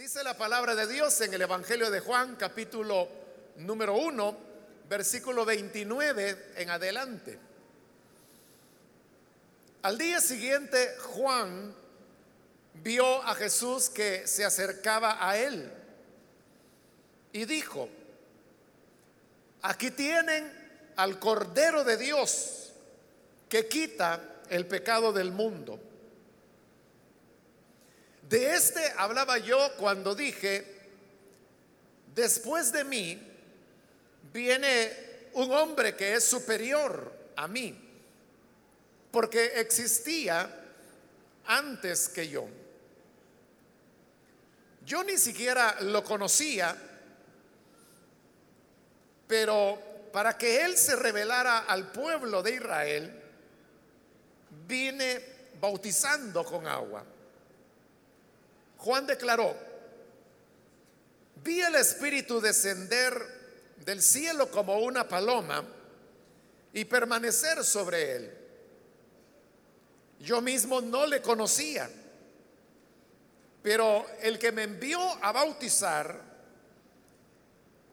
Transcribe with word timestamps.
Dice 0.00 0.24
la 0.24 0.32
palabra 0.32 0.74
de 0.74 0.86
Dios 0.86 1.20
en 1.20 1.34
el 1.34 1.42
Evangelio 1.42 1.90
de 1.90 2.00
Juan, 2.00 2.34
capítulo 2.36 3.06
número 3.56 3.96
1, 3.96 4.38
versículo 4.88 5.44
29 5.44 6.52
en 6.56 6.70
adelante. 6.70 7.38
Al 9.82 9.98
día 9.98 10.22
siguiente, 10.22 10.96
Juan 11.00 11.74
vio 12.82 13.22
a 13.24 13.34
Jesús 13.34 13.90
que 13.90 14.26
se 14.26 14.42
acercaba 14.42 15.18
a 15.20 15.36
él 15.36 15.70
y 17.34 17.44
dijo, 17.44 17.86
aquí 19.60 19.90
tienen 19.90 20.50
al 20.96 21.18
Cordero 21.18 21.84
de 21.84 21.98
Dios 21.98 22.72
que 23.50 23.68
quita 23.68 24.40
el 24.48 24.66
pecado 24.66 25.12
del 25.12 25.30
mundo. 25.30 25.78
De 28.30 28.54
este 28.54 28.80
hablaba 28.96 29.38
yo 29.38 29.58
cuando 29.76 30.14
dije, 30.14 30.64
después 32.14 32.70
de 32.70 32.84
mí 32.84 33.20
viene 34.32 34.92
un 35.32 35.50
hombre 35.50 35.96
que 35.96 36.14
es 36.14 36.22
superior 36.22 37.12
a 37.34 37.48
mí, 37.48 37.76
porque 39.10 39.46
existía 39.56 40.48
antes 41.44 42.08
que 42.08 42.28
yo. 42.28 42.46
Yo 44.86 45.02
ni 45.02 45.18
siquiera 45.18 45.80
lo 45.80 46.04
conocía, 46.04 46.76
pero 49.26 50.08
para 50.12 50.38
que 50.38 50.64
él 50.64 50.78
se 50.78 50.94
revelara 50.94 51.64
al 51.66 51.90
pueblo 51.90 52.44
de 52.44 52.54
Israel, 52.54 53.22
vine 54.68 55.20
bautizando 55.60 56.44
con 56.44 56.68
agua. 56.68 57.04
Juan 58.80 59.06
declaró, 59.06 59.54
vi 61.44 61.60
el 61.60 61.74
Espíritu 61.74 62.40
descender 62.40 63.12
del 63.84 64.00
cielo 64.00 64.50
como 64.50 64.78
una 64.78 65.06
paloma 65.06 65.62
y 66.72 66.86
permanecer 66.86 67.62
sobre 67.62 68.16
él. 68.16 68.38
Yo 70.20 70.40
mismo 70.40 70.80
no 70.80 71.06
le 71.06 71.20
conocía, 71.20 71.90
pero 73.62 74.06
el 74.22 74.38
que 74.38 74.50
me 74.50 74.62
envió 74.62 75.00
a 75.22 75.30
bautizar 75.30 76.18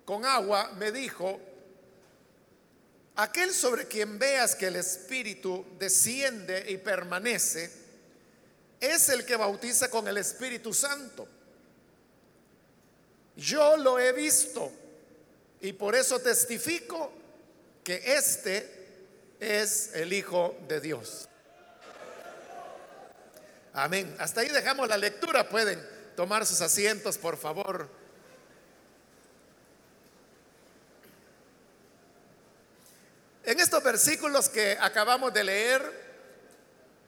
con 0.05 0.23
agua 0.23 0.71
me 0.77 0.93
dijo, 0.93 1.37
aquel 3.17 3.53
sobre 3.53 3.87
quien 3.89 4.17
veas 4.17 4.55
que 4.55 4.67
el 4.67 4.77
Espíritu 4.77 5.65
desciende 5.77 6.63
y 6.69 6.77
permanece, 6.77 7.86
es 8.79 9.09
el 9.09 9.25
que 9.25 9.35
bautiza 9.35 9.89
con 9.89 10.07
el 10.07 10.17
Espíritu 10.17 10.73
Santo. 10.73 11.27
Yo 13.35 13.77
lo 13.77 13.99
he 13.99 14.11
visto 14.13 14.71
y 15.61 15.73
por 15.73 15.95
eso 15.95 16.19
testifico 16.19 17.11
que 17.83 18.01
este 18.05 18.87
es 19.39 19.91
el 19.93 20.13
Hijo 20.13 20.57
de 20.67 20.81
Dios. 20.81 21.27
Amén. 23.73 24.15
Hasta 24.17 24.41
ahí 24.41 24.49
dejamos 24.49 24.87
la 24.87 24.97
lectura. 24.97 25.47
Pueden 25.47 25.79
tomar 26.15 26.45
sus 26.47 26.61
asientos, 26.61 27.17
por 27.17 27.37
favor. 27.37 27.87
En 33.43 33.59
estos 33.59 33.83
versículos 33.83 34.49
que 34.49 34.77
acabamos 34.81 35.33
de 35.33 35.43
leer, 35.43 36.07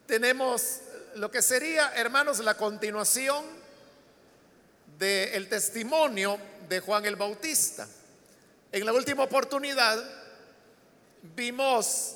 tenemos 0.06 0.80
lo 1.20 1.30
que 1.30 1.42
sería, 1.42 1.92
hermanos, 1.96 2.40
la 2.40 2.56
continuación 2.56 3.46
del 4.98 5.50
testimonio 5.50 6.40
de 6.70 6.80
Juan 6.80 7.06
el 7.06 7.18
Bautista. 7.18 7.86
En 8.72 8.86
la 8.86 8.94
última 8.94 9.24
oportunidad 9.24 10.02
vimos 11.36 12.16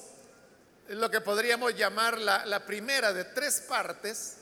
lo 0.88 1.12
que 1.12 1.19
podríamos 1.19 1.75
llamar 1.75 2.18
la, 2.18 2.46
la 2.46 2.66
primera 2.66 3.12
de 3.12 3.25
tres 3.25 3.66
partes 3.68 4.38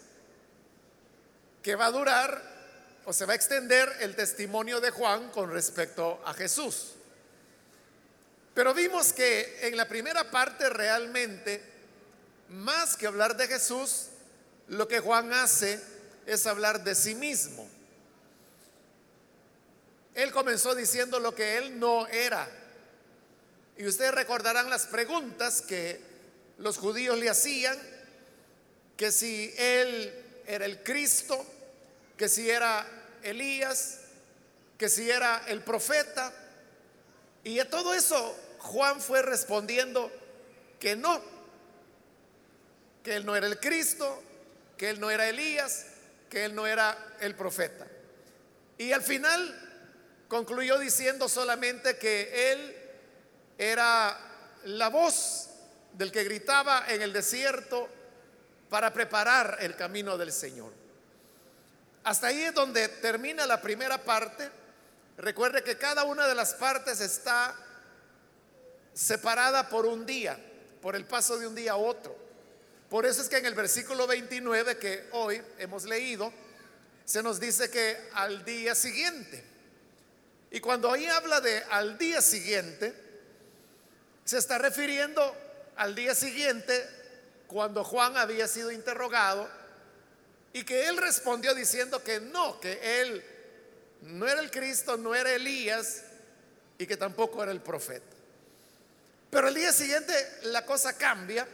que 1.63 1.75
va 1.75 1.87
a 1.87 1.91
durar 1.91 2.43
o 3.05 3.13
se 3.13 3.25
va 3.25 3.33
a 3.33 3.37
extender 3.37 3.91
el 4.01 4.15
testimonio 4.15 4.79
de 4.79 4.91
Juan 4.91 5.31
con 5.31 5.51
respecto 5.51 6.21
a 6.23 6.35
Jesús. 6.35 6.91
Pero 8.53 8.75
vimos 8.75 9.11
que 9.11 9.67
en 9.67 9.75
la 9.75 9.87
primera 9.87 10.29
parte 10.29 10.69
realmente, 10.69 11.63
más 12.49 12.95
que 12.95 13.07
hablar 13.07 13.35
de 13.35 13.47
Jesús, 13.47 14.10
lo 14.71 14.87
que 14.87 15.01
Juan 15.01 15.33
hace 15.33 15.81
es 16.25 16.47
hablar 16.47 16.81
de 16.81 16.95
sí 16.95 17.13
mismo. 17.13 17.67
Él 20.15 20.31
comenzó 20.31 20.75
diciendo 20.75 21.19
lo 21.19 21.35
que 21.35 21.57
él 21.57 21.77
no 21.77 22.07
era. 22.07 22.49
Y 23.77 23.85
ustedes 23.85 24.13
recordarán 24.13 24.69
las 24.69 24.87
preguntas 24.87 25.61
que 25.61 25.99
los 26.57 26.77
judíos 26.77 27.17
le 27.17 27.29
hacían, 27.29 27.77
que 28.95 29.11
si 29.11 29.53
él 29.57 30.13
era 30.47 30.63
el 30.63 30.81
Cristo, 30.83 31.45
que 32.15 32.29
si 32.29 32.49
era 32.49 32.87
Elías, 33.23 33.99
que 34.77 34.87
si 34.87 35.11
era 35.11 35.43
el 35.47 35.63
profeta. 35.63 36.31
Y 37.43 37.59
a 37.59 37.69
todo 37.69 37.93
eso 37.93 38.37
Juan 38.59 39.01
fue 39.01 39.21
respondiendo 39.21 40.09
que 40.79 40.95
no, 40.95 41.21
que 43.03 43.17
él 43.17 43.25
no 43.25 43.35
era 43.35 43.47
el 43.47 43.59
Cristo, 43.59 44.23
que 44.81 44.89
él 44.89 44.99
no 44.99 45.11
era 45.11 45.29
Elías, 45.29 45.85
que 46.27 46.43
él 46.43 46.55
no 46.55 46.65
era 46.65 46.97
el 47.19 47.35
profeta. 47.35 47.85
Y 48.79 48.91
al 48.93 49.03
final 49.03 50.25
concluyó 50.27 50.79
diciendo 50.79 51.29
solamente 51.29 51.99
que 51.99 52.51
él 52.51 52.75
era 53.59 54.17
la 54.63 54.87
voz 54.87 55.51
del 55.93 56.11
que 56.11 56.23
gritaba 56.23 56.85
en 56.87 57.03
el 57.03 57.13
desierto 57.13 57.89
para 58.71 58.91
preparar 58.91 59.59
el 59.59 59.75
camino 59.75 60.17
del 60.17 60.31
Señor. 60.31 60.73
Hasta 62.03 62.25
ahí 62.25 62.41
es 62.41 62.53
donde 62.55 62.87
termina 62.87 63.45
la 63.45 63.61
primera 63.61 64.03
parte. 64.03 64.49
Recuerde 65.19 65.61
que 65.61 65.77
cada 65.77 66.05
una 66.05 66.25
de 66.25 66.33
las 66.33 66.55
partes 66.55 67.01
está 67.01 67.55
separada 68.95 69.69
por 69.69 69.85
un 69.85 70.07
día, 70.07 70.39
por 70.81 70.95
el 70.95 71.05
paso 71.05 71.37
de 71.37 71.45
un 71.45 71.53
día 71.53 71.73
a 71.73 71.77
otro. 71.77 72.20
Por 72.91 73.05
eso 73.05 73.21
es 73.21 73.29
que 73.29 73.37
en 73.37 73.45
el 73.45 73.53
versículo 73.53 74.05
29 74.05 74.77
que 74.77 75.07
hoy 75.13 75.41
hemos 75.59 75.85
leído, 75.85 76.33
se 77.05 77.23
nos 77.23 77.39
dice 77.39 77.71
que 77.71 77.97
al 78.15 78.43
día 78.43 78.75
siguiente. 78.75 79.41
Y 80.51 80.59
cuando 80.59 80.91
ahí 80.91 81.05
habla 81.05 81.39
de 81.39 81.63
al 81.69 81.97
día 81.97 82.21
siguiente, 82.21 82.93
se 84.25 84.37
está 84.37 84.57
refiriendo 84.57 85.33
al 85.77 85.95
día 85.95 86.13
siguiente 86.13 86.85
cuando 87.47 87.85
Juan 87.85 88.17
había 88.17 88.49
sido 88.49 88.73
interrogado 88.73 89.49
y 90.51 90.65
que 90.65 90.89
él 90.89 90.97
respondió 90.97 91.55
diciendo 91.55 92.03
que 92.03 92.19
no, 92.19 92.59
que 92.59 92.99
él 92.99 93.23
no 94.01 94.27
era 94.27 94.41
el 94.41 94.51
Cristo, 94.51 94.97
no 94.97 95.15
era 95.15 95.31
Elías 95.31 96.03
y 96.77 96.85
que 96.85 96.97
tampoco 96.97 97.41
era 97.41 97.53
el 97.53 97.61
profeta. 97.61 98.17
Pero 99.29 99.47
el 99.47 99.55
día 99.55 99.71
siguiente 99.71 100.13
la 100.43 100.65
cosa 100.65 100.97
cambia 100.97 101.47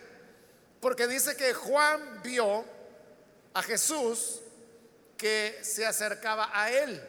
porque 0.79 1.07
dice 1.07 1.35
que 1.35 1.53
Juan 1.53 2.21
vio 2.23 2.65
a 3.53 3.63
Jesús 3.63 4.41
que 5.17 5.59
se 5.63 5.85
acercaba 5.85 6.49
a 6.53 6.71
él. 6.71 7.01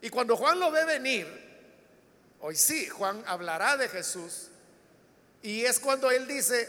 Y 0.00 0.10
cuando 0.10 0.36
Juan 0.36 0.60
lo 0.60 0.70
ve 0.70 0.84
venir, 0.84 1.26
hoy 2.40 2.54
sí, 2.54 2.88
Juan 2.88 3.22
hablará 3.26 3.76
de 3.76 3.88
Jesús. 3.88 4.48
Y 5.42 5.64
es 5.64 5.80
cuando 5.80 6.10
él 6.10 6.26
dice, 6.26 6.68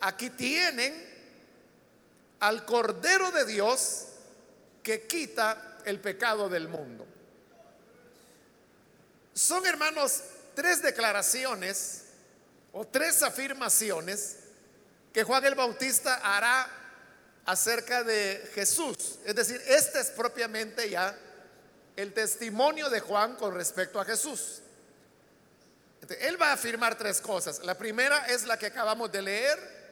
aquí 0.00 0.30
tienen 0.30 1.10
al 2.40 2.64
Cordero 2.64 3.30
de 3.30 3.44
Dios 3.44 4.06
que 4.82 5.06
quita 5.06 5.78
el 5.84 6.00
pecado 6.00 6.48
del 6.48 6.68
mundo. 6.68 7.06
Son 9.34 9.64
hermanos 9.66 10.22
tres 10.54 10.82
declaraciones 10.82 12.04
o 12.72 12.86
tres 12.86 13.22
afirmaciones 13.22 14.36
que 15.12 15.24
Juan 15.24 15.44
el 15.44 15.54
Bautista 15.54 16.20
hará 16.22 16.68
acerca 17.44 18.02
de 18.02 18.50
Jesús. 18.54 19.18
Es 19.24 19.34
decir, 19.34 19.60
este 19.66 20.00
es 20.00 20.10
propiamente 20.10 20.88
ya 20.88 21.16
el 21.96 22.12
testimonio 22.14 22.88
de 22.88 23.00
Juan 23.00 23.36
con 23.36 23.54
respecto 23.54 24.00
a 24.00 24.04
Jesús. 24.04 24.60
él 26.20 26.40
va 26.40 26.50
a 26.50 26.52
afirmar 26.54 26.96
tres 26.96 27.20
cosas. 27.20 27.60
La 27.60 27.76
primera 27.76 28.26
es 28.26 28.44
la 28.44 28.58
que 28.58 28.66
acabamos 28.66 29.12
de 29.12 29.22
leer, 29.22 29.82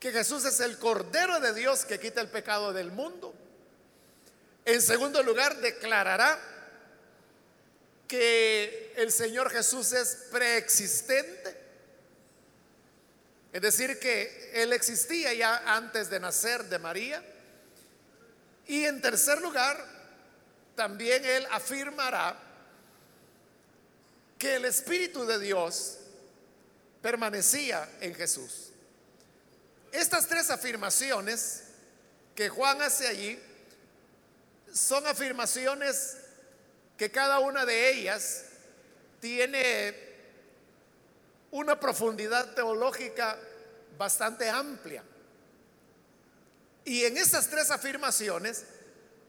que 0.00 0.12
Jesús 0.12 0.44
es 0.44 0.60
el 0.60 0.78
Cordero 0.78 1.40
de 1.40 1.54
Dios 1.54 1.84
que 1.84 2.00
quita 2.00 2.20
el 2.20 2.28
pecado 2.28 2.72
del 2.72 2.90
mundo. 2.90 3.34
En 4.64 4.80
segundo 4.80 5.22
lugar, 5.22 5.56
declarará 5.60 6.38
que 8.08 8.92
el 8.96 9.12
Señor 9.12 9.50
Jesús 9.50 9.92
es 9.92 10.28
preexistente 10.30 11.53
es 13.54 13.62
decir, 13.62 14.00
que 14.00 14.50
Él 14.52 14.72
existía 14.72 15.32
ya 15.32 15.76
antes 15.76 16.10
de 16.10 16.18
nacer 16.18 16.64
de 16.64 16.76
María. 16.80 17.24
Y 18.66 18.84
en 18.84 19.00
tercer 19.00 19.40
lugar, 19.40 19.78
también 20.74 21.24
él 21.24 21.46
afirmará 21.52 22.36
que 24.36 24.56
el 24.56 24.64
Espíritu 24.64 25.24
de 25.24 25.38
Dios 25.38 25.98
permanecía 27.00 27.88
en 28.00 28.12
Jesús. 28.16 28.72
Estas 29.92 30.26
tres 30.26 30.50
afirmaciones 30.50 31.62
que 32.34 32.48
Juan 32.48 32.82
hace 32.82 33.06
allí 33.06 33.38
son 34.72 35.06
afirmaciones 35.06 36.16
que 36.96 37.08
cada 37.12 37.38
una 37.38 37.64
de 37.64 37.92
ellas 37.92 38.46
tiene 39.20 40.13
una 41.54 41.78
profundidad 41.78 42.52
teológica 42.52 43.38
bastante 43.96 44.50
amplia. 44.50 45.04
Y 46.84 47.04
en 47.04 47.16
estas 47.16 47.48
tres 47.48 47.70
afirmaciones, 47.70 48.64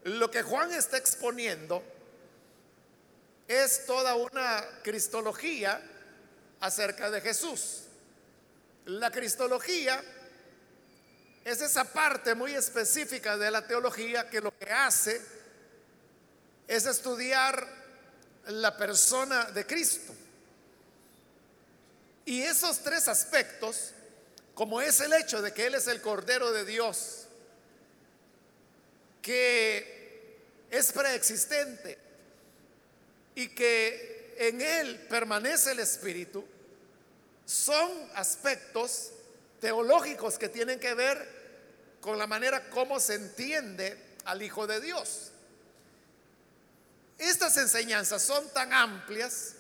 lo 0.06 0.32
que 0.32 0.42
Juan 0.42 0.74
está 0.74 0.98
exponiendo 0.98 1.84
es 3.48 3.86
toda 3.86 4.16
una 4.16 4.66
cristología 4.82 5.80
acerca 6.62 7.12
de 7.12 7.22
Jesús. 7.22 7.84
La 8.86 9.12
cristología 9.12 10.04
es 11.44 11.62
esa 11.62 11.84
parte 11.84 12.34
muy 12.34 12.56
específica 12.56 13.38
de 13.38 13.52
la 13.52 13.68
teología 13.68 14.32
que 14.32 14.42
lo 14.42 14.52
que 14.58 14.72
hace 14.72 15.22
es 16.68 16.88
estudiar 16.88 17.68
la 18.48 18.76
persona 18.76 19.46
de 19.52 19.64
Cristo. 19.68 20.25
Y 22.26 22.42
esos 22.42 22.80
tres 22.80 23.08
aspectos, 23.08 23.92
como 24.56 24.82
es 24.82 25.00
el 25.00 25.14
hecho 25.14 25.42
de 25.42 25.54
que 25.54 25.68
Él 25.68 25.76
es 25.76 25.88
el 25.88 26.02
Cordero 26.02 26.52
de 26.52 26.66
Dios, 26.66 27.28
que 29.22 30.38
es 30.72 30.92
preexistente 30.92 31.98
y 33.36 33.50
que 33.50 34.36
en 34.38 34.60
Él 34.60 35.06
permanece 35.08 35.72
el 35.72 35.80
Espíritu, 35.80 36.44
son 37.46 37.92
aspectos 38.16 39.12
teológicos 39.62 40.38
que 40.38 40.50
tienen 40.50 40.80
que 40.80 40.94
ver 40.96 41.36
con 42.02 42.18
la 42.18 42.28
manera 42.28 42.70
como 42.70 43.00
se 43.00 43.16
entiende 43.16 44.16
al 44.26 44.42
Hijo 44.42 44.66
de 44.66 44.82
Dios. 44.82 45.32
Estas 47.18 47.56
enseñanzas 47.58 48.22
son 48.22 48.50
tan 48.50 48.74
amplias 48.74 49.55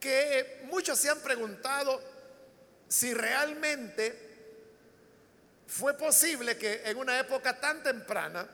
que 0.00 0.62
muchos 0.64 0.98
se 0.98 1.10
han 1.10 1.20
preguntado 1.20 2.02
si 2.88 3.14
realmente 3.14 4.28
fue 5.66 5.94
posible 5.94 6.56
que 6.56 6.82
en 6.84 6.96
una 6.96 7.20
época 7.20 7.60
tan 7.60 7.82
temprana 7.82 8.48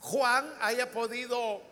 Juan 0.00 0.54
haya 0.60 0.90
podido 0.90 1.62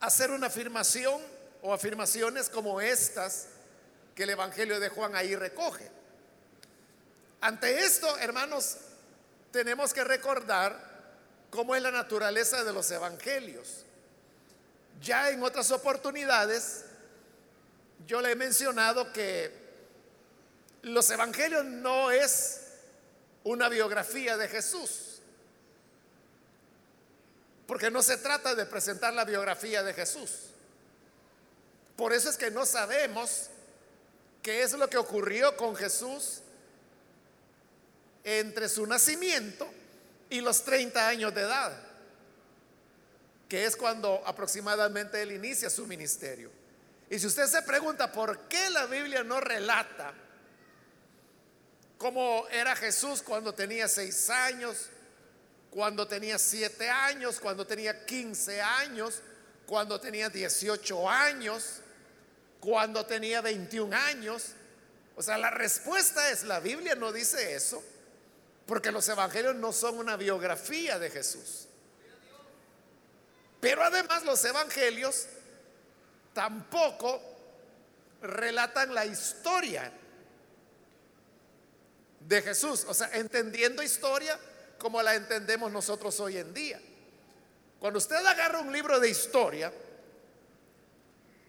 hacer 0.00 0.30
una 0.30 0.46
afirmación 0.46 1.20
o 1.60 1.74
afirmaciones 1.74 2.48
como 2.48 2.80
estas 2.80 3.48
que 4.14 4.22
el 4.22 4.30
Evangelio 4.30 4.80
de 4.80 4.88
Juan 4.88 5.16
ahí 5.16 5.34
recoge. 5.36 5.90
Ante 7.40 7.84
esto, 7.84 8.16
hermanos, 8.18 8.76
tenemos 9.50 9.92
que 9.92 10.04
recordar 10.04 10.78
cómo 11.50 11.74
es 11.74 11.82
la 11.82 11.90
naturaleza 11.90 12.64
de 12.64 12.72
los 12.72 12.90
evangelios. 12.90 13.84
Ya 15.00 15.28
en 15.30 15.42
otras 15.42 15.70
oportunidades, 15.72 16.84
yo 18.06 18.20
le 18.20 18.32
he 18.32 18.36
mencionado 18.36 19.12
que 19.12 19.52
los 20.82 21.08
evangelios 21.10 21.64
no 21.64 22.10
es 22.10 22.60
una 23.44 23.68
biografía 23.68 24.36
de 24.36 24.48
Jesús, 24.48 25.20
porque 27.66 27.90
no 27.90 28.02
se 28.02 28.16
trata 28.18 28.54
de 28.54 28.66
presentar 28.66 29.14
la 29.14 29.24
biografía 29.24 29.82
de 29.82 29.94
Jesús. 29.94 30.30
Por 31.96 32.12
eso 32.12 32.30
es 32.30 32.36
que 32.36 32.50
no 32.50 32.66
sabemos 32.66 33.48
qué 34.42 34.62
es 34.62 34.72
lo 34.72 34.88
que 34.88 34.96
ocurrió 34.96 35.56
con 35.56 35.76
Jesús 35.76 36.40
entre 38.24 38.68
su 38.68 38.86
nacimiento 38.86 39.68
y 40.30 40.40
los 40.40 40.64
30 40.64 41.08
años 41.08 41.34
de 41.34 41.42
edad, 41.42 41.72
que 43.48 43.64
es 43.64 43.76
cuando 43.76 44.22
aproximadamente 44.26 45.22
él 45.22 45.32
inicia 45.32 45.70
su 45.70 45.86
ministerio. 45.86 46.61
Y 47.12 47.18
si 47.18 47.26
usted 47.26 47.46
se 47.46 47.60
pregunta 47.60 48.10
por 48.10 48.48
qué 48.48 48.70
la 48.70 48.86
Biblia 48.86 49.22
no 49.22 49.38
relata 49.38 50.14
cómo 51.98 52.46
era 52.50 52.74
Jesús 52.74 53.20
cuando 53.20 53.52
tenía 53.52 53.86
6 53.86 54.30
años, 54.30 54.86
cuando 55.68 56.08
tenía 56.08 56.38
7 56.38 56.88
años, 56.88 57.38
cuando 57.38 57.66
tenía 57.66 58.06
15 58.06 58.62
años, 58.62 59.20
cuando 59.66 60.00
tenía 60.00 60.30
18 60.30 61.10
años, 61.10 61.80
cuando 62.60 63.04
tenía 63.04 63.42
21 63.42 63.94
años. 63.94 64.52
O 65.14 65.22
sea, 65.22 65.36
la 65.36 65.50
respuesta 65.50 66.30
es, 66.30 66.44
la 66.44 66.60
Biblia 66.60 66.94
no 66.94 67.12
dice 67.12 67.54
eso. 67.54 67.84
Porque 68.64 68.90
los 68.90 69.06
evangelios 69.06 69.54
no 69.56 69.74
son 69.74 69.98
una 69.98 70.16
biografía 70.16 70.98
de 70.98 71.10
Jesús. 71.10 71.68
Pero 73.60 73.84
además 73.84 74.24
los 74.24 74.42
evangelios 74.46 75.26
tampoco 76.32 77.20
relatan 78.22 78.94
la 78.94 79.04
historia 79.06 79.92
de 82.20 82.42
Jesús. 82.42 82.84
O 82.88 82.94
sea, 82.94 83.10
entendiendo 83.14 83.82
historia 83.82 84.38
como 84.78 85.02
la 85.02 85.14
entendemos 85.14 85.70
nosotros 85.70 86.18
hoy 86.20 86.38
en 86.38 86.52
día. 86.52 86.80
Cuando 87.78 87.98
usted 87.98 88.24
agarra 88.24 88.60
un 88.60 88.72
libro 88.72 89.00
de 89.00 89.10
historia 89.10 89.72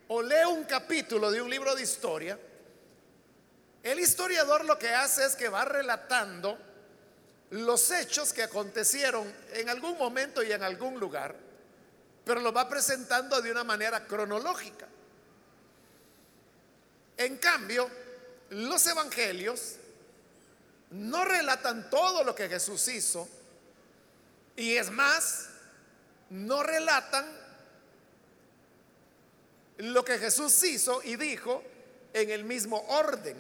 o 0.07 0.21
lee 0.21 0.45
un 0.50 0.63
capítulo 0.63 1.31
de 1.31 1.41
un 1.41 1.50
libro 1.50 1.75
de 1.75 1.83
historia, 1.83 2.38
el 3.83 4.00
historiador 4.00 4.65
lo 4.65 4.79
que 4.79 4.89
hace 4.89 5.25
es 5.25 5.36
que 5.36 5.50
va 5.50 5.65
relatando 5.65 6.57
los 7.51 7.91
hechos 7.91 8.33
que 8.33 8.44
acontecieron 8.44 9.31
en 9.53 9.69
algún 9.69 9.97
momento 9.97 10.41
y 10.41 10.51
en 10.51 10.63
algún 10.63 11.00
lugar, 11.00 11.36
pero 12.25 12.40
lo 12.40 12.54
va 12.54 12.70
presentando 12.70 13.42
de 13.42 13.52
una 13.52 13.64
manera 13.64 14.06
cronológica. 14.06 14.88
En 17.18 17.38
cambio, 17.38 17.90
los 18.50 18.86
evangelios 18.88 19.75
no 20.92 21.25
relatan 21.25 21.90
todo 21.90 22.24
lo 22.24 22.36
que 22.36 22.48
Jesús 22.48 22.88
hizo 22.88 23.28
y 24.56 24.75
es 24.75 24.92
más, 24.92 25.50
no 26.30 26.63
relatan 26.63 27.25
lo 29.77 30.06
que 30.06 30.20
Jesús 30.20 30.63
hizo 30.63 31.01
y 31.03 31.15
dijo 31.15 31.63
en 32.13 32.30
el 32.30 32.44
mismo 32.44 32.80
orden. 32.89 33.36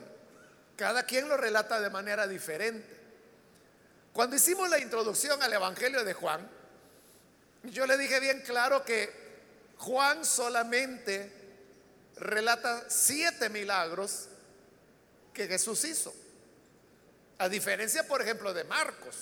Cada 0.75 1.03
quien 1.03 1.29
lo 1.29 1.37
relata 1.37 1.79
de 1.79 1.89
manera 1.91 2.27
diferente. 2.27 3.01
Cuando 4.11 4.35
hicimos 4.35 4.69
la 4.69 4.79
introducción 4.79 5.41
al 5.41 5.53
Evangelio 5.53 6.03
de 6.03 6.13
Juan, 6.13 6.49
yo 7.63 7.85
le 7.85 7.97
dije 7.97 8.19
bien 8.19 8.41
claro 8.41 8.83
que 8.83 9.09
Juan 9.77 10.25
solamente 10.25 11.31
relata 12.17 12.85
siete 12.89 13.49
milagros 13.49 14.27
que 15.33 15.47
Jesús 15.47 15.83
hizo. 15.85 16.13
A 17.39 17.49
diferencia, 17.49 18.07
por 18.07 18.21
ejemplo, 18.21 18.53
de 18.53 18.63
Marcos. 18.63 19.15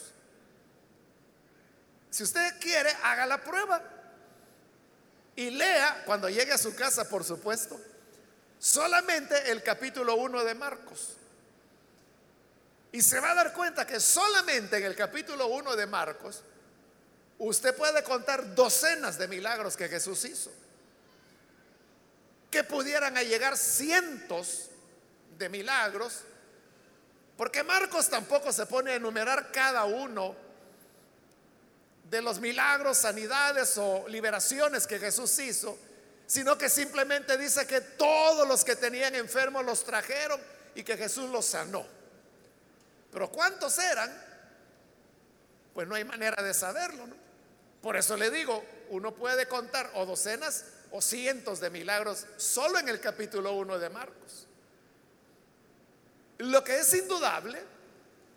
Si 2.09 2.23
usted 2.23 2.59
quiere, 2.59 2.89
haga 3.03 3.25
la 3.25 3.41
prueba. 3.41 3.81
Y 5.35 5.49
lea, 5.49 6.03
cuando 6.05 6.29
llegue 6.29 6.51
a 6.51 6.57
su 6.57 6.75
casa, 6.75 7.07
por 7.07 7.23
supuesto, 7.23 7.79
solamente 8.59 9.51
el 9.51 9.63
capítulo 9.63 10.15
1 10.15 10.43
de 10.43 10.55
Marcos. 10.55 11.15
Y 12.91 13.01
se 13.01 13.19
va 13.19 13.31
a 13.31 13.35
dar 13.35 13.53
cuenta 13.53 13.87
que 13.87 13.99
solamente 13.99 14.77
en 14.77 14.83
el 14.83 14.95
capítulo 14.95 15.47
1 15.47 15.75
de 15.77 15.87
Marcos, 15.87 16.43
usted 17.47 17.75
puede 17.75 18.03
contar 18.03 18.53
docenas 18.53 19.17
de 19.17 19.27
milagros 19.27 19.75
que 19.75 19.89
Jesús 19.89 20.23
hizo. 20.25 20.51
Que 22.49 22.63
pudieran 22.63 23.15
llegar 23.15 23.57
cientos 23.57 24.67
de 25.37 25.49
milagros, 25.49 26.21
porque 27.37 27.63
Marcos 27.63 28.09
tampoco 28.09 28.51
se 28.51 28.65
pone 28.65 28.91
a 28.91 28.95
enumerar 28.95 29.51
cada 29.51 29.85
uno 29.85 30.35
de 32.09 32.21
los 32.21 32.39
milagros, 32.39 32.97
sanidades 32.99 33.77
o 33.77 34.05
liberaciones 34.07 34.85
que 34.85 34.99
Jesús 34.99 35.39
hizo, 35.39 35.77
sino 36.27 36.57
que 36.57 36.69
simplemente 36.69 37.37
dice 37.37 37.65
que 37.65 37.81
todos 37.81 38.47
los 38.47 38.63
que 38.63 38.75
tenían 38.75 39.15
enfermos 39.15 39.65
los 39.65 39.83
trajeron 39.83 40.39
y 40.75 40.83
que 40.83 40.97
Jesús 40.97 41.29
los 41.29 41.45
sanó. 41.45 41.85
Pero 43.11 43.31
¿cuántos 43.31 43.79
eran? 43.79 44.11
Pues 45.73 45.87
no 45.87 45.95
hay 45.95 46.03
manera 46.03 46.43
de 46.43 46.53
saberlo. 46.53 47.20
Por 47.81 47.97
eso 47.97 48.15
le 48.15 48.29
digo, 48.29 48.63
uno 48.89 49.13
puede 49.13 49.47
contar 49.47 49.91
o 49.95 50.05
docenas 50.05 50.65
o 50.91 51.01
cientos 51.01 51.59
de 51.59 51.69
milagros 51.69 52.25
solo 52.37 52.77
en 52.77 52.89
el 52.89 52.99
capítulo 52.99 53.53
1 53.53 53.79
de 53.79 53.89
Marcos. 53.89 54.47
Lo 56.37 56.63
que 56.63 56.79
es 56.79 56.93
indudable 56.93 57.61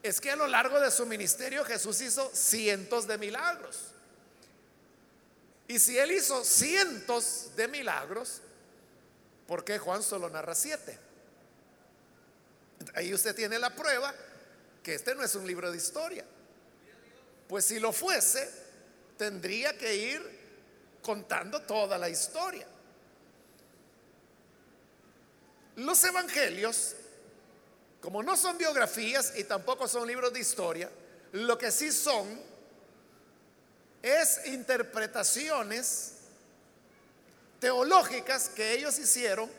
es 0.02 0.20
que 0.20 0.30
a 0.30 0.36
lo 0.36 0.46
largo 0.46 0.78
de 0.80 0.90
su 0.90 1.06
ministerio 1.06 1.64
Jesús 1.64 2.00
hizo 2.00 2.30
cientos 2.34 3.06
de 3.06 3.18
milagros. 3.18 3.94
Y 5.66 5.78
si 5.78 5.98
él 5.98 6.12
hizo 6.12 6.44
cientos 6.44 7.50
de 7.56 7.68
milagros, 7.68 8.42
¿por 9.46 9.64
qué 9.64 9.78
Juan 9.78 10.02
solo 10.02 10.28
narra 10.28 10.54
siete? 10.54 10.98
Ahí 12.94 13.14
usted 13.14 13.34
tiene 13.34 13.58
la 13.58 13.74
prueba 13.74 14.14
que 14.82 14.94
este 14.94 15.14
no 15.14 15.24
es 15.24 15.34
un 15.34 15.46
libro 15.46 15.70
de 15.70 15.78
historia. 15.78 16.24
Pues 17.48 17.64
si 17.64 17.80
lo 17.80 17.92
fuese, 17.92 18.63
tendría 19.16 19.76
que 19.76 19.94
ir 19.94 20.44
contando 21.02 21.62
toda 21.62 21.98
la 21.98 22.08
historia. 22.08 22.66
Los 25.76 26.02
evangelios, 26.04 26.94
como 28.00 28.22
no 28.22 28.36
son 28.36 28.56
biografías 28.58 29.32
y 29.36 29.44
tampoco 29.44 29.88
son 29.88 30.06
libros 30.06 30.32
de 30.32 30.40
historia, 30.40 30.90
lo 31.32 31.58
que 31.58 31.70
sí 31.70 31.90
son 31.90 32.40
es 34.02 34.46
interpretaciones 34.46 36.12
teológicas 37.58 38.50
que 38.50 38.74
ellos 38.74 38.98
hicieron 38.98 39.50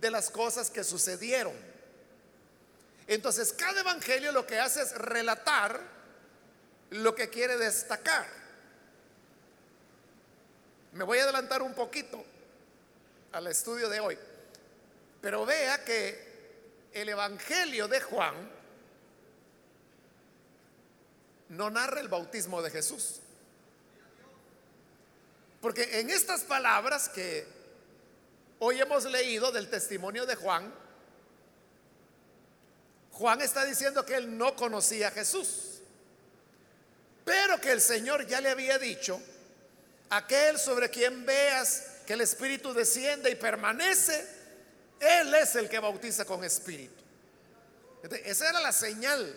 de 0.00 0.10
las 0.10 0.30
cosas 0.30 0.70
que 0.70 0.84
sucedieron. 0.84 1.54
Entonces, 3.06 3.52
cada 3.52 3.80
evangelio 3.80 4.32
lo 4.32 4.46
que 4.46 4.60
hace 4.60 4.82
es 4.82 4.92
relatar 4.94 5.80
lo 6.90 7.14
que 7.14 7.30
quiere 7.30 7.56
destacar. 7.56 8.26
Me 10.98 11.04
voy 11.04 11.20
a 11.20 11.22
adelantar 11.22 11.62
un 11.62 11.74
poquito 11.74 12.24
al 13.30 13.46
estudio 13.46 13.88
de 13.88 14.00
hoy, 14.00 14.18
pero 15.20 15.46
vea 15.46 15.84
que 15.84 16.90
el 16.92 17.08
evangelio 17.08 17.86
de 17.86 18.00
Juan 18.00 18.34
no 21.50 21.70
narra 21.70 22.00
el 22.00 22.08
bautismo 22.08 22.60
de 22.62 22.72
Jesús. 22.72 23.20
Porque 25.60 26.00
en 26.00 26.10
estas 26.10 26.40
palabras 26.40 27.08
que 27.08 27.46
hoy 28.58 28.80
hemos 28.80 29.04
leído 29.04 29.52
del 29.52 29.70
testimonio 29.70 30.26
de 30.26 30.34
Juan, 30.34 30.74
Juan 33.12 33.40
está 33.40 33.64
diciendo 33.64 34.04
que 34.04 34.16
él 34.16 34.36
no 34.36 34.56
conocía 34.56 35.08
a 35.08 35.12
Jesús, 35.12 35.78
pero 37.24 37.60
que 37.60 37.70
el 37.70 37.80
Señor 37.80 38.26
ya 38.26 38.40
le 38.40 38.50
había 38.50 38.80
dicho, 38.80 39.22
aquel 40.10 40.58
sobre 40.58 40.90
quien 40.90 41.24
veas 41.24 41.84
que 42.06 42.14
el 42.14 42.20
Espíritu 42.20 42.72
desciende 42.72 43.30
y 43.30 43.34
permanece, 43.34 44.26
Él 45.00 45.34
es 45.34 45.54
el 45.56 45.68
que 45.68 45.78
bautiza 45.78 46.24
con 46.24 46.42
Espíritu. 46.44 47.02
esa 48.24 48.48
era 48.48 48.60
la 48.60 48.72
señal, 48.72 49.34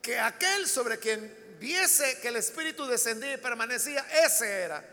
que 0.00 0.18
aquel 0.18 0.68
sobre 0.68 0.98
quien 0.98 1.56
viese 1.58 2.18
que 2.20 2.28
el 2.28 2.36
Espíritu 2.36 2.86
descendía 2.86 3.34
y 3.34 3.38
permanecía, 3.38 4.06
ese 4.24 4.48
era 4.48 4.84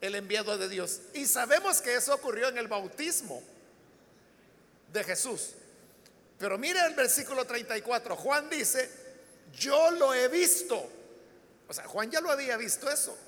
el 0.00 0.14
enviado 0.14 0.58
de 0.58 0.68
Dios. 0.68 1.00
Y 1.14 1.26
sabemos 1.26 1.80
que 1.80 1.94
eso 1.94 2.14
ocurrió 2.14 2.48
en 2.48 2.58
el 2.58 2.68
bautismo 2.68 3.42
de 4.92 5.04
Jesús. 5.04 5.50
Pero 6.38 6.58
mire 6.58 6.80
el 6.86 6.94
versículo 6.94 7.46
34, 7.46 8.16
Juan 8.16 8.50
dice, 8.50 8.90
yo 9.54 9.90
lo 9.92 10.12
he 10.12 10.28
visto. 10.28 10.90
O 11.74 11.76
sea, 11.76 11.88
Juan 11.88 12.08
ya 12.08 12.20
lo 12.20 12.30
había 12.30 12.56
visto 12.56 12.88
eso. 12.88 13.18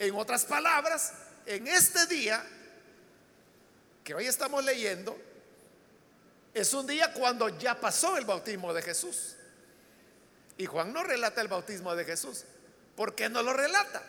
En 0.00 0.16
otras 0.16 0.44
palabras, 0.46 1.12
en 1.46 1.68
este 1.68 2.04
día 2.06 2.44
que 4.02 4.16
hoy 4.16 4.26
estamos 4.26 4.64
leyendo, 4.64 5.16
es 6.52 6.74
un 6.74 6.88
día 6.88 7.12
cuando 7.12 7.48
ya 7.50 7.78
pasó 7.78 8.16
el 8.16 8.24
bautismo 8.24 8.74
de 8.74 8.82
Jesús. 8.82 9.36
Y 10.58 10.66
Juan 10.66 10.92
no 10.92 11.04
relata 11.04 11.40
el 11.40 11.46
bautismo 11.46 11.94
de 11.94 12.04
Jesús. 12.04 12.42
¿Por 12.96 13.14
qué 13.14 13.28
no 13.28 13.44
lo 13.44 13.52
relata? 13.52 14.02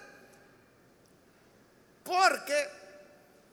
Porque, 2.03 2.69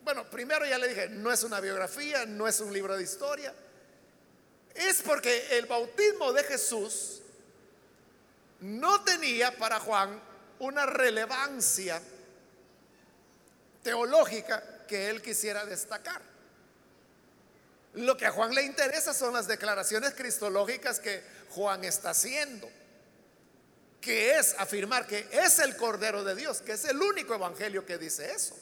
bueno, 0.02 0.24
primero 0.30 0.64
ya 0.64 0.78
le 0.78 0.88
dije, 0.88 1.10
no 1.10 1.30
es 1.30 1.44
una 1.44 1.60
biografía, 1.60 2.24
no 2.24 2.48
es 2.48 2.58
un 2.60 2.72
libro 2.72 2.96
de 2.96 3.02
historia. 3.02 3.52
Es 4.74 5.02
porque 5.02 5.58
el 5.58 5.66
bautismo 5.66 6.32
de 6.32 6.42
Jesús 6.44 7.20
no 8.64 9.04
tenía 9.04 9.56
para 9.56 9.78
Juan 9.78 10.20
una 10.58 10.86
relevancia 10.86 12.00
teológica 13.82 14.86
que 14.88 15.10
él 15.10 15.20
quisiera 15.20 15.66
destacar. 15.66 16.22
Lo 17.94 18.16
que 18.16 18.26
a 18.26 18.32
Juan 18.32 18.54
le 18.54 18.62
interesa 18.62 19.12
son 19.12 19.34
las 19.34 19.46
declaraciones 19.46 20.14
cristológicas 20.14 20.98
que 20.98 21.22
Juan 21.50 21.84
está 21.84 22.10
haciendo 22.10 22.68
que 24.04 24.36
es 24.36 24.54
afirmar 24.58 25.06
que 25.06 25.26
es 25.32 25.58
el 25.60 25.76
Cordero 25.76 26.22
de 26.24 26.34
Dios, 26.34 26.60
que 26.60 26.72
es 26.72 26.84
el 26.84 27.00
único 27.00 27.34
evangelio 27.34 27.86
que 27.86 27.96
dice 27.96 28.30
eso. 28.30 28.54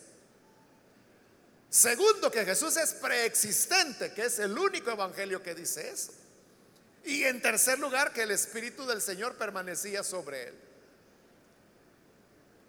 Segundo, 1.68 2.30
que 2.30 2.44
Jesús 2.44 2.76
es 2.76 2.92
preexistente, 2.94 4.12
que 4.12 4.26
es 4.26 4.38
el 4.38 4.56
único 4.56 4.92
evangelio 4.92 5.42
que 5.42 5.56
dice 5.56 5.90
eso. 5.90 6.12
Y 7.04 7.24
en 7.24 7.42
tercer 7.42 7.78
lugar, 7.78 8.12
que 8.12 8.22
el 8.22 8.30
Espíritu 8.30 8.86
del 8.86 9.02
Señor 9.02 9.34
permanecía 9.36 10.04
sobre 10.04 10.48
él. 10.48 10.54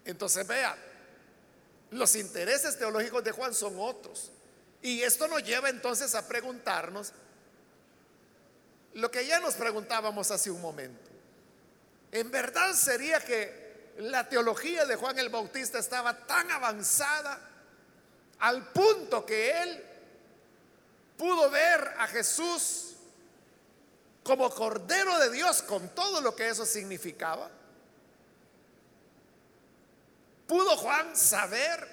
Entonces 0.05 0.45
vea, 0.47 0.75
los 1.91 2.15
intereses 2.15 2.77
teológicos 2.77 3.23
de 3.23 3.31
Juan 3.31 3.53
son 3.53 3.75
otros. 3.77 4.31
Y 4.81 5.01
esto 5.01 5.27
nos 5.27 5.43
lleva 5.43 5.69
entonces 5.69 6.13
a 6.15 6.27
preguntarnos 6.27 7.13
lo 8.95 9.09
que 9.09 9.25
ya 9.25 9.39
nos 9.39 9.55
preguntábamos 9.55 10.29
hace 10.29 10.51
un 10.51 10.61
momento. 10.61 11.09
En 12.11 12.29
verdad 12.29 12.73
sería 12.73 13.19
que 13.19 13.93
la 13.97 14.27
teología 14.27 14.85
de 14.85 14.95
Juan 14.95 15.17
el 15.17 15.29
Bautista 15.29 15.79
estaba 15.79 16.25
tan 16.25 16.51
avanzada 16.51 17.39
al 18.39 18.71
punto 18.71 19.25
que 19.25 19.61
él 19.61 19.83
pudo 21.17 21.49
ver 21.49 21.93
a 21.97 22.07
Jesús 22.07 22.92
como 24.23 24.49
Cordero 24.49 25.19
de 25.19 25.31
Dios 25.31 25.61
con 25.61 25.89
todo 25.89 26.21
lo 26.21 26.35
que 26.35 26.49
eso 26.49 26.65
significaba. 26.65 27.49
¿Pudo 30.47 30.77
Juan 30.77 31.15
saber 31.15 31.87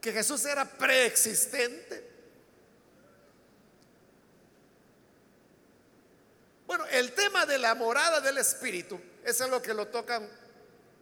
que 0.00 0.12
Jesús 0.12 0.44
era 0.44 0.64
preexistente? 0.64 2.10
Bueno, 6.66 6.86
el 6.86 7.12
tema 7.12 7.44
de 7.44 7.58
la 7.58 7.74
morada 7.74 8.20
del 8.20 8.38
Espíritu 8.38 9.00
es 9.24 9.40
lo 9.40 9.60
que 9.60 9.74
lo 9.74 9.88
tocan 9.88 10.28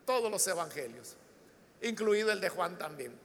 todos 0.04 0.30
los 0.30 0.46
evangelios, 0.46 1.14
incluido 1.82 2.32
el 2.32 2.40
de 2.40 2.48
Juan 2.48 2.76
también, 2.78 3.16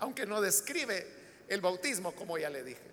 aunque 0.00 0.26
no 0.26 0.40
describe 0.40 1.06
el 1.48 1.60
bautismo 1.60 2.14
como 2.14 2.36
ya 2.38 2.50
le 2.50 2.62
dije. 2.62 2.90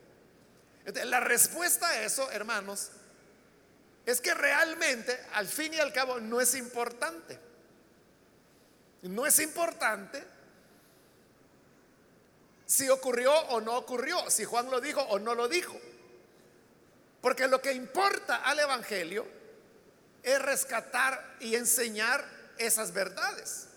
la 1.06 1.20
respuesta 1.20 1.88
a 1.90 2.02
eso, 2.04 2.32
hermanos, 2.32 2.92
es 4.06 4.22
que 4.22 4.34
realmente, 4.34 5.20
al 5.34 5.48
fin 5.48 5.74
y 5.74 5.80
al 5.80 5.94
cabo, 5.94 6.20
no 6.20 6.42
es 6.42 6.56
importante. 6.56 7.40
No 9.04 9.26
es 9.26 9.40
importante 9.40 10.24
si 12.66 12.88
ocurrió 12.90 13.34
o 13.34 13.60
no 13.60 13.78
ocurrió, 13.78 14.30
si 14.30 14.46
Juan 14.46 14.72
lo 14.72 14.80
dijo 14.80 15.02
o 15.02 15.20
no 15.20 15.36
lo 15.36 15.48
dijo. 15.48 15.78
Porque 17.20 17.48
lo 17.48 17.62
que 17.62 17.74
importa 17.74 18.38
al 18.38 18.60
Evangelio 18.60 19.28
es 20.24 20.42
rescatar 20.42 21.36
y 21.40 21.56
enseñar 21.56 22.26
esas 22.58 22.94
verdades. 22.94 23.68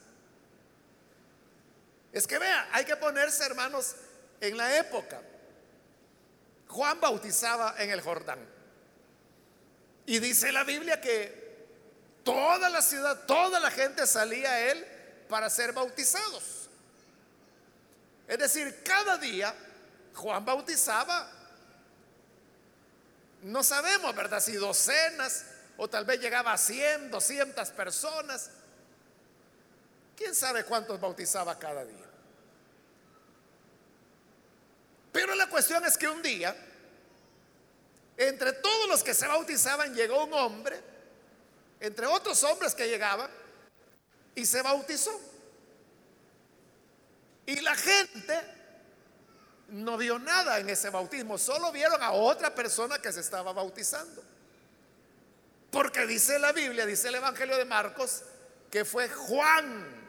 Es 2.13 2.27
que 2.29 2.39
vea, 2.39 2.69
hay 2.71 2.85
que 2.85 2.97
ponerse, 2.97 3.45
hermanos, 3.45 3.97
en 4.41 4.57
la 4.57 4.79
época. 4.79 5.21
Juan 6.69 7.01
bautizaba 7.01 7.75
en 7.79 7.91
el 7.91 8.01
Jordán. 8.01 8.54
Y 10.07 10.19
dice 10.19 10.53
la 10.53 10.65
Biblia 10.65 11.01
que 11.01 11.45
toda 12.25 12.69
la 12.69 12.83
ciudad, 12.83 13.25
toda 13.27 13.61
la 13.61 13.71
gente 13.71 14.07
salía 14.07 14.51
a 14.51 14.61
él 14.61 14.87
para 15.29 15.49
ser 15.51 15.73
bautizados. 15.73 16.69
Es 18.27 18.39
decir, 18.39 18.83
cada 18.85 19.19
día 19.19 19.55
Juan 20.15 20.45
bautizaba, 20.45 21.31
no 23.43 23.63
sabemos, 23.63 24.15
¿verdad? 24.15 24.41
Si 24.41 24.55
docenas, 24.55 25.45
o 25.77 25.89
tal 25.89 26.05
vez 26.05 26.21
llegaba 26.21 26.53
a 26.53 26.59
100, 26.59 27.11
200 27.11 27.69
personas. 27.71 28.51
¿Quién 30.17 30.35
sabe 30.35 30.65
cuántos 30.65 31.01
bautizaba 31.01 31.59
cada 31.59 31.85
día? 31.85 32.05
Pero 35.13 35.35
la 35.35 35.49
cuestión 35.49 35.85
es 35.85 35.99
que 35.99 36.09
un 36.09 36.23
día, 36.23 36.57
entre 38.17 38.53
todos 38.53 38.89
los 38.89 39.03
que 39.03 39.15
se 39.15 39.27
bautizaban, 39.27 39.95
llegó 39.95 40.25
un 40.25 40.33
hombre, 40.35 40.81
entre 41.81 42.07
otros 42.07 42.43
hombres 42.45 42.75
que 42.75 42.89
llegaban, 42.89 43.31
y 44.35 44.47
se 44.47 44.63
bautizó. 44.63 45.21
Y 47.47 47.61
la 47.61 47.75
gente 47.75 48.41
no 49.69 49.97
vio 49.97 50.19
nada 50.19 50.59
en 50.59 50.71
ese 50.71 50.91
bautismo, 50.91 51.39
solo 51.39 51.73
vieron 51.73 52.03
a 52.03 52.13
otra 52.13 52.55
persona 52.55 52.99
que 52.99 53.13
se 53.13 53.21
estaba 53.21 53.53
bautizando. 53.53 54.23
Porque 55.71 56.07
dice 56.07 56.39
la 56.39 56.53
Biblia, 56.53 56.87
dice 56.87 57.09
el 57.09 57.17
Evangelio 57.17 57.57
de 57.57 57.65
Marcos, 57.65 58.23
que 58.71 58.85
fue 58.85 59.09
Juan. 59.09 60.05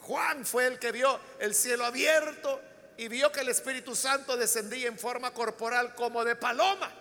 Juan 0.00 0.44
fue 0.44 0.66
el 0.66 0.78
que 0.78 0.90
vio 0.90 1.20
el 1.38 1.54
cielo 1.54 1.84
abierto 1.84 2.60
y 2.98 3.06
vio 3.06 3.30
que 3.30 3.40
el 3.40 3.48
Espíritu 3.48 3.94
Santo 3.94 4.36
descendía 4.36 4.88
en 4.88 4.98
forma 4.98 5.32
corporal 5.32 5.94
como 5.94 6.24
de 6.24 6.34
paloma. 6.34 6.92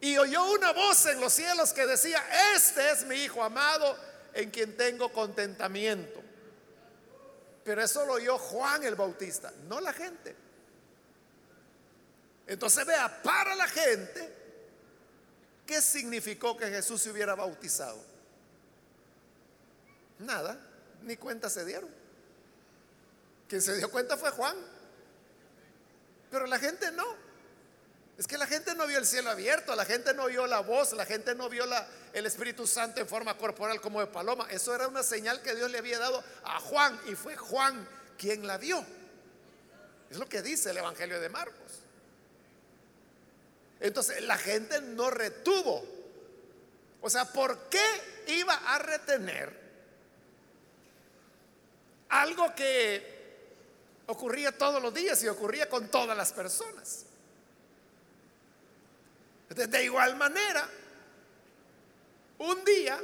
Y 0.00 0.16
oyó 0.16 0.52
una 0.52 0.72
voz 0.72 1.04
en 1.04 1.20
los 1.20 1.34
cielos 1.34 1.74
que 1.74 1.86
decía, 1.86 2.24
este 2.56 2.90
es 2.90 3.04
mi 3.04 3.16
Hijo 3.16 3.44
amado 3.44 3.94
en 4.32 4.50
quien 4.50 4.74
tengo 4.74 5.12
contentamiento. 5.12 6.22
Pero 7.62 7.82
eso 7.82 8.06
lo 8.06 8.14
oyó 8.14 8.38
Juan 8.38 8.82
el 8.84 8.94
Bautista, 8.94 9.52
no 9.68 9.80
la 9.80 9.92
gente. 9.92 10.34
Entonces 12.46 12.86
vea, 12.86 13.22
para 13.22 13.54
la 13.54 13.68
gente, 13.68 14.34
¿qué 15.66 15.82
significó 15.82 16.56
que 16.56 16.68
Jesús 16.68 17.02
se 17.02 17.10
hubiera 17.10 17.34
bautizado? 17.34 18.02
Nada, 20.20 20.58
ni 21.02 21.18
cuenta 21.18 21.50
se 21.50 21.66
dieron. 21.66 21.97
Quien 23.48 23.62
se 23.62 23.76
dio 23.76 23.90
cuenta 23.90 24.16
fue 24.16 24.30
Juan. 24.30 24.56
Pero 26.30 26.46
la 26.46 26.58
gente 26.58 26.92
no. 26.92 27.28
Es 28.18 28.26
que 28.26 28.36
la 28.36 28.46
gente 28.46 28.74
no 28.74 28.86
vio 28.86 28.98
el 28.98 29.06
cielo 29.06 29.30
abierto, 29.30 29.76
la 29.76 29.84
gente 29.84 30.12
no 30.12 30.26
vio 30.26 30.46
la 30.48 30.60
voz, 30.60 30.92
la 30.92 31.06
gente 31.06 31.36
no 31.36 31.48
vio 31.48 31.64
el 32.12 32.26
Espíritu 32.26 32.66
Santo 32.66 33.00
en 33.00 33.06
forma 33.06 33.38
corporal 33.38 33.80
como 33.80 34.00
de 34.00 34.08
paloma. 34.08 34.48
Eso 34.50 34.74
era 34.74 34.88
una 34.88 35.04
señal 35.04 35.40
que 35.40 35.54
Dios 35.54 35.70
le 35.70 35.78
había 35.78 36.00
dado 36.00 36.22
a 36.42 36.58
Juan 36.58 37.00
y 37.06 37.14
fue 37.14 37.36
Juan 37.36 37.88
quien 38.18 38.44
la 38.44 38.58
vio. 38.58 38.84
Es 40.10 40.18
lo 40.18 40.28
que 40.28 40.42
dice 40.42 40.70
el 40.70 40.78
Evangelio 40.78 41.20
de 41.20 41.28
Marcos. 41.28 41.84
Entonces 43.78 44.20
la 44.22 44.36
gente 44.36 44.80
no 44.80 45.10
retuvo. 45.10 45.86
O 47.00 47.08
sea, 47.08 47.24
¿por 47.26 47.68
qué 47.68 48.24
iba 48.26 48.54
a 48.54 48.78
retener 48.80 49.56
algo 52.08 52.52
que 52.56 53.17
ocurría 54.08 54.52
todos 54.56 54.82
los 54.82 54.92
días 54.92 55.22
y 55.22 55.28
ocurría 55.28 55.68
con 55.68 55.88
todas 55.88 56.16
las 56.16 56.32
personas? 56.32 57.04
De 59.48 59.84
igual 59.84 60.16
manera, 60.16 60.68
un 62.38 62.64
día 62.64 63.00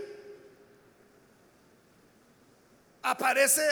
aparece 3.03 3.67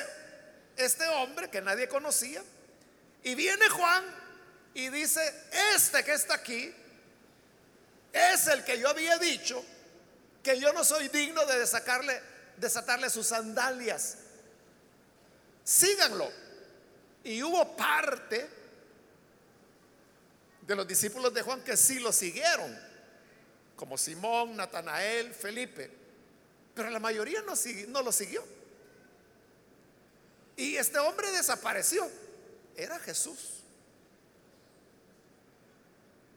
este 0.76 1.06
hombre 1.08 1.50
que 1.50 1.60
nadie 1.60 1.88
conocía 1.88 2.42
y 3.22 3.34
viene 3.34 3.68
Juan 3.68 4.04
y 4.74 4.88
dice, 4.88 5.20
este 5.74 6.02
que 6.02 6.14
está 6.14 6.34
aquí 6.34 6.74
es 8.12 8.46
el 8.46 8.64
que 8.64 8.78
yo 8.78 8.88
había 8.88 9.18
dicho 9.18 9.62
que 10.42 10.58
yo 10.58 10.72
no 10.72 10.84
soy 10.84 11.08
digno 11.08 11.44
de 11.46 11.58
desatarle, 12.56 13.10
sus 13.10 13.26
sandalias. 13.28 14.16
Síganlo. 15.62 16.30
Y 17.24 17.42
hubo 17.42 17.76
parte 17.76 18.48
de 20.66 20.76
los 20.76 20.86
discípulos 20.86 21.32
de 21.34 21.42
Juan 21.42 21.62
que 21.62 21.76
sí 21.76 21.98
lo 21.98 22.12
siguieron, 22.12 22.78
como 23.76 23.98
Simón, 23.98 24.56
Natanael, 24.56 25.34
Felipe, 25.34 25.90
pero 26.74 26.90
la 26.90 26.98
mayoría 26.98 27.42
no, 27.42 27.54
no 27.88 28.02
lo 28.02 28.12
siguió. 28.12 28.44
Y 30.56 30.76
este 30.76 30.98
hombre 30.98 31.30
desapareció, 31.32 32.08
era 32.76 32.98
Jesús. 33.00 33.62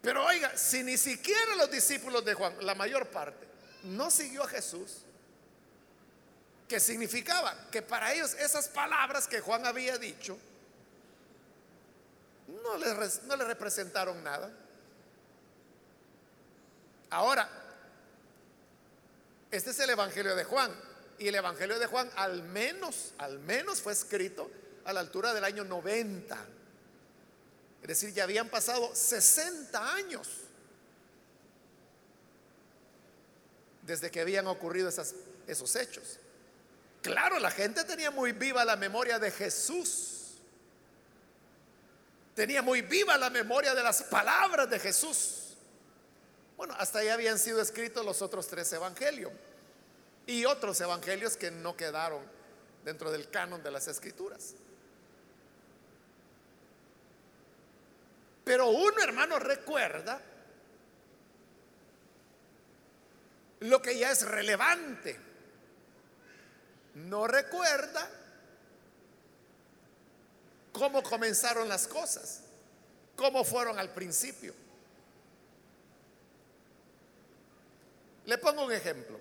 Pero 0.01 0.23
oiga, 0.23 0.55
si 0.55 0.83
ni 0.83 0.97
siquiera 0.97 1.55
los 1.55 1.71
discípulos 1.71 2.23
de 2.23 2.33
Juan, 2.33 2.55
la 2.61 2.75
mayor 2.75 3.07
parte, 3.07 3.47
no 3.83 4.11
siguió 4.11 4.43
a 4.43 4.47
Jesús, 4.47 4.97
¿qué 6.67 6.79
significaba? 6.79 7.69
Que 7.71 7.81
para 7.81 8.13
ellos 8.13 8.35
esas 8.35 8.67
palabras 8.67 9.27
que 9.27 9.39
Juan 9.39 9.65
había 9.65 9.97
dicho, 9.97 10.37
no 12.47 12.77
le, 12.77 13.45
representaron 13.45 14.23
nada. 14.23 14.51
Ahora, 17.09 17.49
este 19.51 19.71
es 19.71 19.79
el 19.79 19.89
Evangelio 19.89 20.35
de 20.35 20.43
Juan. 20.43 20.71
Y 21.17 21.29
el 21.29 21.35
Evangelio 21.35 21.79
de 21.79 21.85
Juan 21.87 22.09
al 22.15 22.43
menos, 22.43 23.13
al 23.17 23.39
menos 23.39 23.81
fue 23.81 23.93
escrito 23.93 24.51
a 24.83 24.93
la 24.93 24.99
altura 24.99 25.33
del 25.33 25.43
año 25.43 25.63
90. 25.63 26.37
Es 27.81 27.87
decir, 27.87 28.13
ya 28.13 28.23
habían 28.23 28.49
pasado 28.49 28.93
60 28.93 29.93
años 29.93 30.27
desde 33.83 34.11
que 34.11 34.21
habían 34.21 34.47
ocurrido 34.47 34.89
esos 34.89 35.75
hechos. 35.75 36.19
Claro, 37.01 37.39
la 37.39 37.51
gente 37.51 37.83
tenía 37.83 38.09
muy 38.09 38.31
viva 38.31 38.65
la 38.65 38.75
memoria 38.75 39.19
de 39.19 39.29
Jesús 39.29 40.14
tenía 42.35 42.61
muy 42.61 42.81
viva 42.81 43.17
la 43.17 43.29
memoria 43.29 43.73
de 43.73 43.81
las 43.81 44.03
palabras 44.03 44.69
de 44.69 44.77
Jesús. 44.77 45.55
Bueno, 46.57 46.75
hasta 46.77 46.99
ahí 46.99 47.07
habían 47.07 47.39
sido 47.39 47.61
escritos 47.61 48.05
los 48.05 48.21
otros 48.21 48.47
tres 48.47 48.71
evangelios 48.73 49.31
y 50.27 50.45
otros 50.45 50.79
evangelios 50.81 51.37
que 51.37 51.49
no 51.49 51.75
quedaron 51.75 52.21
dentro 52.83 53.11
del 53.11 53.29
canon 53.29 53.63
de 53.63 53.71
las 53.71 53.87
escrituras. 53.87 54.53
Pero 58.43 58.67
uno, 58.67 59.01
hermano, 59.01 59.39
recuerda 59.39 60.21
lo 63.61 63.81
que 63.81 63.97
ya 63.97 64.11
es 64.11 64.23
relevante. 64.23 65.19
No 66.93 67.27
recuerda 67.27 68.07
cómo 70.75 71.01
comenzaron 71.01 71.69
las 71.69 71.87
cosas, 71.87 72.41
cómo 73.15 73.45
fueron 73.45 73.79
al 73.79 73.93
principio. 73.93 74.53
Le 78.25 78.37
pongo 78.37 78.65
un 78.65 78.73
ejemplo. 78.73 79.17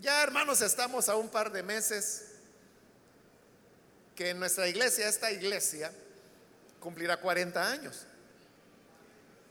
Ya 0.00 0.22
hermanos, 0.22 0.60
estamos 0.62 1.08
a 1.08 1.14
un 1.14 1.28
par 1.28 1.52
de 1.52 1.62
meses 1.62 2.24
que 4.16 4.30
en 4.30 4.40
nuestra 4.40 4.66
iglesia, 4.66 5.08
esta 5.08 5.30
iglesia, 5.30 5.92
cumplirá 6.80 7.18
40 7.18 7.70
años. 7.70 8.06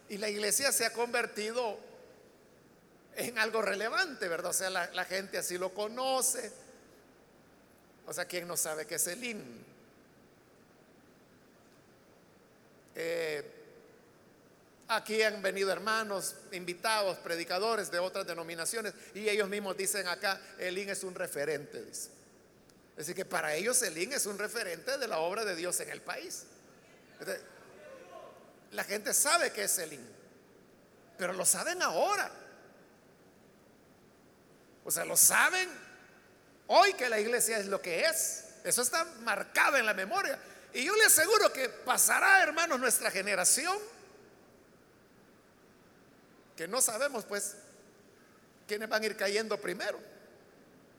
Y 0.10 0.18
la 0.18 0.28
iglesia 0.28 0.74
se 0.74 0.86
ha 0.86 0.92
convertido 0.92 1.80
en 3.16 3.38
algo 3.40 3.62
relevante, 3.62 4.28
¿verdad? 4.28 4.52
O 4.52 4.54
sea, 4.54 4.70
la, 4.70 5.06
gente 5.06 5.38
así 5.38 5.58
lo 5.58 5.74
conoce. 5.74 6.52
O 8.08 8.14
sea, 8.14 8.26
¿quién 8.26 8.48
no 8.48 8.58
sabe 8.58 8.86
qué 8.86 8.96
es 8.96 9.08
el 9.08 9.24
IN? 9.24 9.69
Eh, 13.02 13.42
aquí 14.90 15.24
han 15.24 15.42
venido 15.42 15.72
hermanos, 15.72 16.36
invitados, 16.52 17.18
predicadores 17.20 17.90
de 17.90 18.00
otras 18.00 18.28
denominaciones 18.28 18.94
y 19.14 19.30
ellos 19.30 19.48
mismos 19.48 19.78
dicen 19.78 20.06
acá, 20.06 20.42
el 20.58 20.78
IN 20.78 20.90
es 20.90 21.06
un 21.06 21.16
referente, 21.16 21.82
dice. 21.82 22.10
Es 22.92 23.08
decir, 23.08 23.16
que 23.16 23.24
para 23.24 23.56
ellos 23.56 23.82
el 23.84 23.98
IN 23.98 24.12
es 24.12 24.26
un 24.26 24.38
referente 24.38 24.98
de 24.98 25.08
la 25.08 25.20
obra 25.20 25.46
de 25.46 25.56
Dios 25.56 25.80
en 25.80 25.90
el 25.90 26.02
país. 26.02 26.44
la 28.72 28.84
gente 28.84 29.14
sabe 29.14 29.54
que 29.54 29.64
es 29.64 29.80
el 29.80 29.94
IN, 29.94 30.06
pero 31.18 31.32
lo 31.32 31.46
saben 31.46 31.82
ahora. 31.82 32.30
O 34.84 34.92
sea, 34.92 35.06
lo 35.06 35.16
saben 35.16 35.70
hoy 36.68 36.92
que 36.96 37.08
la 37.08 37.18
iglesia 37.18 37.60
es 37.60 37.68
lo 37.68 37.82
que 37.82 38.02
es. 38.02 38.44
Eso 38.66 38.82
está 38.82 39.06
marcado 39.22 39.78
en 39.78 39.86
la 39.86 39.94
memoria. 39.94 40.38
Y 40.74 40.86
yo 40.86 40.96
le 40.96 41.06
aseguro 41.06 41.52
que 41.52 41.70
pasará, 41.70 42.44
hermanos, 42.44 42.80
nuestra 42.80 43.10
generación, 43.10 43.78
que 46.56 46.68
no 46.68 46.82
sabemos 46.82 47.26
pues 47.26 47.56
quiénes 48.68 48.90
van 48.90 49.02
a 49.02 49.06
ir 49.06 49.16
cayendo 49.16 49.60
primero. 49.60 50.00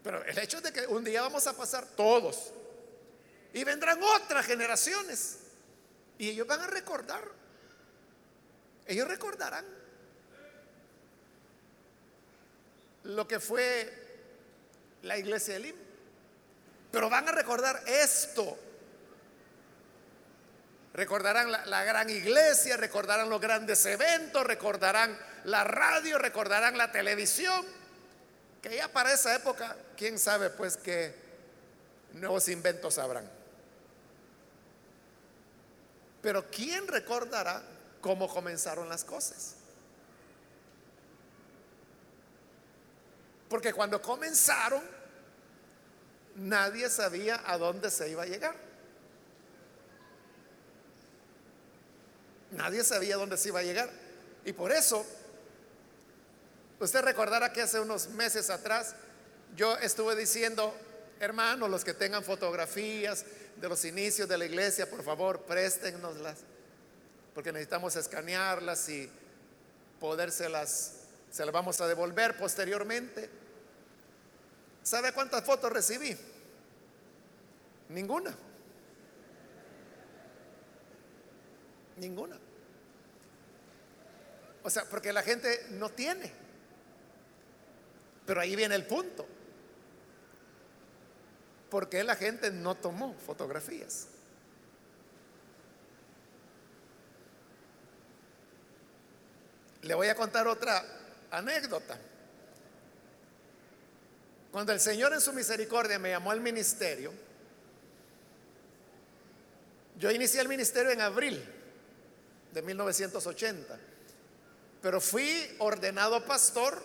Pero 0.02 0.24
el 0.24 0.38
hecho 0.38 0.56
es 0.56 0.62
de 0.62 0.72
que 0.72 0.86
un 0.86 1.04
día 1.04 1.22
vamos 1.22 1.46
a 1.46 1.52
pasar 1.52 1.86
todos. 1.86 2.52
Y 3.52 3.64
vendrán 3.64 4.02
otras 4.02 4.46
generaciones. 4.46 5.38
Y 6.18 6.30
ellos 6.30 6.46
van 6.46 6.60
a 6.60 6.66
recordar. 6.66 7.22
Ellos 8.86 9.06
recordarán 9.06 9.64
lo 13.04 13.28
que 13.28 13.38
fue 13.38 13.92
la 15.02 15.16
iglesia 15.16 15.54
de 15.54 15.60
Lim. 15.60 15.76
Pero 16.90 17.08
van 17.08 17.28
a 17.28 17.32
recordar 17.32 17.82
esto 17.86 18.58
Recordarán 20.92 21.52
la, 21.52 21.84
gran 21.84 22.10
iglesia, 22.10 22.76
recordarán 22.76 23.30
los 23.30 23.40
grandes 23.40 23.84
eventos, 23.86 24.44
recordarán 24.44 25.16
la 25.44 25.62
radio, 25.62 26.18
recordarán 26.18 26.76
la 26.76 26.90
televisión, 26.90 27.64
que 28.60 28.76
ya 28.76 28.88
para 28.88 29.12
esa 29.12 29.34
época, 29.36 29.76
quién 29.96 30.18
sabe 30.18 30.50
pues 30.50 30.76
qué 30.76 31.14
nuevos 32.14 32.48
inventos 32.48 32.98
habrán. 32.98 33.30
Pero 36.22 36.50
¿quién 36.50 36.86
recordará 36.88 37.62
cómo 38.00 38.28
comenzaron 38.28 38.88
las 38.88 39.04
cosas? 39.04 39.54
Porque 43.48 43.72
cuando 43.72 44.02
comenzaron, 44.02 44.82
nadie 46.34 46.90
sabía 46.90 47.42
a 47.46 47.56
dónde 47.58 47.90
se 47.90 48.10
iba 48.10 48.24
a 48.24 48.26
llegar. 48.26 48.69
Nadie 52.52 52.84
sabía 52.84 53.16
dónde 53.16 53.36
se 53.36 53.48
iba 53.48 53.60
a 53.60 53.62
llegar. 53.62 53.90
Y 54.44 54.52
por 54.52 54.72
eso, 54.72 55.06
usted 56.78 57.02
recordará 57.02 57.52
que 57.52 57.62
hace 57.62 57.80
unos 57.80 58.08
meses 58.08 58.50
atrás 58.50 58.94
yo 59.56 59.76
estuve 59.78 60.16
diciendo, 60.16 60.74
hermanos, 61.20 61.70
los 61.70 61.84
que 61.84 61.94
tengan 61.94 62.24
fotografías 62.24 63.24
de 63.60 63.68
los 63.68 63.84
inicios 63.84 64.28
de 64.28 64.38
la 64.38 64.46
iglesia, 64.46 64.88
por 64.88 65.02
favor, 65.02 65.42
préstennoslas, 65.42 66.38
porque 67.34 67.52
necesitamos 67.52 67.96
escanearlas 67.96 68.88
y 68.88 69.10
podérselas, 69.98 70.94
se 71.30 71.44
las 71.44 71.52
vamos 71.52 71.80
a 71.80 71.86
devolver 71.86 72.36
posteriormente. 72.36 73.28
¿Sabe 74.82 75.12
cuántas 75.12 75.44
fotos 75.44 75.70
recibí? 75.72 76.16
Ninguna. 77.90 78.34
Ninguna. 82.00 82.38
O 84.62 84.70
sea, 84.70 84.84
porque 84.86 85.12
la 85.12 85.22
gente 85.22 85.66
no 85.70 85.90
tiene. 85.90 86.32
Pero 88.26 88.40
ahí 88.40 88.56
viene 88.56 88.74
el 88.74 88.86
punto. 88.86 89.26
¿Por 91.68 91.88
qué 91.88 92.02
la 92.02 92.16
gente 92.16 92.50
no 92.50 92.74
tomó 92.74 93.14
fotografías? 93.14 94.08
Le 99.82 99.94
voy 99.94 100.08
a 100.08 100.14
contar 100.14 100.48
otra 100.48 100.82
anécdota. 101.30 101.98
Cuando 104.50 104.72
el 104.72 104.80
Señor 104.80 105.12
en 105.12 105.20
su 105.20 105.32
misericordia 105.32 105.98
me 105.98 106.10
llamó 106.10 106.32
al 106.32 106.40
ministerio, 106.40 107.12
yo 109.98 110.10
inicié 110.10 110.40
el 110.40 110.48
ministerio 110.48 110.90
en 110.90 111.00
abril 111.02 111.59
de 112.52 112.62
1980, 112.62 113.78
pero 114.82 115.00
fui 115.00 115.56
ordenado 115.58 116.24
pastor 116.24 116.82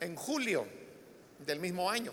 en 0.00 0.16
julio 0.16 0.66
del 1.38 1.60
mismo 1.60 1.90
año. 1.90 2.12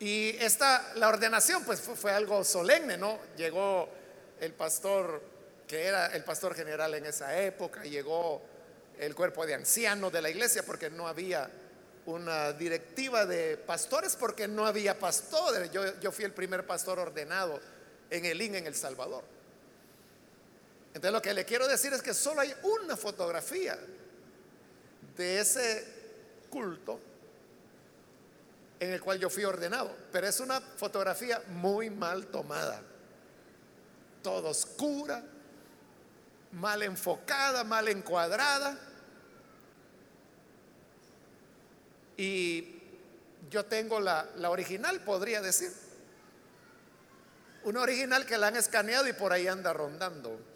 Y 0.00 0.30
esta, 0.40 0.94
la 0.96 1.08
ordenación, 1.08 1.64
pues 1.64 1.80
fue, 1.80 2.10
algo 2.10 2.42
solemne, 2.42 2.96
¿no? 2.96 3.20
Llegó 3.36 3.88
el 4.40 4.52
pastor, 4.52 5.22
que 5.68 5.84
era 5.84 6.08
el 6.08 6.24
pastor 6.24 6.54
general 6.54 6.94
en 6.94 7.06
esa 7.06 7.40
época, 7.40 7.84
llegó 7.84 8.42
el 8.98 9.14
cuerpo 9.14 9.46
de 9.46 9.54
ancianos 9.54 10.12
de 10.12 10.20
la 10.20 10.28
iglesia, 10.28 10.64
porque 10.64 10.90
no 10.90 11.06
había 11.06 11.48
una 12.06 12.52
directiva 12.52 13.26
de 13.26 13.56
pastores, 13.56 14.16
porque 14.16 14.48
no 14.48 14.66
había 14.66 14.98
pastores. 14.98 15.70
Yo, 15.70 16.00
yo 16.00 16.10
fui 16.10 16.24
el 16.24 16.32
primer 16.32 16.66
pastor 16.66 16.98
ordenado 16.98 17.60
en 18.10 18.24
el 18.24 18.40
en 18.40 18.66
El 18.66 18.74
Salvador. 18.74 19.22
Entonces 20.94 21.12
lo 21.12 21.22
que 21.22 21.32
le 21.32 21.44
quiero 21.44 21.66
decir 21.66 21.92
es 21.92 22.02
que 22.02 22.12
solo 22.12 22.40
hay 22.40 22.54
una 22.62 22.96
fotografía 22.96 23.78
de 25.16 25.40
ese 25.40 25.86
culto 26.50 27.00
en 28.78 28.92
el 28.92 29.00
cual 29.00 29.18
yo 29.18 29.30
fui 29.30 29.44
ordenado, 29.44 29.94
pero 30.10 30.26
es 30.26 30.40
una 30.40 30.60
fotografía 30.60 31.42
muy 31.48 31.88
mal 31.88 32.26
tomada, 32.26 32.82
todo 34.22 34.48
oscura, 34.48 35.22
mal 36.52 36.82
enfocada, 36.82 37.64
mal 37.64 37.88
encuadrada. 37.88 38.78
Y 42.16 42.80
yo 43.50 43.64
tengo 43.64 44.00
la, 44.00 44.28
la 44.36 44.50
original, 44.50 45.00
podría 45.00 45.40
decir. 45.40 45.72
Una 47.64 47.80
original 47.82 48.26
que 48.26 48.36
la 48.36 48.48
han 48.48 48.56
escaneado 48.56 49.06
y 49.06 49.12
por 49.12 49.32
ahí 49.32 49.46
anda 49.46 49.72
rondando. 49.72 50.51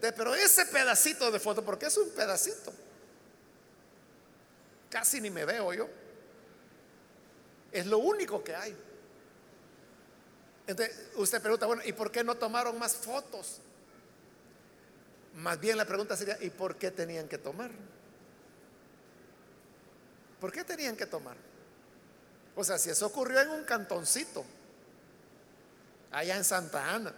Pero 0.00 0.34
ese 0.34 0.66
pedacito 0.66 1.30
de 1.30 1.40
foto, 1.40 1.64
porque 1.64 1.86
es 1.86 1.96
un 1.96 2.10
pedacito, 2.10 2.72
casi 4.90 5.20
ni 5.20 5.30
me 5.30 5.44
veo 5.44 5.72
yo. 5.72 5.88
Es 7.72 7.86
lo 7.86 7.98
único 7.98 8.42
que 8.42 8.54
hay. 8.54 8.76
Entonces, 10.66 11.10
usted 11.14 11.40
pregunta, 11.40 11.66
bueno, 11.66 11.82
¿y 11.84 11.92
por 11.92 12.10
qué 12.10 12.24
no 12.24 12.34
tomaron 12.34 12.78
más 12.78 12.96
fotos? 12.96 13.60
Más 15.36 15.60
bien 15.60 15.76
la 15.76 15.84
pregunta 15.84 16.16
sería, 16.16 16.42
¿y 16.42 16.50
por 16.50 16.76
qué 16.76 16.90
tenían 16.90 17.28
que 17.28 17.38
tomar? 17.38 17.70
¿Por 20.40 20.50
qué 20.50 20.64
tenían 20.64 20.96
que 20.96 21.06
tomar? 21.06 21.36
O 22.54 22.64
sea, 22.64 22.78
si 22.78 22.90
eso 22.90 23.06
ocurrió 23.06 23.40
en 23.40 23.50
un 23.50 23.64
cantoncito, 23.64 24.44
allá 26.10 26.36
en 26.36 26.44
Santa 26.44 26.94
Ana, 26.94 27.14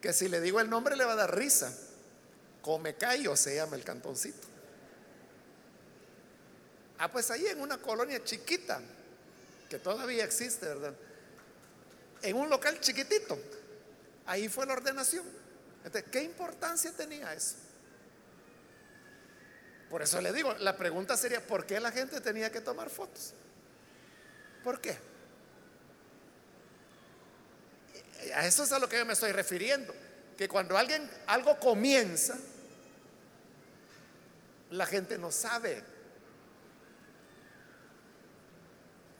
que 0.00 0.12
si 0.12 0.28
le 0.28 0.40
digo 0.40 0.60
el 0.60 0.70
nombre 0.70 0.96
le 0.96 1.04
va 1.04 1.12
a 1.12 1.16
dar 1.16 1.36
risa, 1.36 1.72
Come 2.62 2.94
Cayo 2.94 3.36
se 3.36 3.56
llama 3.56 3.76
el 3.76 3.84
cantoncito. 3.84 4.48
Ah, 6.98 7.10
pues 7.10 7.30
ahí 7.30 7.46
en 7.46 7.60
una 7.60 7.78
colonia 7.78 8.22
chiquita, 8.22 8.80
que 9.68 9.78
todavía 9.78 10.24
existe, 10.24 10.66
¿verdad? 10.66 10.94
En 12.22 12.36
un 12.36 12.50
local 12.50 12.78
chiquitito. 12.80 13.38
Ahí 14.26 14.48
fue 14.48 14.66
la 14.66 14.74
ordenación. 14.74 15.24
Entonces, 15.84 16.10
¿qué 16.10 16.22
importancia 16.22 16.92
tenía 16.92 17.32
eso? 17.32 17.56
Por 19.88 20.02
eso 20.02 20.20
le 20.20 20.32
digo, 20.32 20.54
la 20.58 20.76
pregunta 20.76 21.16
sería, 21.16 21.44
¿por 21.44 21.64
qué 21.64 21.80
la 21.80 21.90
gente 21.90 22.20
tenía 22.20 22.52
que 22.52 22.60
tomar 22.60 22.90
fotos? 22.90 23.32
¿Por 24.62 24.80
qué? 24.80 24.98
A 28.34 28.46
eso 28.46 28.64
es 28.64 28.72
a 28.72 28.78
lo 28.78 28.88
que 28.88 28.98
yo 28.98 29.06
me 29.06 29.12
estoy 29.12 29.32
refiriendo. 29.32 29.94
Que 30.36 30.48
cuando 30.48 30.76
alguien, 30.76 31.10
algo 31.26 31.58
comienza, 31.58 32.38
la 34.70 34.86
gente 34.86 35.18
no 35.18 35.30
sabe 35.30 35.82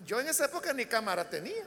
Yo 0.07 0.21
en 0.21 0.29
esa 0.29 0.47
época 0.47 0.73
ni 0.73 0.87
cámara 0.87 1.29
tenía. 1.29 1.65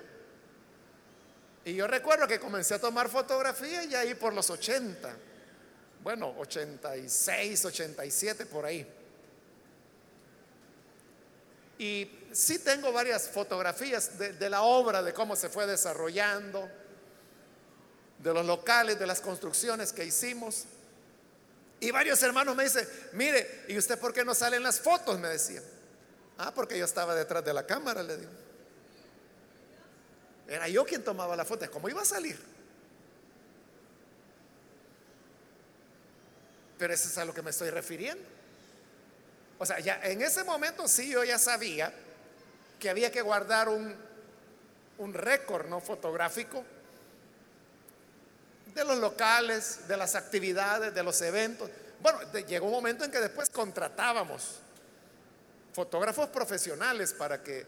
Y 1.66 1.76
yo 1.76 1.88
recuerdo 1.88 2.28
que 2.28 2.40
comencé 2.40 2.74
a 2.74 2.80
tomar 2.80 3.08
fotografía 3.10 3.84
y 3.86 3.96
ahí 3.96 4.16
por 4.16 4.34
los 4.34 4.50
80, 4.50 5.16
bueno, 6.02 6.36
86, 6.38 7.64
87, 7.66 8.46
por 8.48 8.66
ahí. 8.66 8.86
Y 11.78 12.28
sí 12.34 12.60
tengo 12.60 12.92
varias 12.92 13.30
fotografías 13.30 14.18
de, 14.18 14.34
de, 14.34 14.50
la 14.50 14.64
obra, 14.64 15.02
de 15.02 15.14
cómo 15.14 15.36
se 15.36 15.48
fue 15.48 15.66
desarrollando, 15.66 16.70
de 18.24 18.34
los 18.34 18.46
locales, 18.46 18.98
de 18.98 19.06
las 19.06 19.20
construcciones 19.20 19.92
que 19.92 20.06
hicimos. 20.06 20.64
Y 21.82 21.92
varios 21.92 22.24
hermanos 22.24 22.56
me 22.56 22.64
dicen, 22.64 22.88
mire, 23.12 23.66
¿y 23.68 23.78
usted 23.78 24.00
por 24.00 24.14
qué 24.14 24.24
no 24.24 24.34
salen 24.34 24.64
las 24.64 24.80
fotos? 24.80 25.20
Me 25.20 25.28
decían. 25.28 25.64
Ah, 26.38 26.54
porque 26.56 26.78
yo 26.78 26.86
estaba 26.86 27.14
detrás 27.14 27.44
de 27.44 27.54
la 27.54 27.68
cámara, 27.68 28.02
le 28.02 28.18
digo. 28.18 28.32
Era 30.48 30.70
yo 30.70 30.86
quien 30.86 31.04
tomaba 31.04 31.36
la 31.36 31.44
foto. 31.44 31.70
¿Cómo 31.70 31.90
iba 31.90 32.02
a 32.02 32.06
salir? 32.06 32.40
Pero 36.78 36.94
eso 36.94 37.10
es 37.10 37.18
a 37.18 37.26
lo 37.26 37.34
que 37.34 37.42
me 37.42 37.50
estoy 37.50 37.70
refiriendo. 37.70 38.24
O 39.60 39.66
sea, 39.66 39.80
ya 39.80 40.00
en 40.04 40.22
ese 40.22 40.46
momento 40.46 40.88
sí 40.88 41.10
yo 41.10 41.24
ya 41.26 41.38
sabía 41.38 41.94
que 42.80 42.90
había 42.90 43.12
que 43.12 43.22
guardar 43.22 43.68
un, 43.68 43.96
un 44.98 45.14
récord 45.14 45.68
no 45.68 45.82
fotográfico 45.82 46.64
de 48.74 48.84
los 48.84 48.98
locales, 48.98 49.88
de 49.88 49.98
las 49.98 50.16
actividades, 50.16 50.94
de 50.94 51.04
los 51.04 51.22
eventos. 51.22 51.70
Bueno, 52.02 52.20
llegó 52.48 52.66
un 52.66 52.74
momento 52.74 53.06
en 53.06 53.12
que 53.12 53.20
después 53.20 53.50
contratábamos 53.50 54.60
fotógrafos 55.74 56.30
profesionales 56.30 57.14
para 57.14 57.42
que 57.42 57.66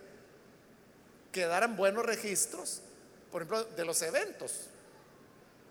quedaran 1.31 1.75
buenos 1.75 2.05
registros, 2.05 2.81
por 3.31 3.41
ejemplo, 3.41 3.65
de 3.65 3.85
los 3.85 4.01
eventos. 4.01 4.67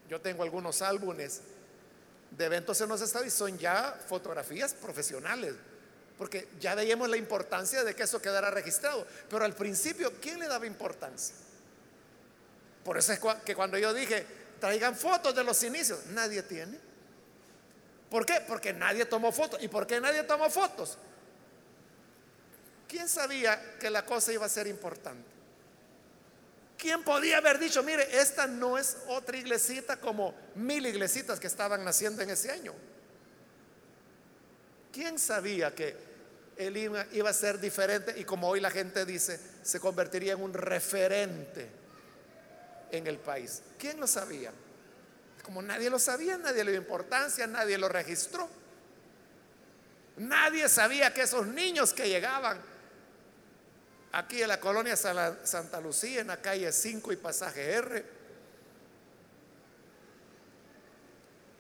Yo 0.09 0.21
tengo 0.21 0.43
algunos 0.43 0.83
álbumes 0.83 1.41
de 2.31 2.45
eventos 2.45 2.81
en 2.81 2.89
los 2.89 3.01
estados 3.01 3.27
y 3.27 3.31
son 3.31 3.59
ya 3.59 3.99
fotografías 4.09 4.75
profesionales, 4.75 5.55
porque 6.19 6.49
ya 6.61 6.75
veíamos 6.75 7.09
la 7.09 7.17
importancia 7.17 7.85
de 7.85 7.95
que 7.95 8.03
eso 8.03 8.21
quedara 8.21 8.51
registrado. 8.51 9.07
Pero 9.31 9.45
al 9.45 9.55
principio, 9.55 10.13
¿quién 10.21 10.39
le 10.39 10.49
daba 10.49 10.67
importancia? 10.67 11.35
Por 12.85 12.99
eso 12.99 13.13
es 13.13 13.21
que 13.45 13.55
cuando 13.55 13.79
yo 13.79 13.95
dije, 13.95 14.27
traigan 14.65 14.97
fotos 14.97 15.35
de 15.35 15.45
los 15.45 15.63
inicios, 15.63 16.07
nadie 16.07 16.43
tiene. 16.43 16.79
¿Por 18.09 18.25
qué? 18.25 18.43
Porque 18.49 18.73
nadie 18.73 19.05
tomó 19.05 19.31
fotos. 19.31 19.63
¿Y 19.63 19.69
por 19.69 19.87
qué 19.87 20.01
nadie 20.01 20.23
tomó 20.23 20.49
fotos? 20.49 20.97
¿Quién 22.89 23.07
sabía 23.07 23.77
que 23.79 23.91
la 23.91 24.07
cosa 24.07 24.33
iba 24.33 24.47
a 24.47 24.49
ser 24.49 24.67
importante? 24.67 25.29
¿Quién 26.79 27.05
podía 27.05 27.37
haber 27.37 27.59
dicho, 27.59 27.83
mire, 27.83 28.09
esta 28.19 28.47
no 28.47 28.79
es 28.79 28.97
otra 29.09 29.37
iglesita 29.37 29.99
como 30.01 30.35
mil 30.55 30.87
iglesitas 30.87 31.39
que 31.39 31.47
estaban 31.47 31.85
naciendo 31.85 32.23
en 32.23 32.31
ese 32.31 32.51
año? 32.51 32.73
¿Quién 34.91 35.19
sabía 35.19 35.75
que 35.75 35.95
él 36.57 36.75
iba, 36.79 37.07
iba, 37.13 37.29
a 37.29 37.35
ser 37.35 37.61
diferente 37.61 38.19
y 38.19 38.25
como 38.25 38.49
hoy 38.49 38.61
la 38.61 38.71
gente 38.71 39.05
dice, 39.05 39.39
se 39.63 39.79
convertiría 39.79 40.33
en 40.33 40.41
un 40.41 40.55
referente 40.55 41.84
en 42.91 43.07
el 43.07 43.19
país? 43.19 43.63
¿Quién 43.79 44.01
lo 44.01 44.07
sabía? 44.07 44.53
Como 45.43 45.61
nadie 45.61 45.91
lo 45.91 45.99
sabía, 45.99 46.39
nadie 46.39 46.65
le 46.65 46.73
dio 46.73 46.81
importancia, 46.81 47.47
nadie 47.47 47.77
lo 47.77 47.89
registró. 47.89 48.49
Nadie 50.17 50.69
sabía 50.69 51.13
que 51.13 51.23
esos 51.23 51.47
niños 51.47 51.93
que 51.93 52.09
llegaban 52.09 52.61
aquí 54.13 54.43
en 54.43 54.49
la 54.49 54.61
colonia 54.61 54.97
Santa 54.97 55.81
Lucía, 55.81 56.21
en 56.21 56.29
la 56.29 56.41
calle 56.41 56.71
5 56.73 57.13
y 57.13 57.17
pasaje 57.17 57.73
R, 57.73 58.05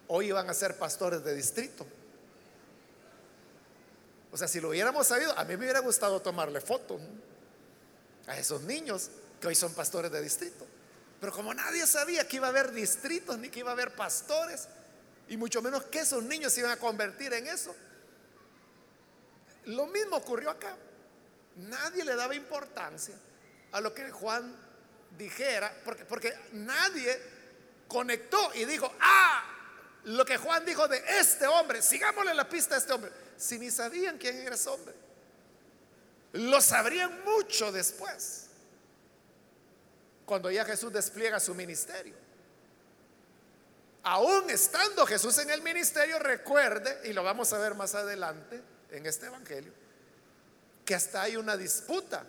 hoy 0.08 0.28
iban 0.28 0.48
a 0.48 0.54
ser 0.54 0.78
pastores 0.78 1.24
de 1.24 1.34
distrito. 1.34 1.84
O 4.30 4.37
sea, 4.37 4.48
si 4.48 4.60
lo 4.60 4.70
hubiéramos 4.70 5.06
sabido, 5.06 5.37
a 5.38 5.44
mí 5.44 5.56
me 5.56 5.64
hubiera 5.64 5.80
gustado 5.80 6.20
tomarle 6.22 6.60
fotos 6.60 7.00
a 8.26 8.38
esos 8.38 8.62
niños 8.62 9.10
que 9.40 9.48
hoy 9.48 9.54
son 9.54 9.74
pastores 9.74 10.10
de 10.10 10.22
distrito. 10.22 10.66
Pero 11.24 11.37
como 11.37 11.54
nadie 11.54 11.87
sabía 11.87 12.28
que 12.28 12.37
iba 12.37 12.48
a 12.48 12.50
haber 12.50 12.70
distritos 12.70 13.38
ni 13.38 13.48
que 13.48 13.60
iba 13.60 13.70
a 13.70 13.72
haber 13.72 13.96
pastores, 13.96 14.68
y 15.26 15.38
mucho 15.38 15.62
menos 15.62 15.84
que 15.84 16.00
esos 16.00 16.22
niños 16.22 16.52
se 16.52 16.60
iban 16.60 16.72
a 16.72 16.76
convertir 16.76 17.32
en 17.32 17.46
eso, 17.46 17.74
lo 19.64 19.87
mismo 19.87 20.16
ocurrió 20.16 20.50
acá. 20.50 20.76
Nadie 21.56 22.04
le 22.04 22.14
daba 22.14 22.34
importancia 22.34 23.14
a 23.72 23.80
lo 23.80 23.94
que 23.94 24.10
Juan 24.10 24.54
dijera, 25.16 25.74
porque, 25.82 26.04
porque 26.04 26.38
nadie 26.52 27.18
conectó 27.88 28.52
y 28.52 28.66
dijo, 28.66 28.92
ah, 29.00 29.44
lo 30.04 30.26
que 30.26 30.37
Juan 30.37 30.66
dijo 30.66 30.87
de 30.88 31.02
este 31.20 31.46
hombre, 31.46 31.80
sigámosle 31.80 32.34
la 32.34 32.46
pista 32.46 32.74
a 32.74 32.78
este 32.78 32.92
hombre, 32.92 33.10
si 33.38 33.58
ni 33.58 33.70
sabían 33.70 34.18
quién 34.18 34.37
era 34.37 34.56
ese 34.56 34.68
hombre. 34.68 34.94
Lo 36.34 36.60
sabrían 36.60 37.24
mucho 37.24 37.72
después, 37.72 38.48
cuando 40.26 40.50
ya 40.50 40.64
Jesús 40.64 40.92
despliega 40.92 41.40
su 41.40 41.54
ministerio. 41.54 42.14
Aún 44.02 44.50
estando 44.50 45.06
Jesús 45.06 45.38
en 45.38 45.50
el 45.50 45.62
ministerio, 45.62 46.18
recuerde, 46.18 47.08
y 47.08 47.12
lo 47.12 47.22
vamos 47.22 47.52
a 47.52 47.58
ver 47.58 47.74
más 47.74 47.94
adelante, 47.94 48.62
en 48.90 49.06
este 49.06 49.26
Evangelio 49.26 49.72
que 50.84 50.94
hasta 50.94 51.22
hay 51.22 51.37
una 51.37 51.56
disputa. 51.56 52.24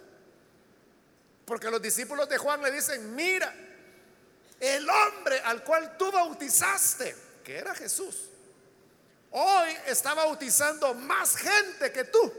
Porque 1.46 1.70
los 1.70 1.82
discípulos 1.82 2.28
de 2.30 2.38
Juan 2.38 2.62
le 2.62 2.72
dicen, 2.72 3.14
mira, 3.14 3.54
el 4.60 4.90
hombre 4.90 5.40
al 5.42 5.64
cual 5.64 5.96
tú 5.98 6.12
bautizaste, 6.12 7.16
que 7.44 7.58
era 7.58 7.76
Jesús, 7.76 8.30
hoy 9.32 9.70
está 9.86 10.14
bautizando 10.14 10.94
más 10.94 11.36
gente 11.36 11.92
que 11.92 12.06
tú. 12.06 12.34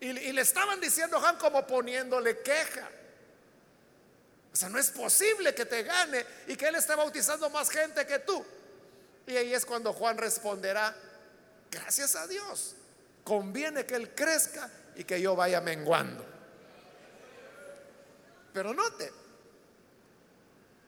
Y, 0.00 0.12
le 0.12 0.42
estaban 0.42 0.80
diciendo 0.80 1.18
Juan 1.20 1.36
como 1.38 1.66
poniéndole 1.66 2.40
queja. 2.40 2.88
O 4.58 4.60
sea, 4.60 4.68
no 4.68 4.78
es 4.78 4.90
posible 4.90 5.54
que 5.54 5.66
te 5.66 5.84
gane 5.84 6.26
y 6.48 6.56
que 6.56 6.66
él 6.66 6.74
esté 6.74 6.96
bautizando 6.96 7.48
más 7.48 7.70
gente 7.70 8.04
que 8.04 8.18
tú. 8.18 8.44
Y 9.24 9.36
ahí 9.36 9.54
es 9.54 9.64
cuando 9.64 9.92
Juan 9.92 10.18
responderá, 10.18 10.96
Gracias 11.70 12.16
a 12.16 12.26
Dios. 12.26 12.74
Conviene 13.24 13.84
que 13.86 13.94
Él 13.94 14.14
crezca 14.14 14.68
y 14.96 15.04
que 15.04 15.20
yo 15.20 15.36
vaya 15.36 15.60
menguando. 15.60 16.24
Pero 18.52 18.74
note, 18.74 19.12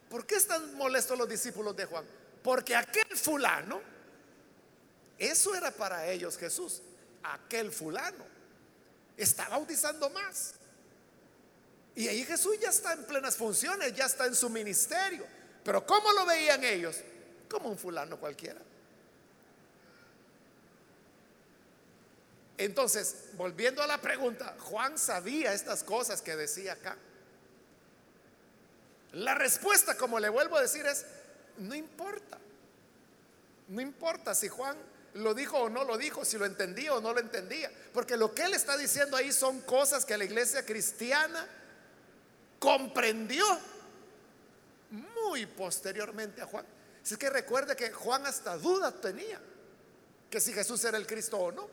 ¿por 0.08 0.26
qué 0.26 0.36
están 0.36 0.74
molestos 0.74 1.16
los 1.16 1.28
discípulos 1.28 1.76
de 1.76 1.84
Juan? 1.84 2.04
Porque 2.42 2.74
aquel 2.74 3.16
fulano, 3.16 3.80
eso 5.16 5.54
era 5.54 5.70
para 5.70 6.06
ellos 6.06 6.36
Jesús, 6.36 6.82
aquel 7.22 7.70
fulano, 7.70 8.24
está 9.16 9.48
bautizando 9.48 10.08
más. 10.10 10.54
Y 11.94 12.08
ahí 12.08 12.24
Jesús 12.24 12.58
ya 12.60 12.70
está 12.70 12.92
en 12.92 13.04
plenas 13.04 13.36
funciones, 13.36 13.94
ya 13.94 14.06
está 14.06 14.26
en 14.26 14.34
su 14.34 14.48
ministerio. 14.48 15.26
Pero 15.64 15.84
¿cómo 15.84 16.12
lo 16.12 16.24
veían 16.26 16.62
ellos? 16.64 16.96
Como 17.48 17.68
un 17.68 17.78
fulano 17.78 18.18
cualquiera. 18.18 18.60
Entonces, 22.56 23.30
volviendo 23.34 23.82
a 23.82 23.86
la 23.86 24.00
pregunta, 24.00 24.54
Juan 24.60 24.98
sabía 24.98 25.52
estas 25.52 25.82
cosas 25.82 26.20
que 26.20 26.36
decía 26.36 26.74
acá. 26.74 26.96
La 29.12 29.34
respuesta, 29.34 29.96
como 29.96 30.20
le 30.20 30.28
vuelvo 30.28 30.56
a 30.56 30.62
decir, 30.62 30.86
es, 30.86 31.06
no 31.58 31.74
importa. 31.74 32.38
No 33.68 33.80
importa 33.80 34.34
si 34.34 34.48
Juan 34.48 34.76
lo 35.14 35.34
dijo 35.34 35.58
o 35.58 35.68
no 35.68 35.84
lo 35.84 35.96
dijo, 35.96 36.24
si 36.24 36.38
lo 36.38 36.44
entendía 36.44 36.94
o 36.94 37.00
no 37.00 37.12
lo 37.12 37.20
entendía. 37.20 37.70
Porque 37.92 38.16
lo 38.16 38.34
que 38.34 38.42
él 38.42 38.54
está 38.54 38.76
diciendo 38.76 39.16
ahí 39.16 39.32
son 39.32 39.60
cosas 39.62 40.04
que 40.04 40.16
la 40.16 40.24
iglesia 40.24 40.64
cristiana 40.64 41.48
comprendió 42.60 43.44
muy 44.90 45.46
posteriormente 45.46 46.42
a 46.42 46.46
Juan. 46.46 46.64
Es 47.02 47.16
que 47.16 47.30
recuerde 47.30 47.74
que 47.74 47.90
Juan 47.90 48.24
hasta 48.26 48.56
dudas 48.56 49.00
tenía 49.00 49.40
que 50.30 50.40
si 50.40 50.52
Jesús 50.52 50.84
era 50.84 50.96
el 50.96 51.06
Cristo 51.06 51.36
o 51.38 51.50
no. 51.50 51.68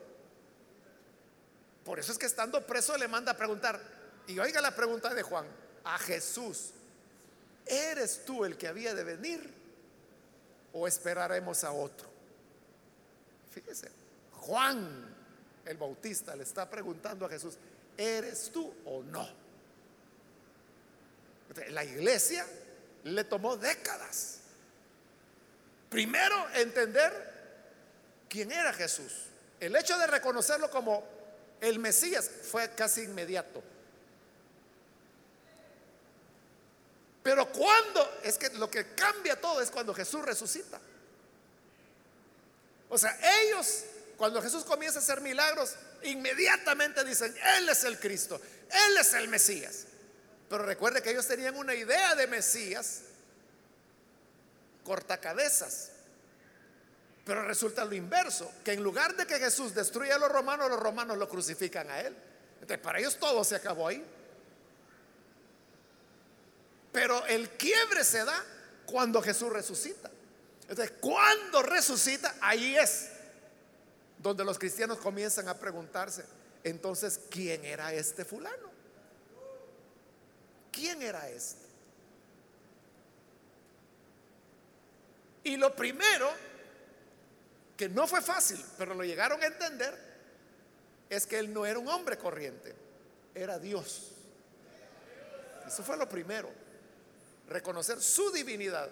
Por 1.85 1.99
eso 1.99 2.11
es 2.11 2.17
que 2.17 2.25
estando 2.25 2.65
preso 2.65 2.97
le 2.97 3.07
manda 3.07 3.33
a 3.33 3.37
preguntar, 3.37 3.79
y 4.27 4.39
oiga 4.39 4.59
la 4.61 4.75
pregunta 4.75 5.13
de 5.13 5.21
Juan, 5.21 5.45
a 5.83 5.99
Jesús, 5.99 6.71
¿eres 7.65 8.25
tú 8.25 8.43
el 8.43 8.57
que 8.57 8.67
había 8.67 8.95
de 8.95 9.03
venir 9.03 9.53
o 10.73 10.87
esperaremos 10.87 11.63
a 11.63 11.71
otro? 11.71 12.07
Fíjese, 13.51 13.89
Juan 14.33 15.15
el 15.65 15.77
Bautista 15.77 16.35
le 16.35 16.43
está 16.43 16.69
preguntando 16.69 17.25
a 17.25 17.29
Jesús, 17.29 17.57
¿eres 17.97 18.51
tú 18.51 18.73
o 18.85 19.03
no? 19.03 19.46
La 21.69 21.83
iglesia 21.83 22.45
le 23.03 23.23
tomó 23.23 23.57
décadas. 23.57 24.39
Primero 25.89 26.49
entender 26.53 27.33
quién 28.29 28.51
era 28.51 28.73
Jesús. 28.73 29.13
El 29.59 29.75
hecho 29.75 29.97
de 29.97 30.07
reconocerlo 30.07 30.69
como 30.69 31.03
el 31.61 31.79
Mesías 31.79 32.29
fue 32.51 32.69
casi 32.71 33.03
inmediato. 33.03 33.63
Pero 37.23 37.51
cuando, 37.51 38.19
es 38.23 38.37
que 38.37 38.49
lo 38.51 38.69
que 38.69 38.93
cambia 38.93 39.39
todo 39.39 39.61
es 39.61 39.69
cuando 39.69 39.93
Jesús 39.93 40.23
resucita. 40.23 40.79
O 42.89 42.97
sea, 42.97 43.17
ellos, 43.41 43.83
cuando 44.15 44.41
Jesús 44.41 44.63
comienza 44.63 44.99
a 44.99 45.01
hacer 45.01 45.19
milagros, 45.19 45.75
inmediatamente 46.03 47.03
dicen, 47.03 47.35
Él 47.57 47.67
es 47.67 47.83
el 47.83 47.99
Cristo, 47.99 48.39
Él 48.69 48.97
es 48.97 49.13
el 49.13 49.27
Mesías. 49.27 49.86
Pero 50.49 50.63
recuerde 50.63 51.01
que 51.01 51.11
ellos 51.11 51.27
tenían 51.27 51.55
una 51.55 51.75
idea 51.75 52.15
de 52.15 52.27
Mesías 52.27 53.01
cortacabezas. 54.83 55.91
Pero 57.25 57.43
resulta 57.43 57.83
lo 57.83 57.93
inverso, 57.93 58.49
que 58.63 58.71
en 58.71 58.81
lugar 58.81 59.15
de 59.17 59.25
que 59.27 59.37
Jesús 59.37 59.73
destruya 59.73 60.15
a 60.15 60.19
los 60.19 60.31
romanos, 60.31 60.69
los 60.69 60.79
romanos 60.79 61.17
lo 61.17 61.27
crucifican 61.27 61.89
a 61.91 61.99
él. 61.99 62.15
Entonces, 62.61 62.79
para 62.79 62.99
ellos 62.99 63.17
todo 63.17 63.43
se 63.43 63.55
acabó 63.55 63.89
ahí. 63.89 64.03
Pero 66.93 67.25
el 67.25 67.49
quiebre 67.51 68.05
se 68.05 68.23
da 68.23 68.43
cuando 68.85 69.21
Jesús 69.21 69.51
resucita. 69.51 70.09
Entonces, 70.69 70.95
cuando 71.01 71.61
resucita, 71.61 72.35
ahí 72.41 72.77
es 72.77 73.09
donde 74.17 74.43
los 74.45 74.57
cristianos 74.57 74.97
comienzan 74.97 75.47
a 75.47 75.53
preguntarse, 75.53 76.25
entonces, 76.63 77.19
¿quién 77.29 77.63
era 77.63 77.93
este 77.93 78.25
fulano? 78.25 78.66
¿Quién 80.77 81.01
era 81.01 81.27
este? 81.27 81.65
Y 85.43 85.57
lo 85.57 85.75
primero 85.75 86.31
que 87.75 87.89
no 87.89 88.05
fue 88.05 88.21
fácil, 88.21 88.63
pero 88.77 88.93
lo 88.93 89.03
llegaron 89.03 89.41
a 89.41 89.47
entender, 89.47 89.97
es 91.09 91.25
que 91.25 91.39
él 91.39 91.51
no 91.51 91.65
era 91.65 91.79
un 91.79 91.87
hombre 91.87 92.17
corriente, 92.17 92.75
era 93.33 93.57
Dios. 93.57 94.11
Eso 95.65 95.83
fue 95.83 95.97
lo 95.97 96.07
primero, 96.07 96.51
reconocer 97.47 97.99
su 97.99 98.31
divinidad. 98.31 98.89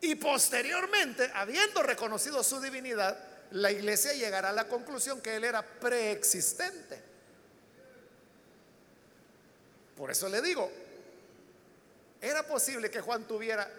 Y 0.00 0.16
posteriormente, 0.16 1.30
habiendo 1.34 1.84
reconocido 1.84 2.42
su 2.42 2.60
divinidad, 2.60 3.16
la 3.52 3.70
iglesia 3.70 4.12
llegará 4.12 4.48
a 4.48 4.52
la 4.52 4.66
conclusión 4.66 5.20
que 5.20 5.36
él 5.36 5.44
era 5.44 5.62
preexistente. 5.62 7.00
Por 9.96 10.10
eso 10.10 10.28
le 10.28 10.42
digo, 10.42 10.70
era 12.20 12.46
posible 12.46 12.90
que 12.90 13.00
Juan 13.00 13.26
tuviera 13.26 13.70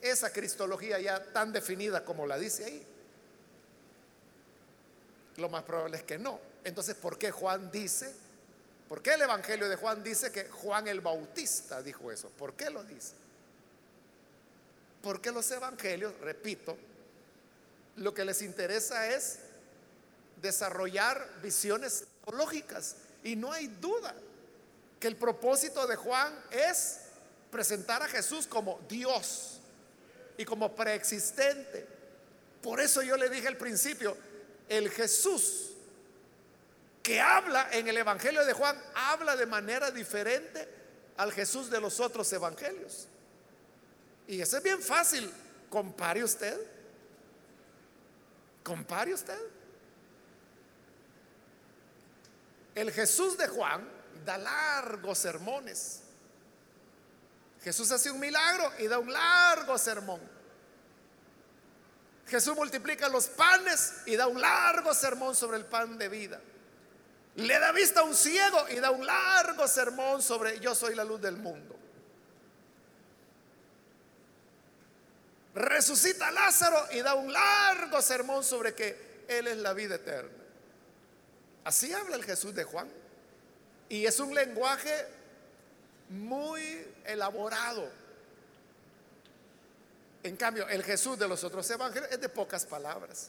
esa 0.00 0.32
cristología 0.32 0.98
ya 0.98 1.22
tan 1.32 1.52
definida 1.52 2.04
como 2.04 2.26
la 2.26 2.38
dice 2.38 2.64
ahí? 2.64 2.86
Lo 5.36 5.48
más 5.48 5.64
probable 5.64 5.96
es 5.96 6.02
que 6.02 6.18
no. 6.18 6.40
Entonces, 6.64 6.94
¿por 6.94 7.18
qué 7.18 7.30
Juan 7.30 7.70
dice? 7.70 8.12
¿Por 8.88 9.02
qué 9.02 9.14
el 9.14 9.22
Evangelio 9.22 9.68
de 9.68 9.76
Juan 9.76 10.02
dice 10.02 10.30
que 10.32 10.44
Juan 10.48 10.88
el 10.88 11.00
Bautista 11.00 11.82
dijo 11.82 12.10
eso? 12.10 12.28
¿Por 12.30 12.54
qué 12.54 12.70
lo 12.70 12.82
dice? 12.84 13.14
Porque 15.02 15.30
los 15.30 15.50
evangelios, 15.50 16.12
repito, 16.20 16.76
lo 17.96 18.12
que 18.12 18.24
les 18.24 18.42
interesa 18.42 19.08
es 19.08 19.38
desarrollar 20.42 21.26
visiones 21.42 22.04
teológicas. 22.24 22.96
Y 23.24 23.36
no 23.36 23.52
hay 23.52 23.66
duda 23.68 24.14
que 25.00 25.08
el 25.08 25.16
propósito 25.16 25.86
de 25.86 25.96
Juan 25.96 26.38
es 26.50 27.00
presentar 27.50 28.02
a 28.02 28.08
Jesús 28.08 28.46
como 28.46 28.78
Dios 28.86 29.58
y 30.36 30.44
como 30.44 30.76
preexistente. 30.76 31.86
Por 32.62 32.80
eso 32.80 33.00
yo 33.00 33.16
le 33.16 33.30
dije 33.30 33.48
al 33.48 33.56
principio, 33.56 34.14
el 34.68 34.90
Jesús 34.90 35.70
que 37.02 37.18
habla 37.18 37.70
en 37.72 37.88
el 37.88 37.96
Evangelio 37.96 38.44
de 38.44 38.52
Juan 38.52 38.78
habla 38.94 39.34
de 39.34 39.46
manera 39.46 39.90
diferente 39.90 40.68
al 41.16 41.32
Jesús 41.32 41.70
de 41.70 41.80
los 41.80 41.98
otros 41.98 42.30
evangelios. 42.34 43.08
Y 44.28 44.40
eso 44.42 44.58
es 44.58 44.62
bien 44.62 44.82
fácil. 44.82 45.32
Compare 45.70 46.22
usted. 46.22 46.60
Compare 48.62 49.14
usted. 49.14 49.38
El 52.74 52.92
Jesús 52.92 53.38
de 53.38 53.48
Juan 53.48 53.99
da 54.24 54.38
largos 54.38 55.18
sermones. 55.18 56.00
Jesús 57.62 57.90
hace 57.92 58.10
un 58.10 58.18
milagro 58.18 58.72
y 58.78 58.86
da 58.86 58.98
un 58.98 59.12
largo 59.12 59.76
sermón. 59.76 60.20
Jesús 62.26 62.54
multiplica 62.54 63.08
los 63.08 63.26
panes 63.26 64.02
y 64.06 64.16
da 64.16 64.28
un 64.28 64.40
largo 64.40 64.94
sermón 64.94 65.34
sobre 65.34 65.58
el 65.58 65.64
pan 65.66 65.98
de 65.98 66.08
vida. 66.08 66.40
Le 67.36 67.58
da 67.58 67.72
vista 67.72 68.00
a 68.00 68.02
un 68.04 68.14
ciego 68.14 68.68
y 68.68 68.76
da 68.76 68.90
un 68.90 69.04
largo 69.04 69.66
sermón 69.66 70.22
sobre 70.22 70.60
yo 70.60 70.74
soy 70.74 70.94
la 70.94 71.04
luz 71.04 71.20
del 71.20 71.36
mundo. 71.36 71.76
Resucita 75.54 76.28
a 76.28 76.30
Lázaro 76.30 76.86
y 76.92 77.00
da 77.00 77.14
un 77.14 77.32
largo 77.32 78.00
sermón 78.00 78.44
sobre 78.44 78.74
que 78.74 79.24
Él 79.28 79.48
es 79.48 79.58
la 79.58 79.72
vida 79.72 79.96
eterna. 79.96 80.30
Así 81.64 81.92
habla 81.92 82.16
el 82.16 82.24
Jesús 82.24 82.54
de 82.54 82.64
Juan. 82.64 82.88
Y 83.90 84.06
es 84.06 84.20
un 84.20 84.32
lenguaje 84.32 85.06
muy 86.08 86.86
elaborado. 87.04 87.90
En 90.22 90.36
cambio, 90.36 90.68
el 90.68 90.84
Jesús 90.84 91.18
de 91.18 91.26
los 91.26 91.42
otros 91.42 91.68
evangelios 91.70 92.10
es 92.12 92.20
de 92.20 92.28
pocas 92.28 92.64
palabras. 92.64 93.28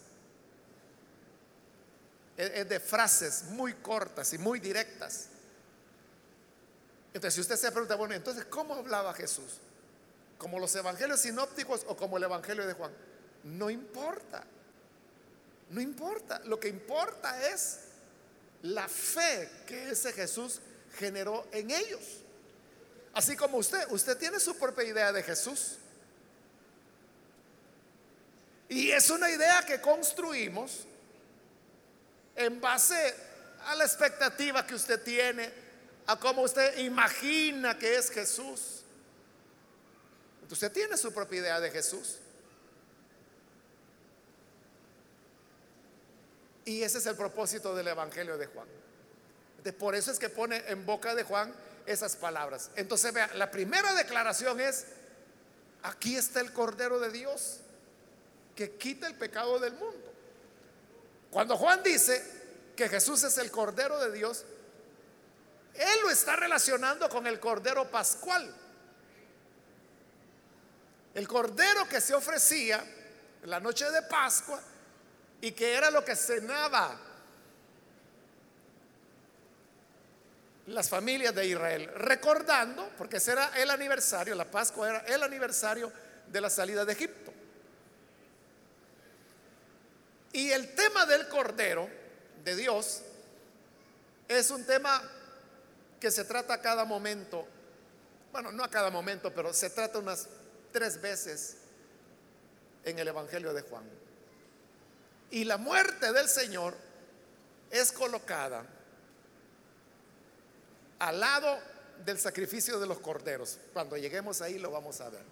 Es 2.38 2.70
de 2.70 2.80
frases 2.80 3.46
muy 3.50 3.74
cortas 3.74 4.34
y 4.34 4.38
muy 4.38 4.60
directas. 4.60 5.30
Entonces, 7.14 7.34
si 7.34 7.42
usted 7.42 7.56
se 7.56 7.72
pregunta, 7.72 7.96
bueno, 7.96 8.14
entonces, 8.14 8.46
¿cómo 8.46 8.76
hablaba 8.76 9.16
Jesús? 9.16 9.60
¿Como 10.38 10.60
los 10.60 10.76
evangelios 10.76 11.22
sinópticos 11.22 11.86
o 11.88 11.98
como 11.98 12.18
el 12.18 12.24
evangelio 12.24 12.68
de 12.68 12.74
Juan? 12.74 12.92
No 13.44 13.72
importa. 13.72 14.44
No 15.72 15.82
importa. 15.82 16.40
Lo 16.46 16.60
que 16.60 16.68
importa 16.68 17.50
es 17.50 17.91
la 18.64 18.88
fe 18.88 19.50
que 19.66 19.92
ese 19.92 20.14
Jesús 20.14 20.60
generó 20.98 21.48
en 21.52 21.72
ellos. 21.72 22.02
Así 23.14 23.36
como 23.36 23.58
usted, 23.58 23.86
usted 23.90 24.18
tiene 24.18 24.40
su 24.40 24.56
propia 24.58 24.86
idea 24.86 25.12
de 25.12 25.24
Jesús. 25.24 25.78
Y 28.70 28.92
es 28.92 29.10
una 29.10 29.30
idea 29.30 29.66
que 29.66 29.82
construimos 29.82 30.86
en 32.36 32.62
base 32.62 33.16
a 33.66 33.76
la 33.76 33.84
expectativa 33.84 34.66
que 34.66 34.76
usted 34.76 35.02
tiene, 35.02 35.52
a 36.08 36.18
cómo 36.18 36.44
usted 36.44 36.78
imagina 36.78 37.78
que 37.78 37.96
es 37.96 38.10
Jesús. 38.10 38.84
Usted 40.50 40.72
tiene 40.72 40.98
su 40.98 41.14
propia 41.14 41.40
idea 41.40 41.60
de 41.60 41.72
Jesús. 41.72 42.18
Y 46.72 46.84
ese 46.84 47.00
es 47.00 47.06
el 47.06 47.18
propósito 47.18 47.76
del 47.76 47.90
Evangelio 47.90 48.38
de 48.38 48.48
Juan. 48.48 48.66
por 49.78 49.94
eso 49.94 50.10
es 50.10 50.18
que 50.18 50.30
pone 50.30 50.64
en 50.68 50.86
boca 50.86 51.14
de 51.14 51.24
Juan 51.24 51.54
esas 51.86 52.16
palabras. 52.16 52.72
Entonces, 52.78 53.14
vea, 53.14 53.30
la 53.36 53.52
primera 53.52 53.94
declaración 53.94 54.62
es, 54.62 54.86
aquí 55.84 56.16
está 56.16 56.40
el 56.40 56.54
Cordero 56.54 56.98
de 57.02 57.12
Dios 57.12 57.58
que 58.56 58.78
quita 58.78 59.06
el 59.08 59.16
pecado 59.16 59.60
del 59.60 59.74
mundo. 59.74 60.14
Cuando 61.30 61.58
Juan 61.58 61.84
dice 61.84 62.24
que 62.78 62.88
Jesús 62.88 63.22
es 63.26 63.38
el 63.38 63.52
Cordero 63.52 64.00
de 64.00 64.14
Dios, 64.14 64.46
él 65.74 66.00
lo 66.04 66.10
está 66.10 66.38
relacionando 66.38 67.10
con 67.10 67.28
el 67.28 67.42
Cordero 67.42 67.92
Pascual. 67.92 68.50
El 71.16 71.28
Cordero 71.28 71.86
que 71.90 72.00
se 72.00 72.14
ofrecía 72.14 72.82
la 73.44 73.60
noche 73.60 73.92
de 73.92 74.04
Pascua 74.04 74.71
y 75.42 75.52
que 75.52 75.76
era 75.76 75.90
lo 75.90 76.06
que 76.06 76.16
cenaba 76.16 76.98
las 80.68 80.88
familias 80.88 81.34
de 81.36 81.48
Israel, 81.48 81.90
recordando, 81.96 82.90
porque 82.98 83.18
ese 83.18 83.32
era 83.32 83.52
el 83.62 83.70
aniversario, 83.72 84.36
la 84.36 84.46
Pascua 84.46 84.90
era 84.90 85.00
el 85.00 85.24
aniversario 85.24 85.92
de 86.28 86.42
la 86.42 86.50
salida 86.50 86.86
de 86.86 86.94
Egipto. 86.94 87.34
Y 90.34 90.52
el 90.52 90.74
tema 90.76 91.06
del 91.06 91.28
Cordero 91.28 91.90
de 92.44 92.56
Dios 92.56 93.02
es 94.28 94.50
un 94.50 94.64
tema 94.64 95.02
que 96.00 96.10
se 96.10 96.24
trata 96.24 96.54
a 96.54 96.62
cada 96.62 96.86
momento, 96.86 97.46
bueno, 98.32 98.52
no 98.52 98.64
a 98.64 98.70
cada 98.70 98.90
momento, 98.90 99.34
pero 99.34 99.54
se 99.54 99.72
trata 99.72 100.00
unas 100.00 100.28
tres 100.72 101.02
veces 101.02 101.58
en 102.86 102.98
el 102.98 103.10
Evangelio 103.10 103.54
de 103.54 103.62
Juan. 103.64 104.01
Y 105.32 105.46
la 105.46 105.58
muerte 105.58 106.12
del 106.12 106.28
Señor 106.28 106.76
es 107.70 107.92
colocada 107.92 108.66
al 111.00 111.20
lado 111.20 111.58
del 112.06 112.20
sacrificio 112.20 112.80
de 112.80 112.86
los 112.86 113.00
corderos. 113.00 113.58
Cuando 113.74 113.98
lleguemos 113.98 114.42
ahí 114.42 114.60
lo 114.60 114.72
vamos 114.72 115.02
a 115.02 115.10
ver. 115.10 115.24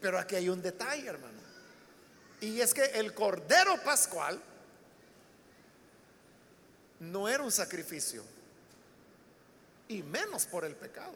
Pero 0.00 0.18
aquí 0.18 0.36
hay 0.36 0.48
un 0.48 0.62
detalle, 0.62 1.08
hermano. 1.08 1.40
Y 2.40 2.60
es 2.60 2.72
que 2.72 2.84
el 2.84 3.12
cordero 3.14 3.82
pascual 3.82 4.40
no 7.00 7.28
era 7.28 7.42
un 7.42 7.50
sacrificio, 7.50 8.22
y 9.88 10.02
menos 10.02 10.46
por 10.46 10.64
el 10.64 10.76
pecado. 10.76 11.14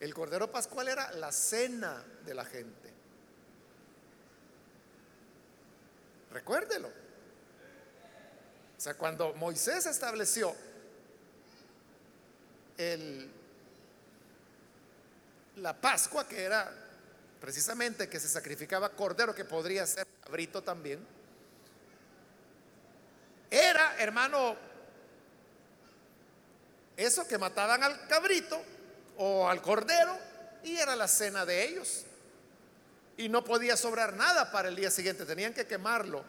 El 0.00 0.12
cordero 0.12 0.50
pascual 0.50 0.88
era 0.88 1.12
la 1.12 1.30
cena 1.32 2.04
de 2.24 2.34
la 2.34 2.44
gente. 2.44 2.81
Recuérdelo. 6.32 6.88
O 6.88 8.80
sea, 8.80 8.94
cuando 8.94 9.34
Moisés 9.34 9.86
estableció 9.86 10.54
el, 12.76 13.30
la 15.56 15.80
Pascua, 15.80 16.26
que 16.26 16.42
era 16.42 16.72
precisamente 17.40 18.08
que 18.08 18.18
se 18.18 18.28
sacrificaba 18.28 18.90
cordero, 18.90 19.34
que 19.34 19.44
podría 19.44 19.86
ser 19.86 20.06
cabrito 20.24 20.62
también, 20.62 21.06
era, 23.50 23.96
hermano, 23.98 24.56
eso 26.96 27.28
que 27.28 27.38
mataban 27.38 27.82
al 27.82 28.08
cabrito 28.08 28.60
o 29.18 29.48
al 29.48 29.60
cordero 29.60 30.18
y 30.64 30.76
era 30.76 30.96
la 30.96 31.06
cena 31.06 31.44
de 31.44 31.64
ellos 31.64 32.06
y 33.22 33.28
no 33.28 33.44
podía 33.44 33.76
sobrar 33.76 34.14
nada 34.14 34.50
para 34.50 34.68
el 34.68 34.74
día 34.74 34.90
siguiente, 34.90 35.24
tenían 35.24 35.54
que 35.54 35.64
quemarlo 35.64 36.24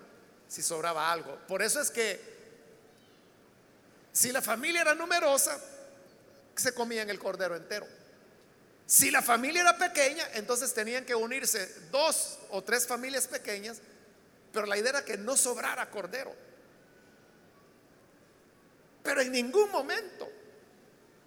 si 0.47 0.61
sobraba 0.61 1.11
algo. 1.11 1.35
Por 1.47 1.63
eso 1.63 1.81
es 1.81 1.89
que 1.89 2.21
si 4.11 4.31
la 4.31 4.43
familia 4.43 4.81
era 4.81 4.93
numerosa, 4.93 5.59
se 6.55 6.71
comían 6.75 7.09
el 7.09 7.17
cordero 7.17 7.55
entero. 7.55 7.87
Si 8.85 9.09
la 9.09 9.23
familia 9.23 9.61
era 9.61 9.75
pequeña, 9.75 10.23
entonces 10.33 10.71
tenían 10.71 11.03
que 11.03 11.15
unirse 11.15 11.67
dos 11.89 12.37
o 12.51 12.61
tres 12.61 12.85
familias 12.85 13.25
pequeñas, 13.25 13.79
pero 14.51 14.67
la 14.67 14.77
idea 14.77 14.91
era 14.91 15.05
que 15.05 15.17
no 15.17 15.35
sobrara 15.35 15.89
cordero. 15.89 16.35
Pero 19.01 19.21
en 19.21 19.31
ningún 19.31 19.71
momento 19.71 20.29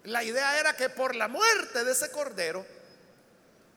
la 0.04 0.22
idea 0.22 0.60
era 0.60 0.76
que 0.76 0.90
por 0.90 1.16
la 1.16 1.26
muerte 1.26 1.82
de 1.82 1.90
ese 1.90 2.12
cordero 2.12 2.64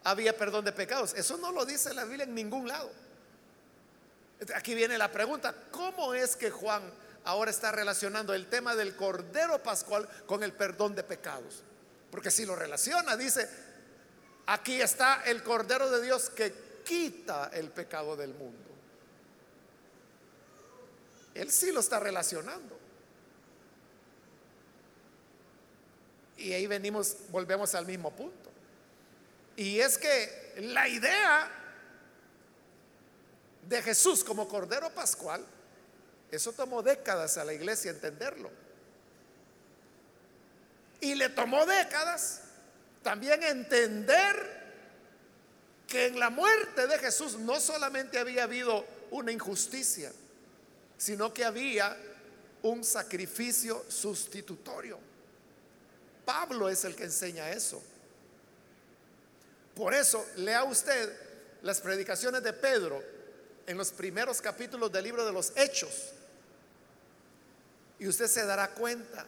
había 0.09 0.35
perdón 0.35 0.65
de 0.65 0.71
pecados. 0.71 1.13
Eso 1.13 1.37
no 1.37 1.51
lo 1.51 1.65
dice 1.65 1.93
la 1.93 2.03
Biblia 2.03 2.23
en 2.23 2.33
ningún 2.33 2.67
lado. 2.67 2.91
Aquí 4.55 4.73
viene 4.73 4.97
la 4.97 5.11
pregunta, 5.11 5.53
¿cómo 5.69 6.13
es 6.13 6.35
que 6.35 6.49
Juan 6.49 6.81
ahora 7.25 7.51
está 7.51 7.71
relacionando 7.71 8.33
el 8.33 8.47
tema 8.47 8.75
del 8.75 8.95
Cordero 8.95 9.61
Pascual 9.61 10.07
con 10.25 10.43
el 10.43 10.53
perdón 10.53 10.95
de 10.95 11.03
pecados? 11.03 11.61
Porque 12.09 12.31
si 12.31 12.45
lo 12.45 12.55
relaciona, 12.55 13.15
dice, 13.15 13.47
aquí 14.47 14.81
está 14.81 15.23
el 15.25 15.43
Cordero 15.43 15.91
de 15.91 16.01
Dios 16.01 16.29
que 16.31 16.81
quita 16.83 17.51
el 17.53 17.69
pecado 17.69 18.15
del 18.15 18.33
mundo. 18.33 18.69
Él 21.35 21.51
sí 21.51 21.71
lo 21.71 21.81
está 21.81 21.99
relacionando. 21.99 22.79
Y 26.37 26.53
ahí 26.53 26.65
venimos, 26.65 27.15
volvemos 27.29 27.75
al 27.75 27.85
mismo 27.85 28.09
punto. 28.15 28.48
Y 29.59 29.81
es 29.81 29.97
que 29.97 30.53
la 30.59 30.87
idea 30.87 31.51
de 33.67 33.81
Jesús 33.81 34.23
como 34.23 34.47
Cordero 34.47 34.89
Pascual, 34.91 35.45
eso 36.31 36.53
tomó 36.53 36.81
décadas 36.81 37.37
a 37.37 37.43
la 37.43 37.51
iglesia 37.51 37.91
entenderlo. 37.91 38.49
Y 41.01 41.13
le 41.13 41.27
tomó 41.27 41.65
décadas 41.65 42.43
también 43.03 43.43
entender 43.43 44.33
que 45.87 46.05
en 46.05 46.21
la 46.21 46.29
muerte 46.29 46.87
de 46.87 46.97
Jesús 46.97 47.37
no 47.37 47.59
solamente 47.59 48.17
había 48.17 48.43
habido 48.43 48.85
una 49.11 49.33
injusticia, 49.33 50.13
sino 50.97 51.33
que 51.33 51.43
había 51.43 51.97
un 52.61 52.81
sacrificio 52.85 53.83
sustitutorio. 53.89 54.97
Pablo 56.23 56.69
es 56.69 56.85
el 56.85 56.95
que 56.95 57.03
enseña 57.03 57.49
eso. 57.49 57.83
Por 59.79 59.93
eso, 59.93 60.27
lea 60.35 60.65
usted 60.65 61.09
las 61.61 61.79
predicaciones 61.79 62.43
de 62.43 62.51
Pedro 62.51 63.01
en 63.65 63.77
los 63.77 63.91
primeros 63.91 64.41
capítulos 64.41 64.91
del 64.91 65.05
libro 65.05 65.25
de 65.25 65.31
los 65.31 65.53
Hechos. 65.55 66.09
Y 67.97 68.05
usted 68.05 68.27
se 68.27 68.45
dará 68.45 68.71
cuenta 68.71 69.25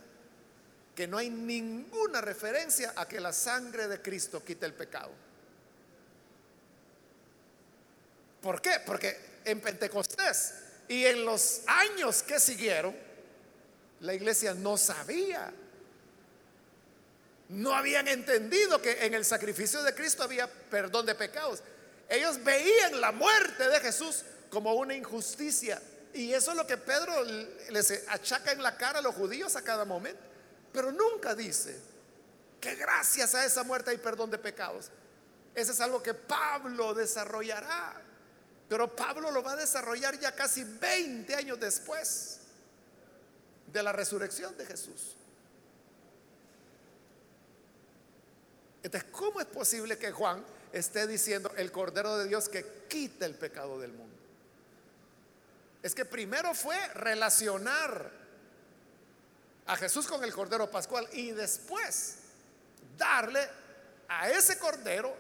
que 0.94 1.08
no 1.08 1.18
hay 1.18 1.30
ninguna 1.30 2.20
referencia 2.20 2.92
a 2.98 3.08
que 3.08 3.22
la 3.22 3.32
sangre 3.32 3.88
de 3.88 4.02
Cristo 4.02 4.44
quite 4.44 4.66
el 4.66 4.74
pecado. 4.74 5.12
¿Por 8.42 8.62
qué? 8.62 8.82
Porque 8.86 9.40
en 9.46 9.62
Pentecostés 9.62 10.56
y 10.90 11.06
en 11.06 11.24
los 11.24 11.62
años 11.66 12.24
que 12.24 12.42
siguieron, 12.42 12.94
la 14.02 14.14
iglesia 14.14 14.54
no 14.54 14.76
sabía. 14.76 15.54
No 17.52 17.76
habían 17.76 18.08
entendido 18.08 18.82
que 18.82 19.06
en 19.06 19.14
el 19.14 19.26
sacrificio 19.26 19.84
de 19.84 19.94
Cristo 19.94 20.24
había 20.24 20.48
perdón 20.48 21.06
de 21.06 21.16
pecados. 21.16 21.62
Ellos 22.08 22.42
veían 22.42 23.02
la 23.02 23.12
muerte 23.12 23.68
de 23.68 23.80
Jesús 23.82 24.24
como 24.50 24.74
una 24.74 24.96
injusticia. 24.96 25.82
Y 26.14 26.32
eso 26.32 26.52
es 26.52 26.58
lo 26.58 26.66
que 26.66 26.78
Pedro 26.78 27.14
les 27.70 28.08
achaca 28.08 28.54
en 28.54 28.64
la 28.64 28.78
cara 28.78 29.00
a 29.00 29.02
los 29.02 29.14
judíos 29.16 29.58
a 29.58 29.64
cada 29.64 29.84
momento. 29.84 30.22
Pero 30.72 30.94
nunca 30.94 31.36
dice 31.36 31.78
que 32.62 32.76
gracias 32.76 33.36
a 33.36 33.46
esa 33.46 33.64
muerte 33.64 33.92
hay 33.92 33.98
perdón 33.98 34.32
de 34.32 34.38
pecados. 34.38 34.90
Eso 35.54 35.74
es 35.74 35.82
algo 35.82 36.02
que 36.02 36.14
Pablo 36.14 36.94
desarrollará. 36.94 38.02
Pero 38.70 38.96
Pablo 38.96 39.30
lo 39.30 39.44
va 39.44 39.54
a 39.54 39.58
desarrollar 39.58 40.18
ya 40.18 40.34
casi 40.34 40.64
20 40.64 41.36
años 41.36 41.60
después 41.60 42.40
de 43.68 43.84
la 43.84 43.92
resurrección 43.92 44.56
de 44.58 44.66
Jesús. 44.66 45.18
Entonces, 48.84 49.10
¿cómo 49.12 49.40
es 49.40 49.48
posible 49.48 49.98
que 49.98 50.12
Juan 50.12 50.44
esté 50.72 51.06
diciendo 51.06 51.52
el 51.56 51.72
Cordero 51.72 52.18
de 52.18 52.28
Dios 52.28 52.50
que 52.50 52.86
quita 52.88 53.26
el 53.26 53.36
pecado 53.36 53.80
del 53.80 53.92
mundo? 53.94 54.16
Es 55.84 55.96
que 55.96 56.06
primero 56.06 56.54
fue 56.54 56.78
relacionar 56.90 58.12
a 59.68 59.76
Jesús 59.78 60.08
con 60.08 60.24
el 60.24 60.34
Cordero 60.34 60.70
Pascual 60.70 61.08
y 61.14 61.32
después 61.32 62.18
darle 62.98 63.48
a 64.08 64.30
ese 64.30 64.58
Cordero 64.58 65.16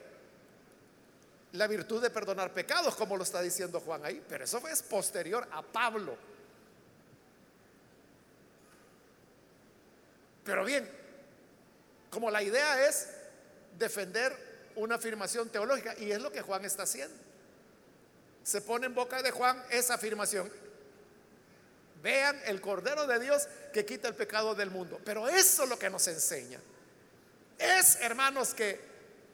la 1.53 1.68
virtud 1.68 2.01
de 2.01 2.09
perdonar 2.09 2.53
pecados, 2.53 2.95
como 2.95 3.18
lo 3.18 3.24
está 3.24 3.41
diciendo 3.41 3.80
Juan 3.80 4.05
ahí, 4.05 4.24
pero 4.28 4.43
eso 4.43 4.66
es 4.68 4.82
posterior 4.82 5.47
a 5.51 5.62
Pablo. 5.62 6.18
Pero 10.43 10.66
bien, 10.66 10.89
como 12.09 12.32
la 12.32 12.41
idea 12.41 12.88
es 12.88 13.09
defender 13.78 14.72
una 14.76 14.95
afirmación 14.95 15.49
teológica, 15.49 15.95
y 15.97 16.11
es 16.11 16.22
lo 16.22 16.32
que 16.32 16.41
Juan 16.41 16.65
está 16.65 16.84
haciendo. 16.84 17.15
Se 18.43 18.61
pone 18.61 18.88
en 18.88 18.95
boca 18.95 19.22
de 19.22 19.32
Juan 19.32 19.61
esa 19.69 19.95
afirmación. 19.95 20.51
Vean 22.01 22.39
el 22.45 22.61
Cordero 22.61 23.05
de 23.05 23.19
Dios 23.19 23.47
que 23.72 23.86
quita 23.86 24.07
el 24.07 24.15
pecado 24.15 24.55
del 24.55 24.72
mundo. 24.72 24.99
Pero 25.05 25.30
eso 25.30 25.63
es 25.63 25.69
lo 25.69 25.78
que 25.78 25.89
nos 25.89 26.07
enseña. 26.07 26.59
Es, 27.59 27.97
hermanos, 28.01 28.55
que 28.55 28.80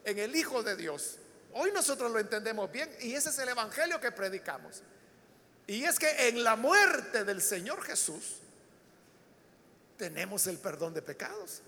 en 0.03 0.19
el 0.19 0.35
Hijo 0.35 0.63
de 0.63 0.75
Dios 0.75 1.17
Hoy 1.59 1.71
nosotros 1.71 2.11
lo 2.11 2.19
entendemos 2.19 2.71
bien 2.71 2.87
y 2.99 3.13
ese 3.15 3.29
es 3.29 3.39
el 3.39 3.49
Evangelio 3.49 3.99
que 3.99 4.11
predicamos. 4.11 4.83
Y 5.65 5.83
es 5.83 5.97
que 5.97 6.27
en 6.27 6.43
la 6.43 6.55
muerte 6.55 7.23
del 7.23 7.41
Señor 7.41 7.81
Jesús 7.81 8.37
tenemos 9.97 10.45
el 10.45 10.59
perdón 10.59 10.93
de 10.93 11.01
pecados. 11.01 11.61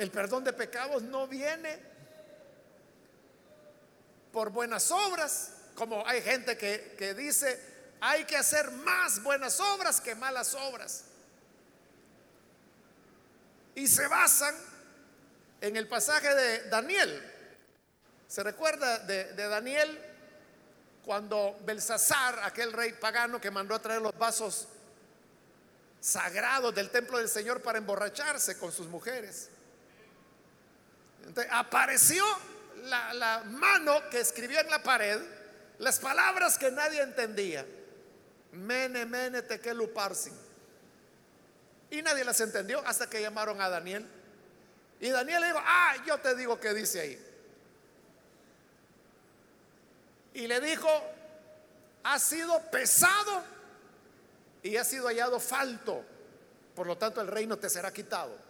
El 0.00 0.10
perdón 0.10 0.44
de 0.44 0.54
pecados 0.54 1.02
no 1.02 1.28
viene 1.28 1.78
por 4.32 4.48
buenas 4.48 4.90
obras, 4.90 5.52
como 5.74 6.06
hay 6.06 6.22
gente 6.22 6.56
que, 6.56 6.94
que 6.96 7.12
dice, 7.12 7.60
hay 8.00 8.24
que 8.24 8.38
hacer 8.38 8.70
más 8.70 9.22
buenas 9.22 9.60
obras 9.60 10.00
que 10.00 10.14
malas 10.14 10.54
obras. 10.54 11.04
Y 13.74 13.86
se 13.86 14.08
basan 14.08 14.54
en 15.60 15.76
el 15.76 15.86
pasaje 15.86 16.34
de 16.34 16.70
Daniel, 16.70 17.22
¿Se 18.26 18.42
recuerda 18.42 19.00
de, 19.00 19.34
Daniel 19.34 19.98
cuando 21.04 21.58
Belsasar, 21.66 22.38
aquel 22.44 22.72
rey 22.72 22.94
pagano 22.94 23.38
que 23.38 23.50
mandó 23.50 23.74
a 23.74 23.82
traer 23.82 24.00
los 24.00 24.16
vasos 24.16 24.66
sagrados 26.00 26.74
del 26.74 26.88
templo 26.88 27.18
del 27.18 27.28
Señor 27.28 27.60
para 27.60 27.76
emborracharse 27.76 28.56
con 28.56 28.72
sus 28.72 28.86
mujeres? 28.86 29.50
Apareció 31.50 32.24
la, 32.84 33.42
mano 33.46 34.08
que 34.10 34.20
escribió 34.20 34.60
en 34.60 34.70
la 34.70 34.82
pared 34.82 35.20
las 35.78 35.98
palabras 35.98 36.58
que 36.58 36.70
nadie 36.70 37.02
entendía. 37.02 37.66
Mene, 38.52 39.06
mene, 39.06 39.42
tekeluparsin. 39.42 40.34
Y 41.90 42.02
nadie 42.02 42.24
las 42.24 42.40
entendió 42.40 42.86
hasta 42.86 43.08
que 43.08 43.20
llamaron 43.20 43.60
a 43.60 43.68
Daniel. 43.68 44.06
Y 45.00 45.10
Daniel 45.10 45.40
le 45.40 45.46
dijo, 45.48 45.60
ah, 45.62 45.96
yo 46.06 46.18
te 46.18 46.34
digo 46.34 46.60
qué 46.60 46.74
dice 46.74 47.00
ahí. 47.00 47.30
y 50.34 50.46
le 50.46 50.60
dijo, 50.60 50.88
ha 52.04 52.18
sido 52.18 52.60
pesado 52.70 53.42
y 54.62 54.76
ha 54.76 54.84
sido 54.84 55.06
hallado 55.06 55.40
falto, 55.40 56.04
por 56.74 56.86
lo 56.86 56.96
tanto 56.96 57.20
el 57.20 57.26
reino 57.26 57.58
te 57.58 57.68
será 57.68 57.92
quitado. 57.92 58.49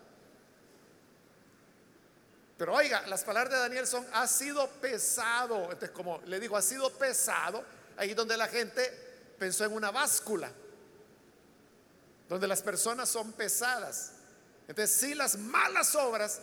Pero 2.61 2.75
oiga, 2.75 3.07
las 3.07 3.25
palabras 3.25 3.55
de 3.55 3.59
Daniel 3.59 3.87
son, 3.87 4.07
ha 4.13 4.27
sido 4.27 4.69
pesado. 4.83 5.63
Entonces, 5.73 5.93
como 5.93 6.21
le 6.27 6.39
digo, 6.39 6.59
ha 6.59 6.61
sido 6.61 6.93
pesado, 6.93 7.65
ahí 7.97 8.13
donde 8.13 8.37
la 8.37 8.49
gente 8.49 8.83
pensó 9.39 9.65
en 9.65 9.73
una 9.73 9.91
báscula, 9.91 10.53
donde 12.29 12.47
las 12.47 12.61
personas 12.61 13.09
son 13.09 13.33
pesadas. 13.33 14.13
Entonces, 14.69 14.95
si 14.95 15.15
las 15.15 15.39
malas 15.39 15.95
obras 15.95 16.39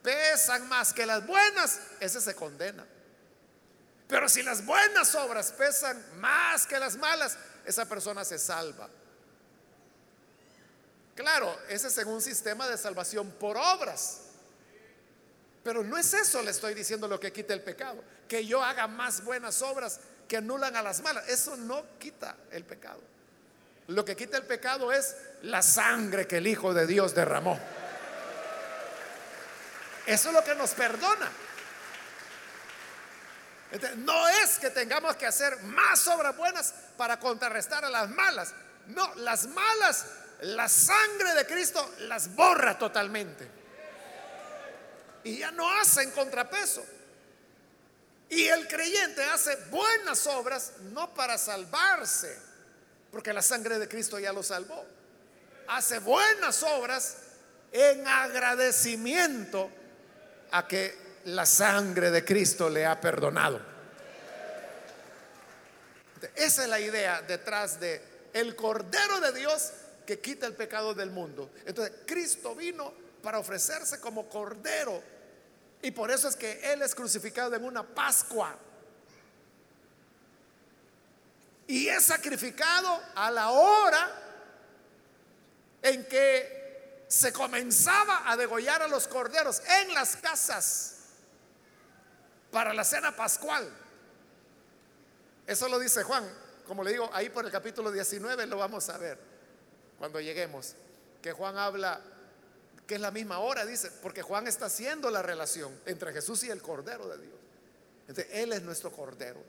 pesan 0.00 0.68
más 0.68 0.92
que 0.92 1.04
las 1.04 1.26
buenas, 1.26 1.80
ese 1.98 2.20
se 2.20 2.36
condena. 2.36 2.86
Pero 4.06 4.28
si 4.28 4.44
las 4.44 4.64
buenas 4.64 5.12
obras 5.16 5.50
pesan 5.50 6.20
más 6.20 6.68
que 6.68 6.78
las 6.78 6.96
malas, 6.96 7.36
esa 7.64 7.84
persona 7.84 8.24
se 8.24 8.38
salva. 8.38 8.88
Claro, 11.16 11.58
ese 11.68 11.88
es 11.88 11.98
en 11.98 12.06
un 12.06 12.22
sistema 12.22 12.68
de 12.68 12.78
salvación 12.78 13.32
por 13.32 13.56
obras. 13.56 14.27
Pero 15.68 15.84
no 15.84 15.98
es 15.98 16.14
eso, 16.14 16.40
le 16.40 16.50
estoy 16.50 16.72
diciendo 16.72 17.06
lo 17.06 17.20
que 17.20 17.30
quita 17.30 17.52
el 17.52 17.60
pecado. 17.60 18.02
Que 18.26 18.46
yo 18.46 18.64
haga 18.64 18.86
más 18.86 19.22
buenas 19.22 19.60
obras 19.60 20.00
que 20.26 20.38
anulan 20.38 20.74
a 20.76 20.80
las 20.82 21.02
malas. 21.02 21.28
Eso 21.28 21.58
no 21.58 21.84
quita 21.98 22.34
el 22.52 22.64
pecado. 22.64 23.02
Lo 23.88 24.02
que 24.02 24.16
quita 24.16 24.38
el 24.38 24.44
pecado 24.44 24.90
es 24.90 25.14
la 25.42 25.60
sangre 25.60 26.26
que 26.26 26.38
el 26.38 26.46
Hijo 26.46 26.72
de 26.72 26.86
Dios 26.86 27.14
derramó. 27.14 27.60
Eso 30.06 30.28
es 30.30 30.34
lo 30.34 30.42
que 30.42 30.54
nos 30.54 30.70
perdona 30.70 31.30
no 33.98 34.28
es 34.42 34.58
que 34.58 34.70
tengamos 34.70 35.16
que 35.16 35.26
hacer 35.26 35.62
más 35.64 36.08
obras 36.08 36.34
buenas 36.34 36.72
para 36.96 37.20
contrarrestar 37.20 37.84
a 37.84 37.90
las 37.90 38.08
malas. 38.08 38.54
No, 38.86 39.14
las 39.16 39.46
malas, 39.48 40.06
la 40.40 40.70
sangre 40.70 41.34
de 41.34 41.46
Cristo 41.46 41.94
las 41.98 42.34
borra 42.34 42.78
totalmente. 42.78 43.57
Y 45.24 45.38
ya 45.38 45.50
no 45.50 45.68
hacen 45.80 46.10
contrapeso. 46.12 46.84
Y 48.30 48.46
el 48.46 48.68
creyente 48.68 49.24
hace 49.24 49.56
buenas 49.70 50.26
obras 50.26 50.72
no 50.92 51.14
para 51.14 51.38
salvarse, 51.38 52.36
porque 53.10 53.32
la 53.32 53.42
sangre 53.42 53.78
de 53.78 53.88
Cristo 53.88 54.18
ya 54.18 54.32
lo 54.32 54.42
salvó. 54.42 54.84
Hace 55.68 55.98
buenas 55.98 56.62
obras 56.62 57.16
en 57.72 58.06
agradecimiento 58.06 59.70
a 60.50 60.66
que 60.66 61.20
la 61.24 61.46
sangre 61.46 62.10
de 62.10 62.24
Cristo 62.24 62.68
le 62.68 62.86
ha 62.86 63.00
perdonado. 63.00 63.60
Esa 66.34 66.62
es 66.64 66.68
la 66.68 66.80
idea 66.80 67.22
detrás 67.22 67.80
de 67.80 68.02
el 68.32 68.56
Cordero 68.56 69.20
de 69.20 69.32
Dios 69.32 69.72
que 70.06 70.20
quita 70.20 70.46
el 70.46 70.54
pecado 70.54 70.94
del 70.94 71.10
mundo. 71.10 71.50
Entonces, 71.66 71.94
Cristo 72.06 72.54
vino 72.54 72.92
para 73.22 73.38
ofrecerse 73.38 74.00
como 74.00 74.28
Cordero 74.28 75.02
Y 75.82 75.90
por 75.90 76.10
eso 76.10 76.28
es 76.28 76.36
que 76.36 76.72
Él 76.72 76.82
es 76.82 76.94
crucificado 76.94 77.54
en 77.54 77.64
una 77.64 77.82
Pascua. 77.82 78.56
Y 81.66 81.88
es 81.88 82.04
sacrificado 82.04 83.00
a 83.14 83.30
la 83.30 83.50
hora 83.50 84.10
en 85.82 86.04
que 86.06 87.04
se 87.08 87.32
comenzaba 87.32 88.30
a 88.30 88.36
degollar 88.36 88.82
a 88.82 88.88
los 88.88 89.06
corderos 89.06 89.62
en 89.82 89.94
las 89.94 90.16
casas 90.16 90.96
para 92.50 92.72
la 92.72 92.84
cena 92.84 93.14
pascual. 93.14 93.70
Eso 95.46 95.68
lo 95.68 95.78
dice 95.78 96.02
Juan. 96.02 96.28
Como 96.66 96.84
le 96.84 96.92
digo, 96.92 97.08
ahí 97.12 97.30
por 97.30 97.44
el 97.46 97.50
capítulo 97.50 97.90
19 97.90 98.46
lo 98.46 98.58
vamos 98.58 98.88
a 98.88 98.98
ver 98.98 99.18
cuando 99.98 100.20
lleguemos. 100.20 100.74
Que 101.22 101.32
Juan 101.32 101.56
habla 101.56 102.00
que 102.88 102.94
es 102.94 103.00
la 103.02 103.10
misma 103.10 103.38
hora, 103.40 103.66
dice, 103.66 103.90
porque 104.02 104.22
Juan 104.22 104.48
está 104.48 104.64
haciendo 104.64 105.10
la 105.10 105.20
relación 105.20 105.78
entre 105.84 106.10
Jesús 106.10 106.42
y 106.44 106.50
el 106.50 106.62
Cordero 106.62 107.06
de 107.06 107.18
Dios. 107.18 107.38
Entonces, 108.08 108.26
Él 108.32 108.50
es 108.54 108.62
nuestro 108.62 108.90
Cordero, 108.90 109.42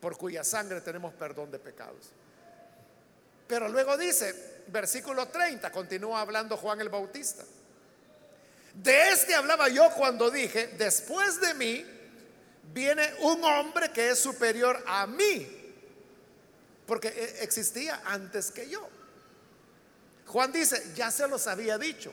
por 0.00 0.16
cuya 0.16 0.44
sangre 0.44 0.80
tenemos 0.82 1.12
perdón 1.14 1.50
de 1.50 1.58
pecados. 1.58 2.12
Pero 3.48 3.68
luego 3.68 3.96
dice, 3.96 4.62
versículo 4.68 5.26
30, 5.26 5.72
continúa 5.72 6.20
hablando 6.20 6.56
Juan 6.56 6.80
el 6.80 6.90
Bautista. 6.90 7.42
De 8.74 9.08
este 9.08 9.34
hablaba 9.34 9.68
yo 9.68 9.90
cuando 9.96 10.30
dije, 10.30 10.68
después 10.78 11.40
de 11.40 11.54
mí 11.54 11.84
viene 12.72 13.14
un 13.22 13.42
hombre 13.42 13.90
que 13.90 14.10
es 14.10 14.20
superior 14.20 14.80
a 14.86 15.08
mí, 15.08 15.74
porque 16.86 17.08
e, 17.08 17.42
existía 17.42 18.00
antes 18.04 18.52
que 18.52 18.68
yo. 18.68 18.88
Juan 20.26 20.52
dice, 20.52 20.92
ya 20.94 21.10
se 21.10 21.28
los 21.28 21.46
había 21.46 21.78
dicho. 21.78 22.12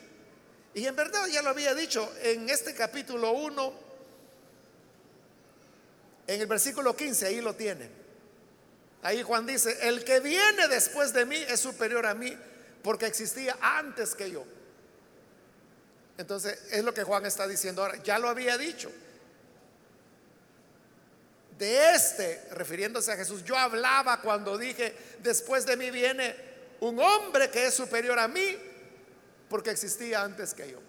Y 0.74 0.86
en 0.86 0.96
verdad 0.96 1.26
ya 1.26 1.42
lo 1.42 1.50
había 1.50 1.74
dicho 1.74 2.10
en 2.22 2.48
este 2.48 2.74
capítulo 2.74 3.32
1, 3.32 3.72
en 6.28 6.40
el 6.40 6.46
versículo 6.46 6.96
15, 6.96 7.26
ahí 7.26 7.40
lo 7.40 7.54
tiene. 7.54 7.90
Ahí 9.02 9.22
Juan 9.22 9.46
dice, 9.46 9.76
el 9.88 10.04
que 10.04 10.20
viene 10.20 10.68
después 10.68 11.12
de 11.12 11.26
mí 11.26 11.36
es 11.36 11.60
superior 11.60 12.06
a 12.06 12.14
mí 12.14 12.36
porque 12.82 13.06
existía 13.06 13.56
antes 13.60 14.14
que 14.14 14.30
yo. 14.30 14.44
Entonces 16.18 16.58
es 16.70 16.84
lo 16.84 16.94
que 16.94 17.02
Juan 17.02 17.26
está 17.26 17.48
diciendo 17.48 17.82
ahora. 17.82 18.00
Ya 18.02 18.18
lo 18.18 18.28
había 18.28 18.56
dicho. 18.56 18.90
De 21.58 21.94
este, 21.94 22.48
refiriéndose 22.52 23.12
a 23.12 23.16
Jesús, 23.16 23.44
yo 23.44 23.56
hablaba 23.56 24.20
cuando 24.20 24.56
dije, 24.56 24.96
después 25.22 25.66
de 25.66 25.76
mí 25.76 25.90
viene 25.90 26.51
un 26.82 26.98
hombre 26.98 27.48
que 27.48 27.66
es 27.66 27.74
superior 27.74 28.18
a 28.18 28.26
mí 28.26 28.58
porque 29.48 29.70
existía 29.70 30.22
antes 30.22 30.52
que 30.52 30.72
yo. 30.72 30.80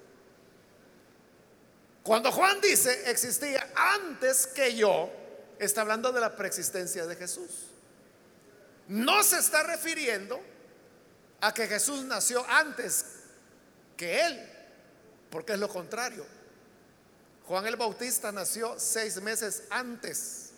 Cuando 2.02 2.32
Juan 2.32 2.60
dice 2.62 3.12
existía 3.12 3.72
antes 3.76 4.48
que 4.48 4.76
yo, 4.76 5.12
está 5.60 5.82
hablando 5.82 6.12
de 6.12 6.20
la 6.20 6.36
preexistencia 6.36 7.06
de 7.06 7.16
Jesús. 7.16 7.68
No 8.88 9.22
se 9.22 9.38
está 9.38 9.62
refiriendo 9.62 10.41
a 11.41 11.54
que 11.54 11.68
Jesús 11.68 12.04
nació 12.06 12.44
antes 12.50 13.06
que 13.96 14.26
él, 14.26 14.50
porque 15.30 15.54
es 15.54 15.60
lo 15.60 15.70
contrario. 15.70 16.26
Juan 17.46 17.68
el 17.68 17.76
Bautista 17.76 18.32
nació 18.32 18.80
seis 18.80 19.22
meses 19.22 19.64
antes 19.70 20.54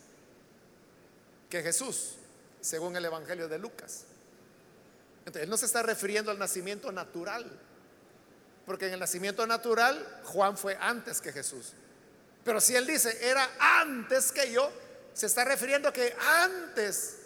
que 1.49 1.61
Jesús, 1.61 2.15
según 2.61 2.95
el 2.95 3.03
Evangelio 3.03 3.49
de 3.49 3.59
Lucas. 3.59 4.05
Entonces, 5.25 5.43
él 5.43 5.49
no 5.49 5.57
se 5.57 5.65
está 5.65 5.81
refiriendo 5.81 6.31
al 6.31 6.37
nacimiento 6.37 6.91
natural, 6.91 7.49
porque 8.65 8.87
en 8.87 8.93
el 8.93 8.99
nacimiento 8.99 9.45
natural 9.47 10.21
Juan 10.25 10.57
fue 10.57 10.77
antes 10.79 11.19
que 11.19 11.31
Jesús. 11.31 11.73
Pero 12.43 12.61
si 12.61 12.75
él 12.75 12.85
dice, 12.85 13.17
era 13.27 13.49
antes 13.59 14.31
que 14.31 14.51
yo, 14.51 14.71
se 15.13 15.25
está 15.25 15.43
refiriendo 15.45 15.91
que 15.91 16.15
antes 16.19 17.17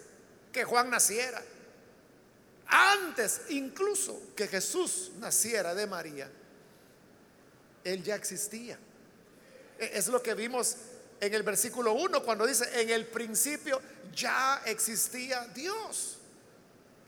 que 0.52 0.64
Juan 0.64 0.88
naciera, 0.88 1.42
antes 2.66 3.42
incluso 3.50 4.18
que 4.34 4.46
Jesús 4.46 5.10
naciera 5.18 5.74
de 5.74 5.86
María, 5.86 6.30
él 7.84 8.02
ya 8.02 8.14
existía. 8.14 8.78
E, 9.78 9.90
es 9.94 10.08
lo 10.08 10.22
que 10.22 10.34
vimos 10.34 10.76
en 11.20 11.34
el 11.34 11.42
versículo 11.42 11.92
1 11.92 12.22
cuando 12.22 12.46
dice, 12.46 12.80
en 12.80 12.90
el 12.90 13.06
principio 13.06 13.80
ya 14.14 14.62
existía 14.64 15.46
Dios. 15.48 16.19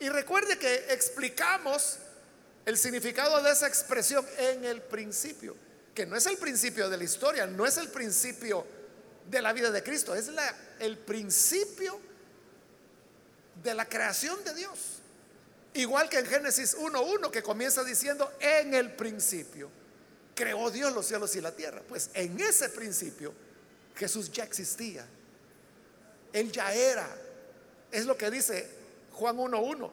Y 0.03 0.09
recuerde 0.09 0.59
que 0.59 0.93
explicamos 0.93 1.99
el 2.67 2.77
significado 2.77 3.41
de 3.41 3.53
esa 3.53 3.69
expresión 3.69 4.27
en 4.37 4.65
el 4.65 4.83
principio, 4.83 5.55
que 5.95 6.07
no 6.07 6.17
es 6.17 6.27
el 6.27 6.39
principio 6.39 6.91
de 6.91 6.97
la 6.97 7.05
historia, 7.05 7.47
no 7.47 7.65
es 7.65 7.77
el 7.77 7.89
principio 7.89 8.67
de 9.31 9.41
la 9.41 9.53
vida 9.53 9.71
de 9.71 9.81
Cristo, 9.81 10.13
es 10.17 10.29
el 10.81 10.99
principio 10.99 12.01
de 13.63 13.75
la 13.75 13.89
creación 13.89 14.43
de 14.43 14.55
Dios. 14.55 14.79
Igual 15.75 16.09
que 16.09 16.19
en 16.19 16.27
Génesis 16.27 16.77
1.1 16.77 17.31
que 17.31 17.45
comienza 17.45 17.85
diciendo, 17.85 18.29
en 18.41 18.75
el 18.75 18.91
principio 18.97 19.71
creó 20.35 20.73
Dios 20.73 20.93
los 20.93 21.07
cielos 21.07 21.37
y 21.37 21.41
la 21.41 21.53
tierra. 21.53 21.81
Pues 21.89 22.11
en 22.15 22.41
ese 22.41 22.71
principio 22.71 23.33
Jesús 23.95 24.33
ya 24.33 24.43
existía. 24.43 25.07
Él 26.33 26.51
ya 26.51 26.75
era. 26.75 27.09
Es 27.93 28.05
lo 28.05 28.19
que 28.19 28.29
dice 28.33 28.82
Juan 29.13 29.37
1.1. 29.37 29.91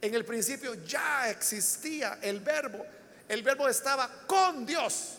En 0.00 0.14
el 0.14 0.24
principio 0.24 0.74
ya 0.84 1.30
existía 1.30 2.18
el 2.22 2.40
verbo. 2.40 2.84
El 3.28 3.42
verbo 3.42 3.68
estaba 3.68 4.08
con 4.26 4.64
Dios 4.64 5.14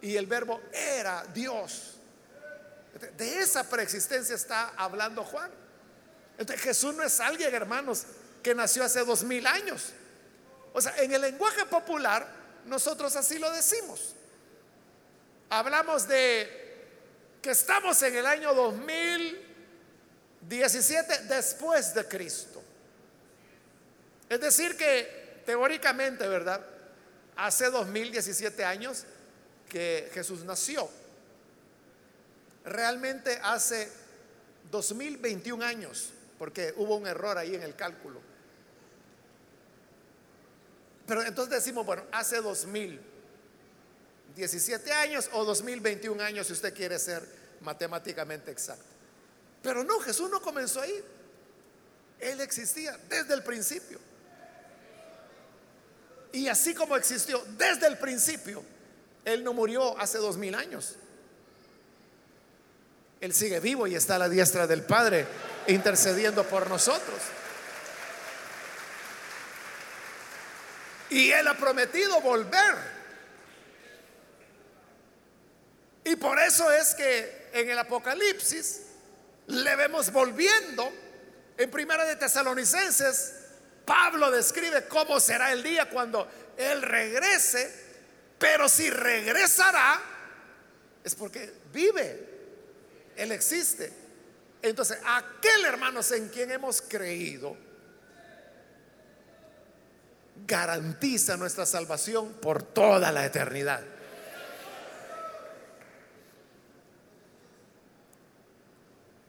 y 0.00 0.16
el 0.16 0.26
verbo 0.26 0.60
era 0.72 1.24
Dios. 1.32 1.94
De 3.16 3.40
esa 3.40 3.68
preexistencia 3.68 4.34
está 4.34 4.72
hablando 4.76 5.24
Juan. 5.24 5.50
Entonces 6.36 6.64
Jesús 6.64 6.94
no 6.94 7.02
es 7.02 7.20
alguien, 7.20 7.54
hermanos, 7.54 8.04
que 8.42 8.54
nació 8.54 8.84
hace 8.84 9.04
dos 9.04 9.22
mil 9.24 9.46
años. 9.46 9.92
O 10.72 10.80
sea, 10.80 10.96
en 10.98 11.12
el 11.12 11.20
lenguaje 11.20 11.64
popular 11.66 12.26
nosotros 12.66 13.14
así 13.16 13.38
lo 13.38 13.50
decimos. 13.52 14.14
Hablamos 15.50 16.06
de 16.06 16.68
que 17.40 17.50
estamos 17.50 18.02
en 18.02 18.16
el 18.16 18.26
año 18.26 18.54
2000 18.54 19.47
17 20.42 21.24
después 21.24 21.92
de 21.94 22.06
Cristo. 22.06 22.62
Es 24.28 24.40
decir, 24.40 24.76
que 24.76 25.42
teóricamente, 25.46 26.28
¿verdad? 26.28 26.62
Hace 27.36 27.70
2017 27.70 28.62
años 28.64 29.04
que 29.68 30.10
Jesús 30.12 30.44
nació. 30.44 30.88
Realmente 32.64 33.38
hace 33.42 33.90
2021 34.70 35.64
años, 35.64 36.10
porque 36.38 36.72
hubo 36.76 36.96
un 36.96 37.06
error 37.06 37.38
ahí 37.38 37.54
en 37.54 37.62
el 37.62 37.74
cálculo. 37.74 38.20
Pero 41.06 41.22
entonces 41.22 41.54
decimos, 41.54 41.86
bueno, 41.86 42.04
hace 42.12 42.42
2017 42.42 44.92
años 44.92 45.30
o 45.32 45.46
2021 45.46 46.22
años, 46.22 46.48
si 46.48 46.52
usted 46.52 46.74
quiere 46.74 46.98
ser 46.98 47.26
matemáticamente 47.62 48.50
exacto. 48.50 48.97
Pero 49.62 49.84
no, 49.84 49.98
Jesús 50.00 50.30
no 50.30 50.40
comenzó 50.40 50.80
ahí. 50.80 51.04
Él 52.20 52.40
existía 52.40 52.96
desde 53.08 53.34
el 53.34 53.42
principio. 53.42 53.98
Y 56.32 56.48
así 56.48 56.74
como 56.74 56.96
existió 56.96 57.42
desde 57.56 57.86
el 57.86 57.98
principio, 57.98 58.62
Él 59.24 59.42
no 59.42 59.52
murió 59.52 59.98
hace 59.98 60.18
dos 60.18 60.36
mil 60.36 60.54
años. 60.54 60.96
Él 63.20 63.34
sigue 63.34 63.58
vivo 63.60 63.86
y 63.86 63.94
está 63.94 64.16
a 64.16 64.18
la 64.18 64.28
diestra 64.28 64.66
del 64.66 64.82
Padre 64.82 65.26
intercediendo 65.66 66.44
por 66.44 66.68
nosotros. 66.68 67.18
Y 71.10 71.30
Él 71.30 71.48
ha 71.48 71.56
prometido 71.56 72.20
volver. 72.20 72.98
Y 76.04 76.16
por 76.16 76.38
eso 76.38 76.70
es 76.72 76.94
que 76.94 77.50
en 77.52 77.68
el 77.70 77.78
Apocalipsis 77.78 78.82
le 79.48 79.76
vemos 79.76 80.10
volviendo. 80.12 80.90
En 81.56 81.70
Primera 81.70 82.04
de 82.04 82.16
Tesalonicenses, 82.16 83.34
Pablo 83.84 84.30
describe 84.30 84.86
cómo 84.86 85.18
será 85.18 85.52
el 85.52 85.62
día 85.62 85.88
cuando 85.88 86.28
Él 86.56 86.82
regrese, 86.82 87.88
pero 88.38 88.68
si 88.68 88.88
regresará, 88.90 90.00
es 91.02 91.14
porque 91.14 91.52
vive, 91.72 92.28
Él 93.16 93.32
existe. 93.32 93.92
Entonces, 94.62 94.98
aquel 95.04 95.64
hermanos 95.64 96.12
en 96.12 96.28
quien 96.28 96.50
hemos 96.50 96.80
creído, 96.82 97.56
garantiza 100.46 101.36
nuestra 101.36 101.66
salvación 101.66 102.34
por 102.34 102.62
toda 102.62 103.10
la 103.10 103.24
eternidad. 103.24 103.82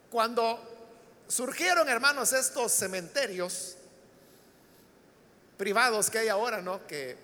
Cuando 0.09 0.59
surgieron, 1.27 1.87
hermanos, 1.87 2.33
estos 2.33 2.71
cementerios 2.71 3.75
privados 5.57 6.09
que 6.09 6.19
hay 6.19 6.27
ahora, 6.29 6.61
¿no? 6.61 6.85
Que 6.87 7.17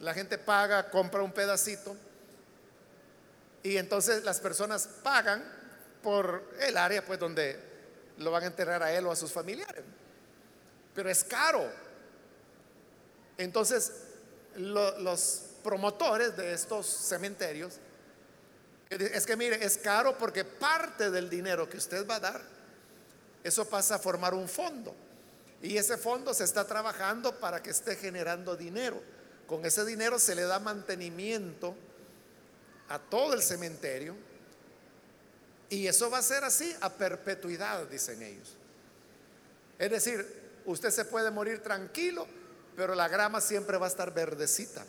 la 0.00 0.14
gente 0.14 0.38
paga, 0.38 0.90
compra 0.90 1.22
un 1.22 1.32
pedacito 1.32 1.96
Y 3.62 3.76
entonces 3.76 4.22
las 4.22 4.38
personas 4.40 4.88
pagan 5.02 5.42
por 6.02 6.44
el 6.60 6.76
área 6.76 7.04
pues 7.04 7.18
donde 7.18 7.58
lo 8.18 8.30
van 8.30 8.44
a 8.44 8.46
enterrar 8.46 8.82
a 8.82 8.92
él 8.92 9.06
o 9.06 9.10
a 9.10 9.16
sus 9.16 9.32
familiares. 9.32 9.84
Pero 10.94 11.10
es 11.10 11.24
caro. 11.24 11.68
Entonces 13.36 13.92
los 14.56 15.42
promotores 15.62 16.36
de 16.36 16.52
estos 16.52 16.86
cementerios 16.86 17.78
es 18.90 19.26
que 19.26 19.36
mire, 19.36 19.64
es 19.64 19.78
caro 19.78 20.16
porque 20.16 20.44
parte 20.44 21.10
del 21.10 21.28
dinero 21.28 21.68
que 21.68 21.76
usted 21.76 22.06
va 22.06 22.16
a 22.16 22.20
dar, 22.20 22.42
eso 23.44 23.68
pasa 23.68 23.96
a 23.96 23.98
formar 23.98 24.34
un 24.34 24.48
fondo. 24.48 24.94
Y 25.62 25.76
ese 25.76 25.96
fondo 25.96 26.32
se 26.34 26.44
está 26.44 26.66
trabajando 26.66 27.38
para 27.38 27.62
que 27.62 27.70
esté 27.70 27.96
generando 27.96 28.56
dinero. 28.56 29.02
Con 29.46 29.64
ese 29.64 29.84
dinero 29.84 30.18
se 30.18 30.34
le 30.34 30.42
da 30.42 30.58
mantenimiento 30.58 31.74
a 32.88 32.98
todo 32.98 33.34
el 33.34 33.42
cementerio. 33.42 34.14
Y 35.68 35.86
eso 35.86 36.08
va 36.10 36.18
a 36.18 36.22
ser 36.22 36.44
así 36.44 36.74
a 36.80 36.90
perpetuidad, 36.90 37.86
dicen 37.88 38.22
ellos. 38.22 38.56
Es 39.78 39.90
decir, 39.90 40.60
usted 40.64 40.90
se 40.90 41.04
puede 41.04 41.30
morir 41.30 41.62
tranquilo, 41.62 42.26
pero 42.76 42.94
la 42.94 43.08
grama 43.08 43.40
siempre 43.40 43.76
va 43.76 43.86
a 43.86 43.90
estar 43.90 44.14
verdecita. 44.14 44.84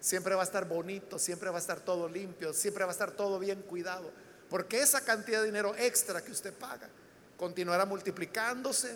Siempre 0.00 0.34
va 0.34 0.40
a 0.40 0.44
estar 0.44 0.66
bonito, 0.66 1.18
siempre 1.18 1.50
va 1.50 1.56
a 1.56 1.60
estar 1.60 1.80
todo 1.80 2.08
limpio, 2.08 2.52
siempre 2.52 2.84
va 2.84 2.90
a 2.90 2.92
estar 2.92 3.10
todo 3.12 3.38
bien 3.38 3.62
cuidado. 3.62 4.10
Porque 4.48 4.80
esa 4.80 5.02
cantidad 5.02 5.40
de 5.40 5.46
dinero 5.46 5.74
extra 5.76 6.22
que 6.22 6.32
usted 6.32 6.52
paga 6.54 6.88
continuará 7.36 7.86
multiplicándose 7.86 8.94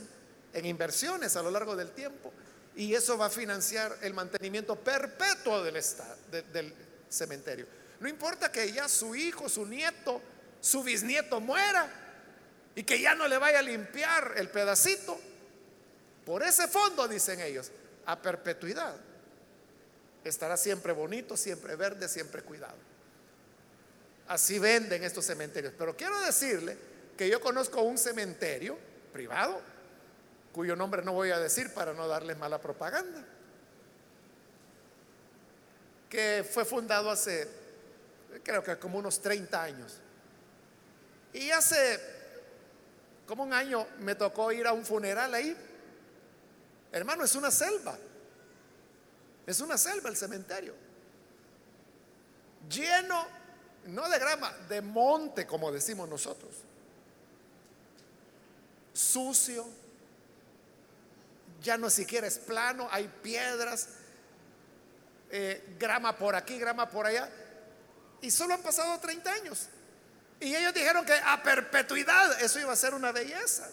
en 0.52 0.66
inversiones 0.66 1.36
a 1.36 1.42
lo 1.42 1.50
largo 1.50 1.76
del 1.76 1.90
tiempo 1.90 2.32
y 2.76 2.94
eso 2.94 3.16
va 3.16 3.26
a 3.26 3.30
financiar 3.30 3.96
el 4.02 4.14
mantenimiento 4.14 4.76
perpetuo 4.76 5.62
del, 5.62 5.74
del 6.52 6.74
cementerio. 7.08 7.66
No 8.00 8.08
importa 8.08 8.50
que 8.50 8.72
ya 8.72 8.88
su 8.88 9.14
hijo, 9.14 9.48
su 9.48 9.64
nieto, 9.64 10.20
su 10.60 10.82
bisnieto 10.82 11.40
muera 11.40 11.88
y 12.74 12.82
que 12.82 13.00
ya 13.00 13.14
no 13.14 13.28
le 13.28 13.38
vaya 13.38 13.60
a 13.60 13.62
limpiar 13.62 14.34
el 14.36 14.48
pedacito. 14.48 15.18
Por 16.24 16.42
ese 16.42 16.66
fondo, 16.68 17.06
dicen 17.06 17.40
ellos, 17.40 17.70
a 18.06 18.20
perpetuidad. 18.20 18.96
Estará 20.24 20.56
siempre 20.56 20.92
bonito, 20.92 21.36
siempre 21.36 21.76
verde, 21.76 22.08
siempre 22.08 22.42
cuidado. 22.42 22.76
Así 24.26 24.58
venden 24.58 25.04
estos 25.04 25.26
cementerios. 25.26 25.74
Pero 25.76 25.96
quiero 25.96 26.18
decirle 26.20 26.76
que 27.16 27.28
yo 27.28 27.40
conozco 27.40 27.82
un 27.82 27.98
cementerio 27.98 28.78
privado, 29.12 29.60
cuyo 30.52 30.74
nombre 30.76 31.02
no 31.02 31.12
voy 31.12 31.30
a 31.30 31.38
decir 31.38 31.72
para 31.74 31.92
no 31.92 32.08
darle 32.08 32.34
mala 32.34 32.60
propaganda, 32.60 33.22
que 36.08 36.48
fue 36.48 36.64
fundado 36.64 37.10
hace, 37.10 37.48
creo 38.42 38.62
que 38.64 38.78
como 38.78 38.98
unos 38.98 39.20
30 39.20 39.62
años. 39.62 40.00
Y 41.32 41.50
hace 41.50 42.00
como 43.26 43.42
un 43.42 43.52
año 43.52 43.86
me 43.98 44.14
tocó 44.14 44.52
ir 44.52 44.66
a 44.66 44.72
un 44.72 44.86
funeral 44.86 45.34
ahí. 45.34 45.56
Hermano, 46.92 47.24
es 47.24 47.34
una 47.34 47.50
selva. 47.50 47.98
Es 49.46 49.60
una 49.60 49.76
selva 49.76 50.08
el 50.08 50.16
cementerio. 50.16 50.74
Lleno, 52.68 53.26
no 53.86 54.08
de 54.08 54.18
grama, 54.18 54.52
de 54.68 54.80
monte, 54.80 55.46
como 55.46 55.70
decimos 55.70 56.08
nosotros. 56.08 56.52
Sucio. 58.92 59.66
Ya 61.62 61.78
no 61.78 61.88
siquiera 61.88 62.26
es 62.26 62.38
plano, 62.38 62.88
hay 62.90 63.08
piedras, 63.22 63.88
eh, 65.30 65.76
grama 65.78 66.16
por 66.16 66.34
aquí, 66.34 66.58
grama 66.58 66.90
por 66.90 67.06
allá. 67.06 67.30
Y 68.20 68.30
solo 68.30 68.54
han 68.54 68.62
pasado 68.62 68.98
30 69.00 69.32
años. 69.32 69.68
Y 70.40 70.54
ellos 70.54 70.74
dijeron 70.74 71.04
que 71.04 71.14
a 71.14 71.42
perpetuidad 71.42 72.40
eso 72.42 72.60
iba 72.60 72.72
a 72.72 72.76
ser 72.76 72.94
una 72.94 73.12
belleza. 73.12 73.70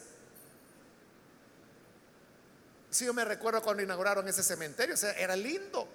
Si 2.91 3.05
yo 3.05 3.13
me 3.13 3.23
recuerdo 3.23 3.61
cuando 3.61 3.81
inauguraron 3.81 4.27
ese 4.27 4.43
cementerio, 4.43 4.95
o 4.95 4.97
sea, 4.97 5.13
era 5.13 5.33
lindo, 5.35 5.87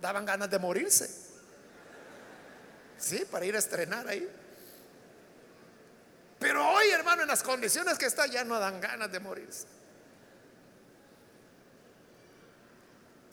daban 0.00 0.24
ganas 0.24 0.48
de 0.48 0.60
morirse. 0.60 1.10
Sí, 2.98 3.24
para 3.28 3.44
ir 3.44 3.56
a 3.56 3.58
estrenar 3.58 4.06
ahí. 4.06 4.26
Pero 6.38 6.68
hoy, 6.70 6.88
hermano, 6.90 7.22
en 7.22 7.28
las 7.28 7.42
condiciones 7.42 7.98
que 7.98 8.06
está, 8.06 8.26
ya 8.26 8.44
no 8.44 8.60
dan 8.60 8.80
ganas 8.80 9.10
de 9.10 9.18
morirse. 9.18 9.66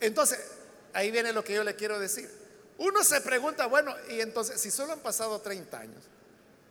Entonces, 0.00 0.40
ahí 0.92 1.12
viene 1.12 1.32
lo 1.32 1.44
que 1.44 1.54
yo 1.54 1.62
le 1.62 1.76
quiero 1.76 2.00
decir. 2.00 2.28
Uno 2.78 3.04
se 3.04 3.20
pregunta, 3.20 3.66
bueno, 3.66 3.94
y 4.08 4.20
entonces, 4.20 4.60
si 4.60 4.72
solo 4.72 4.92
han 4.92 5.00
pasado 5.00 5.40
30 5.40 5.78
años, 5.78 6.02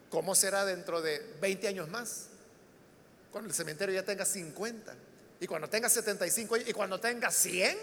¿cómo 0.10 0.36
será 0.36 0.66
dentro 0.66 1.02
de 1.02 1.20
20 1.40 1.70
años 1.70 1.88
más? 1.88 2.26
Cuando 3.32 3.48
el 3.48 3.56
cementerio 3.56 3.96
ya 3.96 4.04
tenga 4.04 4.26
50. 4.26 4.94
Y 5.44 5.46
cuando 5.46 5.70
tenga 5.70 5.90
75 5.90 6.56
años 6.56 6.70
y 6.70 6.72
cuando 6.72 7.02
tenga 7.02 7.30
100, 7.30 7.78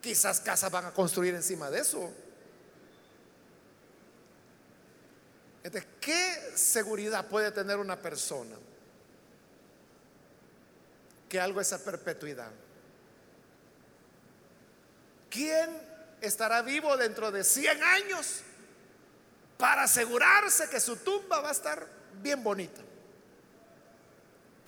quizás 0.00 0.38
casas 0.38 0.70
van 0.70 0.84
a 0.84 0.94
construir 0.94 1.34
encima 1.34 1.68
de 1.68 1.80
eso. 1.80 2.14
Entonces, 5.64 5.90
¿qué 6.00 6.52
seguridad 6.54 7.26
puede 7.26 7.50
tener 7.50 7.78
una 7.78 8.00
persona 8.00 8.54
que 11.28 11.40
algo 11.40 11.60
es 11.60 11.72
a 11.72 11.82
perpetuidad? 11.82 12.52
¿Quién 15.28 15.76
estará 16.20 16.62
vivo 16.62 16.96
dentro 16.96 17.32
de 17.32 17.42
100 17.42 17.82
años 17.82 18.42
para 19.58 19.82
asegurarse 19.82 20.68
que 20.68 20.78
su 20.78 20.94
tumba 20.98 21.40
va 21.40 21.48
a 21.48 21.52
estar 21.52 21.84
bien 22.22 22.44
bonita? 22.44 22.80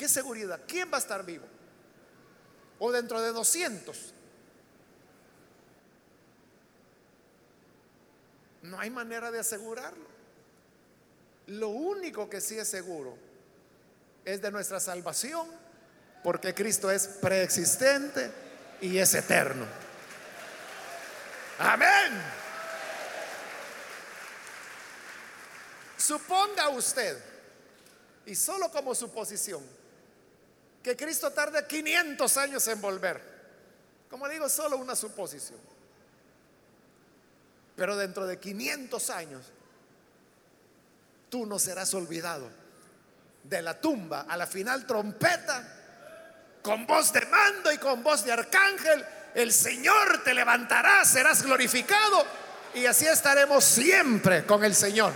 ¿Qué 0.03 0.09
seguridad? 0.09 0.61
¿Quién 0.66 0.90
va 0.90 0.96
a 0.96 0.98
estar 0.98 1.24
vivo? 1.24 1.44
¿O 2.80 2.90
dentro 2.90 3.22
de 3.22 3.30
200? 3.30 4.12
No 8.62 8.80
hay 8.80 8.90
manera 8.90 9.30
de 9.30 9.38
asegurarlo. 9.38 10.05
Lo 11.46 11.68
único 11.68 12.28
que 12.28 12.40
sí 12.40 12.59
es 12.59 12.66
seguro 12.66 13.16
es 14.24 14.42
de 14.42 14.50
nuestra 14.50 14.80
salvación, 14.80 15.46
porque 16.24 16.53
Cristo 16.53 16.90
es 16.90 17.07
preexistente 17.07 18.32
y 18.80 18.98
es 18.98 19.14
eterno. 19.14 19.66
Amén. 21.61 22.20
Suponga 25.96 26.70
usted, 26.70 27.22
y 28.26 28.34
solo 28.34 28.68
como 28.72 28.96
suposición, 28.96 29.62
que 30.83 30.97
Cristo 30.97 31.30
tarde 31.30 31.64
500 31.66 32.37
años 32.37 32.66
en 32.68 32.80
volver. 32.80 33.20
Como 34.11 34.28
digo, 34.28 34.49
solo 34.49 34.76
una 34.76 34.97
suposición. 34.97 35.59
Pero 37.76 37.97
dentro 37.97 38.26
de 38.26 38.39
500 38.39 39.11
años, 39.11 39.47
tú 41.30 41.47
no 41.47 41.59
serás 41.59 41.95
olvidado. 41.95 42.51
De 43.45 43.62
la 43.62 43.80
tumba 43.80 44.26
a 44.28 44.37
la 44.37 44.47
final 44.47 44.87
trompeta, 44.87 45.66
con 46.62 46.87
voz 46.87 47.12
de 47.12 47.24
mando 47.26 47.72
y 47.72 47.78
con 47.78 48.03
voz 48.03 48.24
de 48.24 48.33
arcángel, 48.33 49.05
el 49.35 49.53
Señor 49.53 50.22
te 50.22 50.35
levantará, 50.35 51.05
serás 51.05 51.43
glorificado 51.43 52.24
y 52.74 52.87
así 52.87 53.07
estaremos 53.07 53.64
siempre 53.64 54.45
con 54.45 54.62
el 54.62 54.74
Señor. 54.74 55.12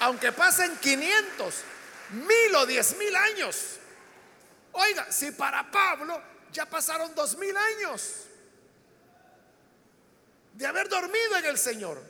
Aunque 0.00 0.32
pasen 0.32 0.76
500, 0.78 1.54
mil 2.10 2.54
o 2.56 2.66
diez 2.66 2.96
mil 2.96 3.14
años. 3.14 3.76
Oiga, 4.72 5.10
si 5.10 5.32
para 5.32 5.70
Pablo 5.70 6.22
ya 6.52 6.66
pasaron 6.66 7.14
dos 7.14 7.36
mil 7.36 7.56
años 7.56 8.24
de 10.54 10.66
haber 10.66 10.88
dormido 10.88 11.36
en 11.36 11.44
el 11.44 11.58
Señor, 11.58 12.02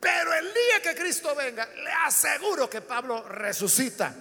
pero 0.00 0.34
el 0.34 0.52
día 0.52 0.82
que 0.82 0.94
Cristo 0.94 1.34
venga, 1.34 1.66
le 1.66 1.92
aseguro 1.92 2.68
que 2.68 2.80
Pablo 2.80 3.26
resucita. 3.28 4.14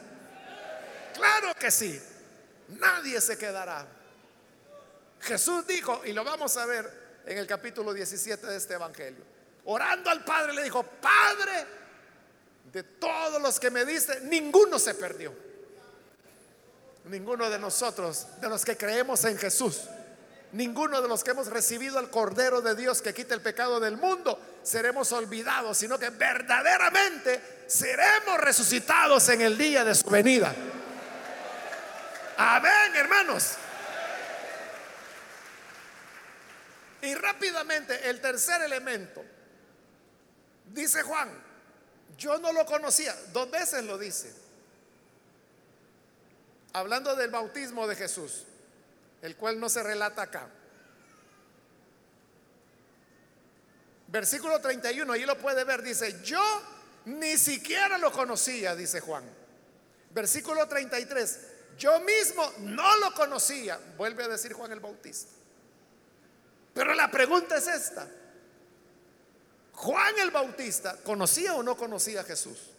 Claro 1.13 1.53
que 1.55 1.71
sí, 1.71 2.01
nadie 2.69 3.19
se 3.19 3.37
quedará. 3.37 3.85
Jesús 5.21 5.65
dijo, 5.65 6.01
y 6.05 6.13
lo 6.13 6.23
vamos 6.23 6.55
a 6.57 6.65
ver 6.65 7.21
en 7.25 7.37
el 7.37 7.47
capítulo 7.47 7.93
17 7.93 8.45
de 8.45 8.57
este 8.57 8.73
Evangelio, 8.75 9.23
orando 9.65 10.09
al 10.09 10.23
Padre 10.23 10.53
le 10.53 10.63
dijo, 10.63 10.83
Padre, 10.83 11.65
de 12.73 12.83
todos 12.83 13.41
los 13.41 13.59
que 13.59 13.69
me 13.69 13.85
diste, 13.85 14.19
ninguno 14.21 14.79
se 14.79 14.95
perdió. 14.95 15.33
Ninguno 17.05 17.49
de 17.49 17.59
nosotros, 17.59 18.27
de 18.41 18.49
los 18.49 18.65
que 18.65 18.75
creemos 18.75 19.23
en 19.25 19.37
Jesús, 19.37 19.81
ninguno 20.53 21.01
de 21.01 21.07
los 21.07 21.23
que 21.23 21.31
hemos 21.31 21.47
recibido 21.47 21.99
al 21.99 22.09
Cordero 22.09 22.61
de 22.61 22.75
Dios 22.75 23.01
que 23.01 23.13
quita 23.13 23.35
el 23.35 23.41
pecado 23.41 23.79
del 23.79 23.97
mundo, 23.97 24.39
seremos 24.63 25.11
olvidados, 25.11 25.77
sino 25.77 25.99
que 25.99 26.09
verdaderamente 26.09 27.65
seremos 27.67 28.39
resucitados 28.39 29.29
en 29.29 29.41
el 29.41 29.57
día 29.57 29.83
de 29.83 29.93
su 29.93 30.09
venida. 30.09 30.55
Amén, 32.37 32.95
hermanos. 32.95 33.53
Y 37.01 37.13
rápidamente, 37.15 38.09
el 38.09 38.19
tercer 38.21 38.61
elemento 38.61 39.23
Dice 40.73 41.03
Juan, 41.03 41.29
yo 42.17 42.37
no 42.39 42.51
lo 42.53 42.65
conocía, 42.65 43.15
dos 43.31 43.49
veces 43.49 43.83
lo 43.83 43.97
dice. 43.97 44.33
Hablando 46.73 47.15
del 47.15 47.29
bautismo 47.29 47.87
de 47.87 47.95
Jesús, 47.95 48.45
el 49.21 49.35
cual 49.35 49.59
no 49.59 49.69
se 49.69 49.83
relata 49.83 50.23
acá. 50.23 50.47
Versículo 54.07 54.59
31, 54.59 55.11
ahí 55.13 55.25
lo 55.25 55.37
puede 55.37 55.63
ver, 55.63 55.81
dice, 55.81 56.21
yo 56.23 56.41
ni 57.05 57.37
siquiera 57.37 57.97
lo 57.97 58.11
conocía, 58.11 58.75
dice 58.75 58.99
Juan. 58.99 59.23
Versículo 60.11 60.67
33, 60.67 61.39
yo 61.77 61.99
mismo 62.01 62.51
no 62.59 62.97
lo 62.97 63.13
conocía, 63.13 63.79
vuelve 63.97 64.23
a 64.23 64.27
decir 64.27 64.53
Juan 64.53 64.71
el 64.71 64.79
Bautista. 64.79 65.31
Pero 66.73 66.93
la 66.93 67.09
pregunta 67.09 67.57
es 67.57 67.67
esta. 67.67 68.07
Juan 69.73 70.19
el 70.19 70.31
Bautista, 70.31 70.97
¿conocía 71.03 71.55
o 71.55 71.63
no 71.63 71.75
conocía 71.75 72.21
a 72.21 72.23
Jesús? 72.23 72.69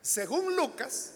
Según 0.00 0.56
Lucas, 0.56 1.12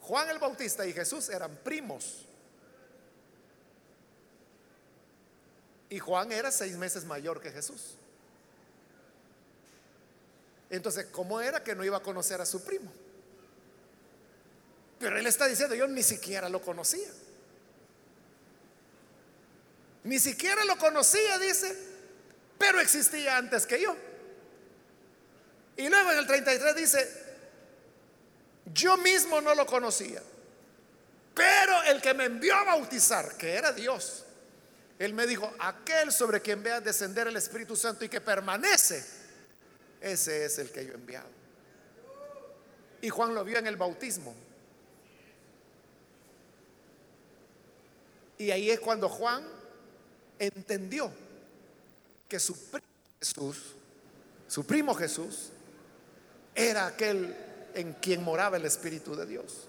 Juan 0.00 0.28
el 0.28 0.38
Bautista 0.38 0.86
y 0.86 0.92
Jesús 0.92 1.28
eran 1.28 1.56
primos. 1.56 2.26
Y 5.88 5.98
Juan 5.98 6.32
era 6.32 6.50
seis 6.50 6.76
meses 6.76 7.04
mayor 7.04 7.40
que 7.40 7.50
Jesús. 7.50 7.94
Entonces, 10.68 11.06
¿cómo 11.06 11.40
era 11.40 11.62
que 11.62 11.74
no 11.74 11.84
iba 11.84 11.98
a 11.98 12.02
conocer 12.02 12.40
a 12.40 12.46
su 12.46 12.64
primo? 12.64 12.90
Pero 14.98 15.18
él 15.18 15.26
está 15.26 15.46
diciendo, 15.46 15.74
yo 15.74 15.86
ni 15.86 16.02
siquiera 16.02 16.48
lo 16.48 16.60
conocía. 16.60 17.08
Ni 20.04 20.18
siquiera 20.18 20.64
lo 20.64 20.76
conocía, 20.76 21.38
dice, 21.38 21.76
pero 22.58 22.78
existía 22.80 23.36
antes 23.36 23.66
que 23.66 23.80
yo. 23.80 23.96
Y 25.76 25.88
luego 25.88 26.12
en 26.12 26.18
el 26.18 26.26
33 26.26 26.76
dice, 26.76 27.24
yo 28.66 28.96
mismo 28.98 29.40
no 29.40 29.54
lo 29.54 29.66
conocía, 29.66 30.22
pero 31.34 31.82
el 31.84 32.00
que 32.00 32.14
me 32.14 32.26
envió 32.26 32.54
a 32.54 32.64
bautizar, 32.64 33.36
que 33.36 33.54
era 33.54 33.72
Dios, 33.72 34.24
él 34.98 35.14
me 35.14 35.26
dijo, 35.26 35.52
aquel 35.58 36.12
sobre 36.12 36.40
quien 36.40 36.62
vea 36.62 36.80
descender 36.80 37.26
el 37.26 37.36
Espíritu 37.36 37.74
Santo 37.74 38.04
y 38.04 38.08
que 38.08 38.20
permanece, 38.20 39.04
ese 40.00 40.44
es 40.44 40.58
el 40.58 40.70
que 40.70 40.84
yo 40.84 40.92
he 40.92 40.96
enviado. 40.96 41.28
Y 43.00 43.08
Juan 43.08 43.34
lo 43.34 43.42
vio 43.42 43.58
en 43.58 43.66
el 43.66 43.76
bautismo. 43.76 44.34
Y 48.38 48.50
ahí 48.50 48.70
es 48.70 48.80
cuando 48.80 49.08
Juan 49.08 49.53
entendió 50.38 51.10
que 52.28 52.38
su 52.38 52.54
primo 52.70 52.86
Jesús, 53.20 53.74
su 54.48 54.66
primo 54.66 54.94
Jesús, 54.94 55.50
era 56.54 56.86
aquel 56.86 57.36
en 57.74 57.94
quien 57.94 58.22
moraba 58.22 58.56
el 58.56 58.64
Espíritu 58.64 59.16
de 59.16 59.26
Dios. 59.26 59.68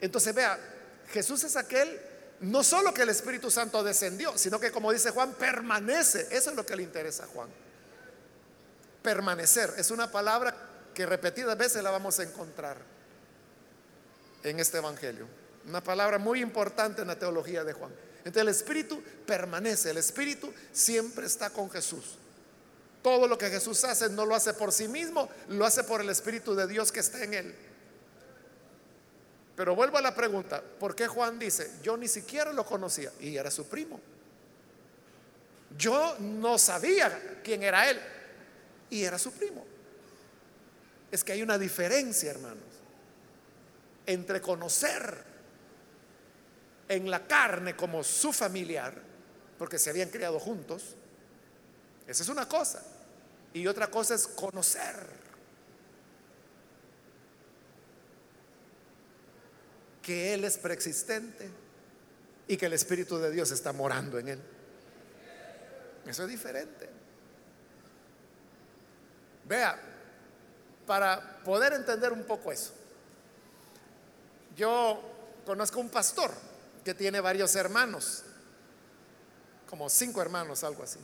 Entonces 0.00 0.34
vea, 0.34 0.58
Jesús 1.08 1.44
es 1.44 1.56
aquel, 1.56 2.00
no 2.40 2.62
solo 2.62 2.94
que 2.94 3.02
el 3.02 3.10
Espíritu 3.10 3.50
Santo 3.50 3.82
descendió, 3.82 4.36
sino 4.38 4.58
que 4.58 4.70
como 4.70 4.92
dice 4.92 5.10
Juan, 5.10 5.34
permanece. 5.34 6.28
Eso 6.30 6.50
es 6.50 6.56
lo 6.56 6.64
que 6.64 6.76
le 6.76 6.82
interesa 6.82 7.24
a 7.24 7.26
Juan. 7.26 7.48
Permanecer 9.02 9.74
es 9.76 9.90
una 9.90 10.10
palabra 10.10 10.54
que 10.94 11.06
repetidas 11.06 11.56
veces 11.56 11.82
la 11.82 11.90
vamos 11.90 12.18
a 12.18 12.22
encontrar 12.22 12.76
en 14.42 14.60
este 14.60 14.78
Evangelio. 14.78 15.26
Una 15.66 15.82
palabra 15.82 16.18
muy 16.18 16.40
importante 16.40 17.02
en 17.02 17.08
la 17.08 17.18
teología 17.18 17.64
de 17.64 17.72
Juan. 17.72 17.92
Entonces 18.24 18.42
el 18.42 18.48
Espíritu 18.48 19.02
permanece, 19.26 19.90
el 19.90 19.96
Espíritu 19.96 20.52
siempre 20.72 21.26
está 21.26 21.50
con 21.50 21.70
Jesús. 21.70 22.16
Todo 23.02 23.26
lo 23.26 23.38
que 23.38 23.48
Jesús 23.48 23.82
hace 23.84 24.10
no 24.10 24.26
lo 24.26 24.34
hace 24.34 24.52
por 24.52 24.72
sí 24.72 24.88
mismo, 24.88 25.28
lo 25.48 25.64
hace 25.64 25.84
por 25.84 26.02
el 26.02 26.10
Espíritu 26.10 26.54
de 26.54 26.66
Dios 26.66 26.92
que 26.92 27.00
está 27.00 27.24
en 27.24 27.34
él. 27.34 27.54
Pero 29.56 29.74
vuelvo 29.74 29.98
a 29.98 30.02
la 30.02 30.14
pregunta, 30.14 30.62
¿por 30.62 30.94
qué 30.94 31.06
Juan 31.06 31.38
dice, 31.38 31.70
yo 31.82 31.96
ni 31.96 32.08
siquiera 32.08 32.52
lo 32.52 32.64
conocía 32.64 33.10
y 33.20 33.36
era 33.36 33.50
su 33.50 33.66
primo? 33.66 34.00
Yo 35.76 36.16
no 36.18 36.58
sabía 36.58 37.40
quién 37.42 37.62
era 37.62 37.88
él 37.90 38.00
y 38.90 39.02
era 39.02 39.18
su 39.18 39.32
primo. 39.32 39.64
Es 41.10 41.24
que 41.24 41.32
hay 41.32 41.42
una 41.42 41.58
diferencia, 41.58 42.30
hermanos, 42.30 42.64
entre 44.06 44.40
conocer 44.40 45.29
en 46.90 47.08
la 47.08 47.24
carne 47.24 47.76
como 47.76 48.02
su 48.02 48.32
familiar, 48.32 48.92
porque 49.56 49.78
se 49.78 49.90
habían 49.90 50.10
criado 50.10 50.40
juntos. 50.40 50.96
Esa 52.04 52.24
es 52.24 52.28
una 52.28 52.48
cosa. 52.48 52.82
Y 53.54 53.64
otra 53.68 53.86
cosa 53.86 54.16
es 54.16 54.26
conocer. 54.26 54.96
Que 60.02 60.34
Él 60.34 60.44
es 60.44 60.58
preexistente 60.58 61.48
y 62.48 62.56
que 62.56 62.66
el 62.66 62.72
Espíritu 62.72 63.18
de 63.18 63.30
Dios 63.30 63.52
está 63.52 63.72
morando 63.72 64.18
en 64.18 64.28
Él. 64.30 64.42
Eso 66.06 66.24
es 66.24 66.28
diferente. 66.28 66.90
Vea, 69.44 69.80
para 70.88 71.38
poder 71.44 71.74
entender 71.74 72.12
un 72.12 72.24
poco 72.24 72.50
eso, 72.50 72.72
yo 74.56 75.00
conozco 75.46 75.78
un 75.78 75.88
pastor 75.88 76.49
que 76.84 76.94
tiene 76.94 77.20
varios 77.20 77.54
hermanos, 77.56 78.24
como 79.68 79.88
cinco 79.88 80.22
hermanos, 80.22 80.64
algo 80.64 80.82
así. 80.82 80.98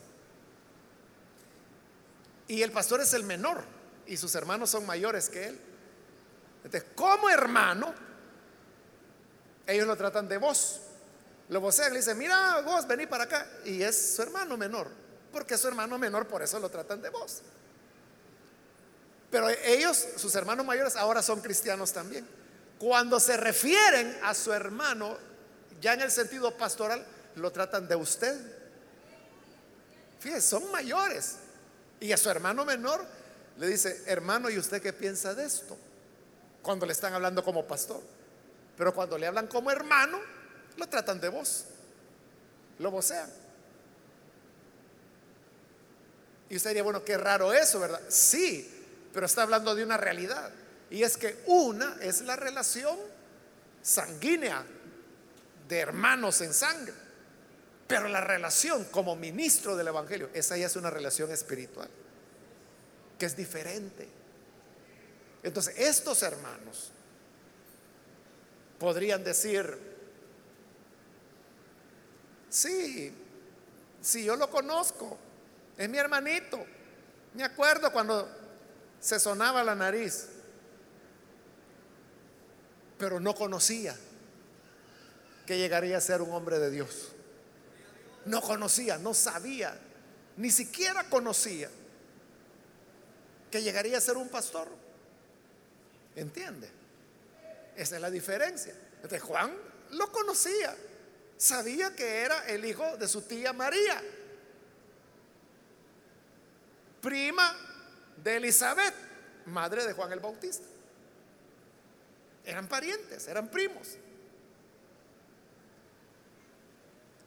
Y 2.48 2.62
el 2.62 2.72
pastor 2.72 3.00
es 3.00 3.12
el 3.14 3.24
menor 3.24 3.62
y 4.06 4.16
sus 4.16 4.34
hermanos 4.34 4.70
son 4.70 4.86
mayores 4.86 5.28
que 5.28 5.48
él. 5.48 5.60
Entonces, 6.64 6.90
como 6.94 7.28
hermano, 7.28 7.94
ellos 9.66 9.86
lo 9.86 9.96
tratan 9.96 10.28
de 10.28 10.38
vos. 10.38 10.80
Lo 11.48 11.60
vocean, 11.60 11.92
le 11.92 12.00
dicen, 12.00 12.18
mira 12.18 12.60
vos, 12.62 12.86
vení 12.86 13.06
para 13.06 13.24
acá. 13.24 13.46
Y 13.64 13.82
es 13.82 14.16
su 14.16 14.22
hermano 14.22 14.56
menor, 14.56 14.90
porque 15.32 15.54
es 15.54 15.60
su 15.60 15.68
hermano 15.68 15.98
menor, 15.98 16.26
por 16.26 16.42
eso 16.42 16.58
lo 16.58 16.68
tratan 16.68 17.02
de 17.02 17.10
vos. 17.10 17.42
Pero 19.30 19.48
ellos, 19.48 20.06
sus 20.16 20.34
hermanos 20.34 20.64
mayores, 20.64 20.96
ahora 20.96 21.22
son 21.22 21.40
cristianos 21.40 21.92
también. 21.92 22.26
Cuando 22.78 23.18
se 23.20 23.36
refieren 23.36 24.18
a 24.22 24.34
su 24.34 24.52
hermano, 24.52 25.16
ya 25.80 25.94
en 25.94 26.00
el 26.00 26.10
sentido 26.10 26.56
pastoral 26.56 27.04
lo 27.36 27.50
tratan 27.52 27.86
de 27.88 27.96
usted. 27.96 28.34
Fíjese, 30.20 30.48
son 30.48 30.70
mayores. 30.70 31.36
Y 32.00 32.12
a 32.12 32.16
su 32.16 32.28
hermano 32.30 32.64
menor 32.64 33.04
le 33.58 33.68
dice, 33.68 34.02
hermano, 34.06 34.50
¿y 34.50 34.58
usted 34.58 34.82
qué 34.82 34.92
piensa 34.92 35.34
de 35.34 35.44
esto? 35.44 35.76
Cuando 36.62 36.86
le 36.86 36.92
están 36.92 37.14
hablando 37.14 37.42
como 37.42 37.66
pastor. 37.66 38.02
Pero 38.76 38.94
cuando 38.94 39.16
le 39.16 39.26
hablan 39.26 39.46
como 39.46 39.70
hermano, 39.70 40.20
lo 40.76 40.88
tratan 40.88 41.20
de 41.20 41.28
voz. 41.28 41.64
Lo 42.78 42.90
vocean. 42.90 43.30
Y 46.48 46.56
usted 46.56 46.70
diría, 46.70 46.82
bueno, 46.82 47.02
qué 47.02 47.16
raro 47.16 47.52
eso, 47.52 47.80
¿verdad? 47.80 48.00
Sí, 48.08 48.70
pero 49.12 49.26
está 49.26 49.42
hablando 49.42 49.74
de 49.74 49.82
una 49.82 49.96
realidad. 49.96 50.50
Y 50.90 51.02
es 51.02 51.16
que 51.16 51.42
una 51.46 51.96
es 52.00 52.20
la 52.20 52.36
relación 52.36 52.96
sanguínea 53.82 54.64
de 55.68 55.78
hermanos 55.78 56.40
en 56.40 56.52
sangre. 56.52 56.94
Pero 57.86 58.08
la 58.08 58.20
relación 58.20 58.84
como 58.86 59.14
ministro 59.14 59.76
del 59.76 59.88
Evangelio, 59.88 60.30
esa 60.34 60.56
ya 60.56 60.66
es 60.66 60.76
una 60.76 60.90
relación 60.90 61.30
espiritual, 61.30 61.88
que 63.18 63.26
es 63.26 63.36
diferente. 63.36 64.08
Entonces, 65.42 65.74
estos 65.78 66.22
hermanos 66.22 66.90
podrían 68.78 69.22
decir, 69.22 69.78
sí, 72.48 73.14
sí, 74.00 74.24
yo 74.24 74.34
lo 74.34 74.50
conozco, 74.50 75.16
es 75.78 75.88
mi 75.88 75.98
hermanito. 75.98 76.64
Me 77.34 77.44
acuerdo 77.44 77.92
cuando 77.92 78.28
se 78.98 79.20
sonaba 79.20 79.62
la 79.62 79.76
nariz, 79.76 80.28
pero 82.98 83.20
no 83.20 83.34
conocía 83.34 83.96
que 85.46 85.56
llegaría 85.58 85.96
a 85.96 86.00
ser 86.00 86.20
un 86.20 86.32
hombre 86.32 86.58
de 86.58 86.70
Dios. 86.70 87.12
No 88.24 88.42
conocía, 88.42 88.98
no 88.98 89.14
sabía, 89.14 89.78
ni 90.36 90.50
siquiera 90.50 91.08
conocía 91.08 91.70
que 93.50 93.62
llegaría 93.62 93.96
a 93.96 94.00
ser 94.00 94.16
un 94.16 94.28
pastor. 94.28 94.68
¿Entiende? 96.16 96.68
Esa 97.76 97.96
es 97.96 98.02
la 98.02 98.10
diferencia. 98.10 98.74
Entonces 98.96 99.22
Juan 99.22 99.52
lo 99.90 100.10
conocía, 100.10 100.74
sabía 101.36 101.94
que 101.94 102.22
era 102.22 102.46
el 102.46 102.64
hijo 102.64 102.96
de 102.96 103.06
su 103.06 103.22
tía 103.22 103.52
María, 103.52 104.02
prima 107.00 107.56
de 108.16 108.36
Elizabeth, 108.36 108.94
madre 109.46 109.86
de 109.86 109.92
Juan 109.92 110.10
el 110.10 110.18
Bautista. 110.18 110.66
Eran 112.44 112.66
parientes, 112.68 113.28
eran 113.28 113.48
primos. 113.48 113.96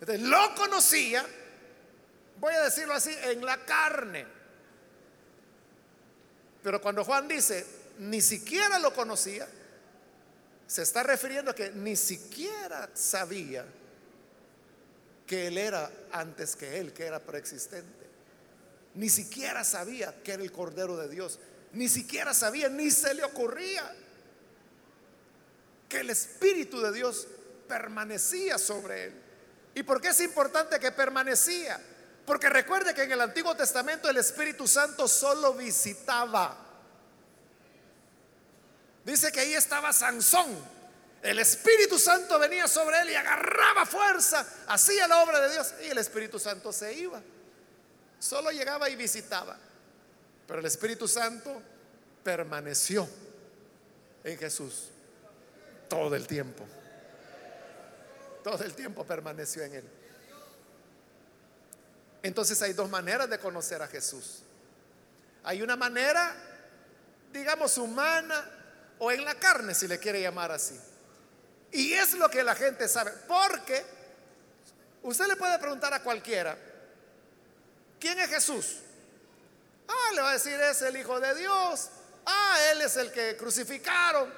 Lo 0.07 0.55
conocía, 0.55 1.25
voy 2.39 2.53
a 2.53 2.63
decirlo 2.63 2.93
así, 2.93 3.15
en 3.23 3.45
la 3.45 3.65
carne. 3.65 4.25
Pero 6.63 6.81
cuando 6.81 7.03
Juan 7.03 7.27
dice, 7.27 7.65
ni 7.99 8.21
siquiera 8.21 8.79
lo 8.79 8.93
conocía, 8.93 9.47
se 10.67 10.83
está 10.83 11.03
refiriendo 11.03 11.51
a 11.51 11.55
que 11.55 11.71
ni 11.71 11.95
siquiera 11.95 12.89
sabía 12.93 13.65
que 15.25 15.47
Él 15.47 15.57
era 15.57 15.91
antes 16.11 16.55
que 16.55 16.79
Él, 16.79 16.93
que 16.93 17.05
era 17.05 17.19
preexistente. 17.19 18.07
Ni 18.95 19.09
siquiera 19.09 19.63
sabía 19.63 20.23
que 20.23 20.33
era 20.33 20.43
el 20.43 20.51
Cordero 20.51 20.97
de 20.97 21.07
Dios. 21.07 21.39
Ni 21.73 21.87
siquiera 21.87 22.33
sabía, 22.33 22.69
ni 22.69 22.89
se 22.89 23.13
le 23.13 23.23
ocurría 23.23 23.95
que 25.87 25.99
el 26.01 26.09
Espíritu 26.09 26.81
de 26.81 26.91
Dios 26.91 27.27
permanecía 27.67 28.57
sobre 28.57 29.05
Él. 29.05 29.28
¿Y 29.79 29.83
por 29.83 30.01
qué 30.01 30.09
es 30.09 30.19
importante 30.19 30.77
que 30.79 30.91
permanecía? 30.91 31.79
Porque 32.25 32.49
recuerde 32.49 32.93
que 32.93 33.03
en 33.03 33.13
el 33.13 33.21
Antiguo 33.21 33.55
Testamento 33.55 34.09
el 34.09 34.17
Espíritu 34.17 34.67
Santo 34.67 35.07
solo 35.07 35.53
visitaba. 35.53 36.57
Dice 39.05 39.31
que 39.31 39.39
ahí 39.39 39.53
estaba 39.53 39.93
Sansón 39.93 40.79
el 41.21 41.37
Espíritu 41.39 41.99
Santo 41.99 42.39
venía 42.39 42.67
sobre 42.67 43.01
él 43.01 43.09
y 43.09 43.15
agarraba 43.15 43.85
fuerza, 43.85 44.45
hacía 44.67 45.07
la 45.07 45.21
obra 45.21 45.41
de 45.41 45.51
Dios 45.51 45.73
y 45.85 45.87
el 45.87 45.97
Espíritu 45.97 46.39
Santo 46.39 46.71
se 46.71 46.93
iba. 46.93 47.21
Solo 48.19 48.51
llegaba 48.51 48.89
y 48.89 48.95
visitaba. 48.95 49.57
Pero 50.47 50.59
el 50.59 50.65
Espíritu 50.65 51.07
Santo 51.07 51.61
permaneció 52.23 53.07
en 54.23 54.37
Jesús 54.37 54.89
todo 55.89 56.15
el 56.15 56.25
tiempo. 56.25 56.65
Todo 58.49 58.63
el 58.63 58.73
tiempo 58.73 59.05
permaneció 59.05 59.61
en 59.61 59.75
él. 59.75 59.89
Entonces 62.23 62.59
hay 62.63 62.73
dos 62.73 62.89
maneras 62.89 63.29
de 63.29 63.37
conocer 63.37 63.79
a 63.79 63.87
Jesús. 63.87 64.39
Hay 65.43 65.61
una 65.61 65.75
manera, 65.75 66.35
digamos, 67.31 67.77
humana 67.77 68.43
o 68.97 69.11
en 69.11 69.23
la 69.23 69.35
carne, 69.35 69.75
si 69.75 69.87
le 69.87 69.99
quiere 69.99 70.19
llamar 70.19 70.51
así. 70.51 70.79
Y 71.71 71.93
es 71.93 72.15
lo 72.15 72.27
que 72.27 72.41
la 72.41 72.55
gente 72.55 72.87
sabe. 72.87 73.11
Porque 73.27 73.85
usted 75.03 75.27
le 75.27 75.35
puede 75.35 75.59
preguntar 75.59 75.93
a 75.93 76.01
cualquiera, 76.01 76.57
¿quién 77.99 78.19
es 78.19 78.29
Jesús? 78.29 78.77
Ah, 79.87 80.13
le 80.15 80.21
va 80.21 80.31
a 80.31 80.33
decir, 80.33 80.59
es 80.59 80.81
el 80.81 80.97
Hijo 80.97 81.19
de 81.19 81.35
Dios. 81.35 81.89
Ah, 82.25 82.57
Él 82.71 82.81
es 82.81 82.97
el 82.97 83.11
que 83.11 83.37
crucificaron. 83.37 84.33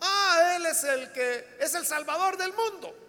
Ah, 0.00 0.54
Él 0.54 0.66
es 0.66 0.84
el 0.84 1.10
que 1.10 1.56
es 1.58 1.74
el 1.74 1.84
Salvador 1.84 2.36
del 2.36 2.52
mundo. 2.52 3.02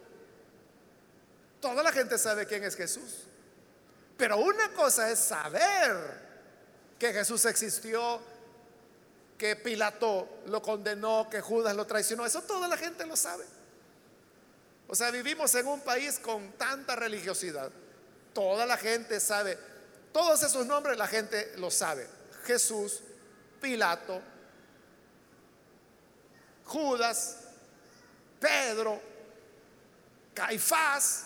Toda 1.59 1.83
la 1.83 1.91
gente 1.91 2.17
sabe 2.17 2.45
quién 2.45 2.63
es 2.63 2.75
Jesús. 2.75 3.23
Pero 4.17 4.37
una 4.37 4.69
cosa 4.73 5.09
es 5.11 5.19
saber 5.19 6.27
que 6.97 7.13
Jesús 7.13 7.45
existió, 7.45 8.19
que 9.37 9.55
Pilato 9.55 10.41
lo 10.47 10.61
condenó, 10.61 11.29
que 11.29 11.41
Judas 11.41 11.75
lo 11.75 11.85
traicionó. 11.85 12.25
Eso 12.25 12.41
toda 12.41 12.67
la 12.67 12.77
gente 12.77 13.05
lo 13.05 13.15
sabe. 13.15 13.45
O 14.87 14.95
sea, 14.95 15.11
vivimos 15.11 15.53
en 15.55 15.67
un 15.67 15.81
país 15.81 16.19
con 16.19 16.53
tanta 16.53 16.95
religiosidad. 16.95 17.69
Toda 18.33 18.65
la 18.65 18.77
gente 18.77 19.19
sabe. 19.19 19.57
Todos 20.11 20.41
esos 20.41 20.65
nombres 20.65 20.97
la 20.97 21.07
gente 21.07 21.53
lo 21.57 21.69
sabe. 21.69 22.07
Jesús, 22.45 23.01
Pilato, 23.61 24.21
Judas, 26.65 27.37
Pedro, 28.39 28.99
Caifás. 30.33 31.25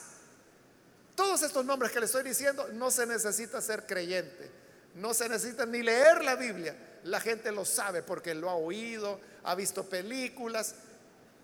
Todos 1.22 1.43
estos 1.43 1.63
nombres 1.63 1.91
que 1.91 1.99
le 1.99 2.07
estoy 2.07 2.24
diciendo 2.24 2.67
no 2.74 2.89
se 2.89 3.05
necesita 3.05 3.61
ser 3.61 3.86
creyente. 3.86 4.49
No 4.95 5.13
se 5.13 5.30
necesita 5.30 5.65
ni 5.65 5.84
leer 5.84 6.24
la 6.24 6.36
Biblia 6.36 6.76
la 7.03 7.19
gente 7.19 7.51
lo 7.51 7.65
sabe 7.65 8.03
porque 8.03 8.36
lo 8.36 8.49
ha 8.49 8.55
oído, 8.55 9.19
ha 9.43 9.55
visto 9.55 9.88
películas, 9.88 10.76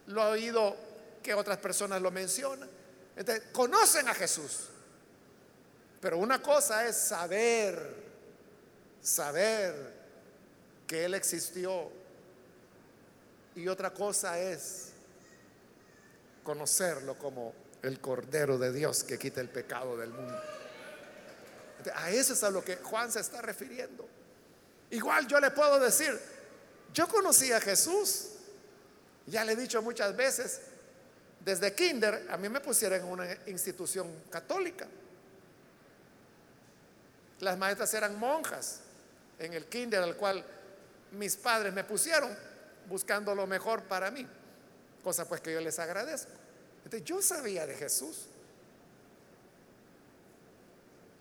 lo 0.07 0.21
ha 0.21 0.29
oído 0.29 0.75
que 1.23 1.33
otras 1.33 1.57
personas 1.57 2.01
lo 2.01 2.11
mencionan. 2.11 2.69
Entonces, 3.15 3.45
conocen 3.51 4.07
a 4.07 4.13
Jesús. 4.13 4.67
Pero 5.99 6.19
una 6.19 6.41
cosa 6.41 6.85
es 6.85 6.95
saber, 6.95 7.95
saber 9.01 9.93
que 10.85 11.05
Él 11.05 11.15
existió. 11.15 11.89
Y 13.55 13.67
otra 13.67 13.91
cosa 13.91 14.39
es 14.39 14.91
conocerlo 16.43 17.17
como 17.17 17.53
el 17.87 17.99
Cordero 17.99 18.57
de 18.57 18.71
Dios 18.71 19.03
que 19.03 19.17
quita 19.17 19.41
el 19.41 19.49
pecado 19.49 19.97
del 19.97 20.09
mundo. 20.09 20.39
a 21.93 22.11
eso 22.11 22.33
es 22.33 22.43
a 22.43 22.49
lo 22.49 22.63
que 22.63 22.77
Juan 22.77 23.11
se 23.11 23.19
está 23.19 23.41
refiriendo. 23.41 24.07
Igual 24.91 25.27
yo 25.27 25.39
le 25.39 25.51
puedo 25.51 25.79
decir, 25.79 26.17
yo 26.93 27.07
conocí 27.07 27.51
a 27.51 27.59
Jesús, 27.59 28.29
ya 29.25 29.43
le 29.43 29.53
he 29.53 29.55
dicho 29.55 29.81
muchas 29.81 30.15
veces, 30.15 30.61
desde 31.43 31.73
kinder 31.73 32.27
a 32.29 32.37
mí 32.37 32.49
me 32.49 32.59
pusieron 32.59 32.99
en 32.99 33.05
una 33.05 33.27
institución 33.47 34.07
católica. 34.29 34.87
Las 37.39 37.57
maestras 37.57 37.93
eran 37.93 38.17
monjas 38.17 38.79
en 39.39 39.53
el 39.53 39.65
kinder 39.65 40.01
al 40.01 40.15
cual 40.15 40.43
mis 41.11 41.35
padres 41.35 41.73
me 41.73 41.83
pusieron 41.83 42.35
buscando 42.87 43.35
lo 43.35 43.45
mejor 43.45 43.83
para 43.83 44.09
mí, 44.11 44.25
cosa 45.03 45.27
pues 45.27 45.41
que 45.41 45.53
yo 45.53 45.61
les 45.61 45.77
agradezco. 45.79 46.31
Yo 47.03 47.21
sabía 47.21 47.65
de 47.65 47.75
Jesús. 47.75 48.27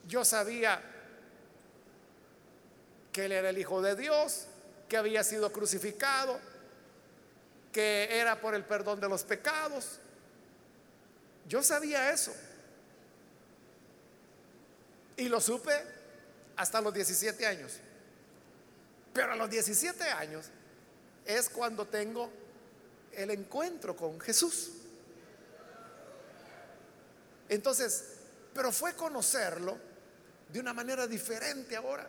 Yo 0.06 0.24
sabía 0.24 0.82
que 3.12 3.24
él 3.24 3.32
era 3.32 3.50
el 3.50 3.58
Hijo 3.58 3.82
de 3.82 3.96
Dios, 3.96 4.46
que 4.88 4.96
había 4.96 5.24
sido 5.24 5.50
crucificado, 5.50 6.38
que 7.72 8.08
era 8.10 8.40
por 8.40 8.54
el 8.54 8.64
perdón 8.64 9.00
de 9.00 9.08
los 9.08 9.24
pecados. 9.24 9.98
Yo 11.48 11.62
sabía 11.62 12.12
eso. 12.12 12.32
Y 15.16 15.28
lo 15.28 15.40
supe 15.40 15.72
hasta 16.56 16.80
los 16.80 16.92
17 16.94 17.46
años. 17.46 17.72
Pero 19.12 19.32
a 19.32 19.36
los 19.36 19.48
17 19.48 20.04
años 20.04 20.46
es 21.24 21.48
cuando 21.48 21.86
tengo 21.86 22.30
el 23.12 23.30
encuentro 23.30 23.96
con 23.96 24.20
Jesús. 24.20 24.72
Entonces, 27.48 28.04
pero 28.54 28.72
fue 28.72 28.94
conocerlo 28.94 29.78
de 30.48 30.60
una 30.60 30.72
manera 30.72 31.06
diferente 31.06 31.76
ahora. 31.76 32.08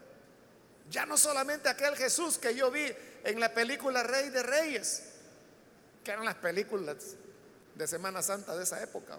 Ya 0.90 1.06
no 1.06 1.18
solamente 1.18 1.70
aquel 1.70 1.96
Jesús 1.96 2.38
que 2.38 2.56
yo 2.56 2.72
vi 2.72 2.86
en 3.24 3.40
la 3.40 3.54
película 3.54 4.04
Rey 4.04 4.30
de 4.30 4.44
Reyes, 4.44 5.04
que 6.04 6.12
eran 6.12 6.26
las 6.26 6.36
películas 6.36 7.16
de 7.76 7.88
Semana 7.88 8.22
Santa 8.22 8.56
de 8.56 8.64
esa 8.64 8.82
época. 8.82 9.18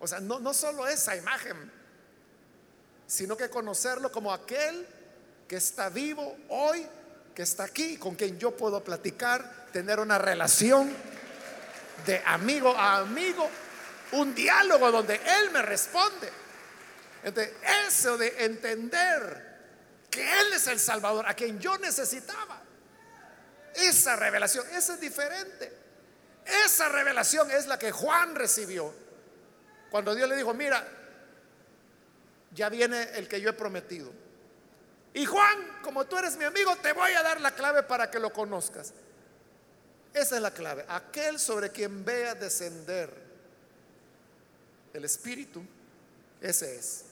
O 0.00 0.08
sea, 0.08 0.18
no, 0.20 0.40
no 0.40 0.54
solo 0.54 0.88
esa 0.88 1.14
imagen, 1.14 1.70
sino 3.06 3.36
que 3.36 3.50
conocerlo 3.50 4.10
como 4.10 4.32
aquel 4.32 4.86
que 5.46 5.56
está 5.56 5.90
vivo 5.90 6.38
hoy, 6.48 6.86
que 7.34 7.42
está 7.42 7.64
aquí, 7.64 7.98
con 7.98 8.14
quien 8.14 8.38
yo 8.38 8.56
puedo 8.56 8.82
platicar, 8.82 9.66
tener 9.72 10.00
una 10.00 10.16
relación 10.16 10.90
de 12.04 12.22
amigo 12.24 12.74
a 12.76 12.98
amigo, 12.98 13.48
un 14.12 14.34
diálogo 14.34 14.90
donde 14.90 15.14
Él 15.14 15.50
me 15.52 15.62
responde. 15.62 16.30
Entonces, 17.22 17.52
eso 17.88 18.16
de 18.16 18.44
entender 18.44 19.50
que 20.10 20.22
Él 20.22 20.52
es 20.54 20.66
el 20.66 20.80
Salvador, 20.80 21.26
a 21.28 21.34
quien 21.34 21.60
yo 21.60 21.78
necesitaba, 21.78 22.62
esa 23.74 24.16
revelación, 24.16 24.66
esa 24.72 24.94
es 24.94 25.00
diferente. 25.00 25.72
Esa 26.64 26.88
revelación 26.88 27.50
es 27.50 27.66
la 27.66 27.78
que 27.78 27.92
Juan 27.92 28.34
recibió 28.34 28.92
cuando 29.90 30.14
Dios 30.14 30.28
le 30.28 30.36
dijo, 30.36 30.54
mira, 30.54 30.86
ya 32.52 32.68
viene 32.68 33.10
el 33.14 33.28
que 33.28 33.40
yo 33.40 33.50
he 33.50 33.52
prometido. 33.52 34.12
Y 35.12 35.26
Juan, 35.26 35.80
como 35.82 36.06
tú 36.06 36.16
eres 36.16 36.36
mi 36.36 36.44
amigo, 36.44 36.76
te 36.76 36.92
voy 36.92 37.12
a 37.12 37.22
dar 37.22 37.40
la 37.40 37.52
clave 37.52 37.82
para 37.82 38.10
que 38.10 38.18
lo 38.18 38.32
conozcas. 38.32 38.92
Esa 40.12 40.36
es 40.36 40.42
la 40.42 40.52
clave. 40.52 40.84
Aquel 40.88 41.38
sobre 41.38 41.70
quien 41.70 42.04
vea 42.04 42.34
descender 42.34 43.12
el 44.92 45.04
Espíritu, 45.04 45.62
ese 46.40 46.76
es 46.76 47.04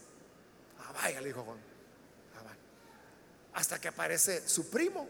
vaya, 0.93 1.21
le 1.21 1.29
dijo 1.29 1.43
Juan. 1.43 1.59
Hasta 3.55 3.81
que 3.81 3.89
aparece 3.89 4.49
su 4.49 4.71
primo. 4.71 5.09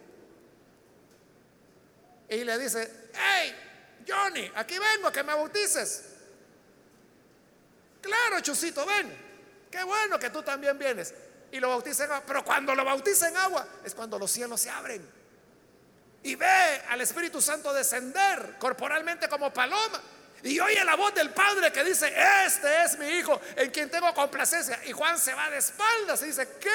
Y 2.30 2.45
le 2.45 2.59
dice, 2.59 3.11
hey, 3.14 3.55
Johnny, 4.07 4.51
aquí 4.55 4.78
vengo, 4.78 5.12
que 5.12 5.22
me 5.22 5.34
bautices. 5.34 6.05
Claro, 8.01 8.41
Chusito, 8.41 8.86
ven. 8.86 9.14
Qué 9.70 9.82
bueno 9.82 10.18
que 10.18 10.30
tú 10.30 10.43
también 10.43 10.78
vienes. 10.78 11.12
Y 11.53 11.61
lo 11.61 11.68
bautiza 11.68 12.05
en 12.05 12.12
agua. 12.12 12.24
Pero 12.26 12.45
cuando 12.45 12.74
lo 12.74 12.84
bautiza 12.84 13.28
en 13.28 13.36
agua 13.36 13.66
es 13.84 13.95
cuando 13.95 14.18
los 14.18 14.30
cielos 14.30 14.61
se 14.61 14.70
abren. 14.70 15.18
Y 16.23 16.35
ve 16.35 16.83
al 16.89 17.01
Espíritu 17.01 17.41
Santo 17.41 17.73
descender 17.73 18.57
corporalmente 18.59 19.29
como 19.29 19.53
paloma. 19.53 20.01
Y 20.43 20.61
oye 20.61 20.85
la 20.85 20.95
voz 20.95 21.14
del 21.14 21.31
padre 21.31 21.73
que 21.73 21.83
dice, 21.83 22.12
este 22.47 22.85
es 22.85 22.99
mi 22.99 23.07
hijo 23.09 23.41
en 23.57 23.71
quien 23.71 23.91
tengo 23.91 24.12
complacencia. 24.14 24.81
Y 24.87 24.93
Juan 24.93 25.19
se 25.19 25.35
va 25.35 25.51
de 25.51 25.59
espaldas 25.59 26.23
y 26.23 26.27
dice, 26.27 26.49
¿qué? 26.61 26.69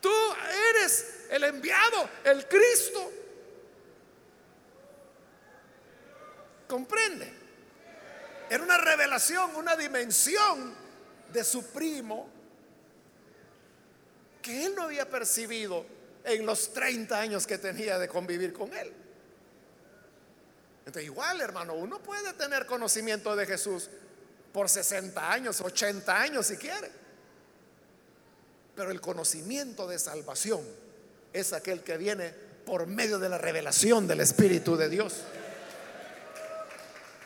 Tú 0.00 0.12
eres 0.70 1.26
el 1.30 1.44
enviado, 1.44 2.08
el 2.24 2.46
Cristo. 2.46 3.12
¿Comprende? 6.68 7.32
Era 8.50 8.62
una 8.62 8.76
revelación, 8.76 9.56
una 9.56 9.76
dimensión 9.76 10.74
de 11.32 11.44
su 11.44 11.72
primo 11.72 12.28
que 14.42 14.66
él 14.66 14.74
no 14.74 14.82
había 14.82 15.08
percibido 15.08 15.86
en 16.24 16.46
los 16.46 16.72
30 16.72 17.18
años 17.18 17.46
que 17.46 17.58
tenía 17.58 17.98
de 17.98 18.08
convivir 18.08 18.52
con 18.52 18.72
él. 18.74 18.92
Entonces 20.80 21.04
igual, 21.04 21.40
hermano, 21.40 21.74
uno 21.74 22.02
puede 22.02 22.32
tener 22.34 22.66
conocimiento 22.66 23.36
de 23.36 23.46
Jesús 23.46 23.90
por 24.52 24.68
60 24.68 25.32
años, 25.32 25.60
80 25.60 26.20
años 26.20 26.46
si 26.46 26.56
quiere. 26.56 26.90
Pero 28.74 28.90
el 28.90 29.00
conocimiento 29.00 29.86
de 29.86 29.98
salvación 29.98 30.62
es 31.32 31.52
aquel 31.52 31.82
que 31.82 31.96
viene 31.96 32.34
por 32.66 32.86
medio 32.86 33.18
de 33.18 33.28
la 33.28 33.38
revelación 33.38 34.06
del 34.06 34.20
Espíritu 34.20 34.76
de 34.76 34.88
Dios. 34.88 35.22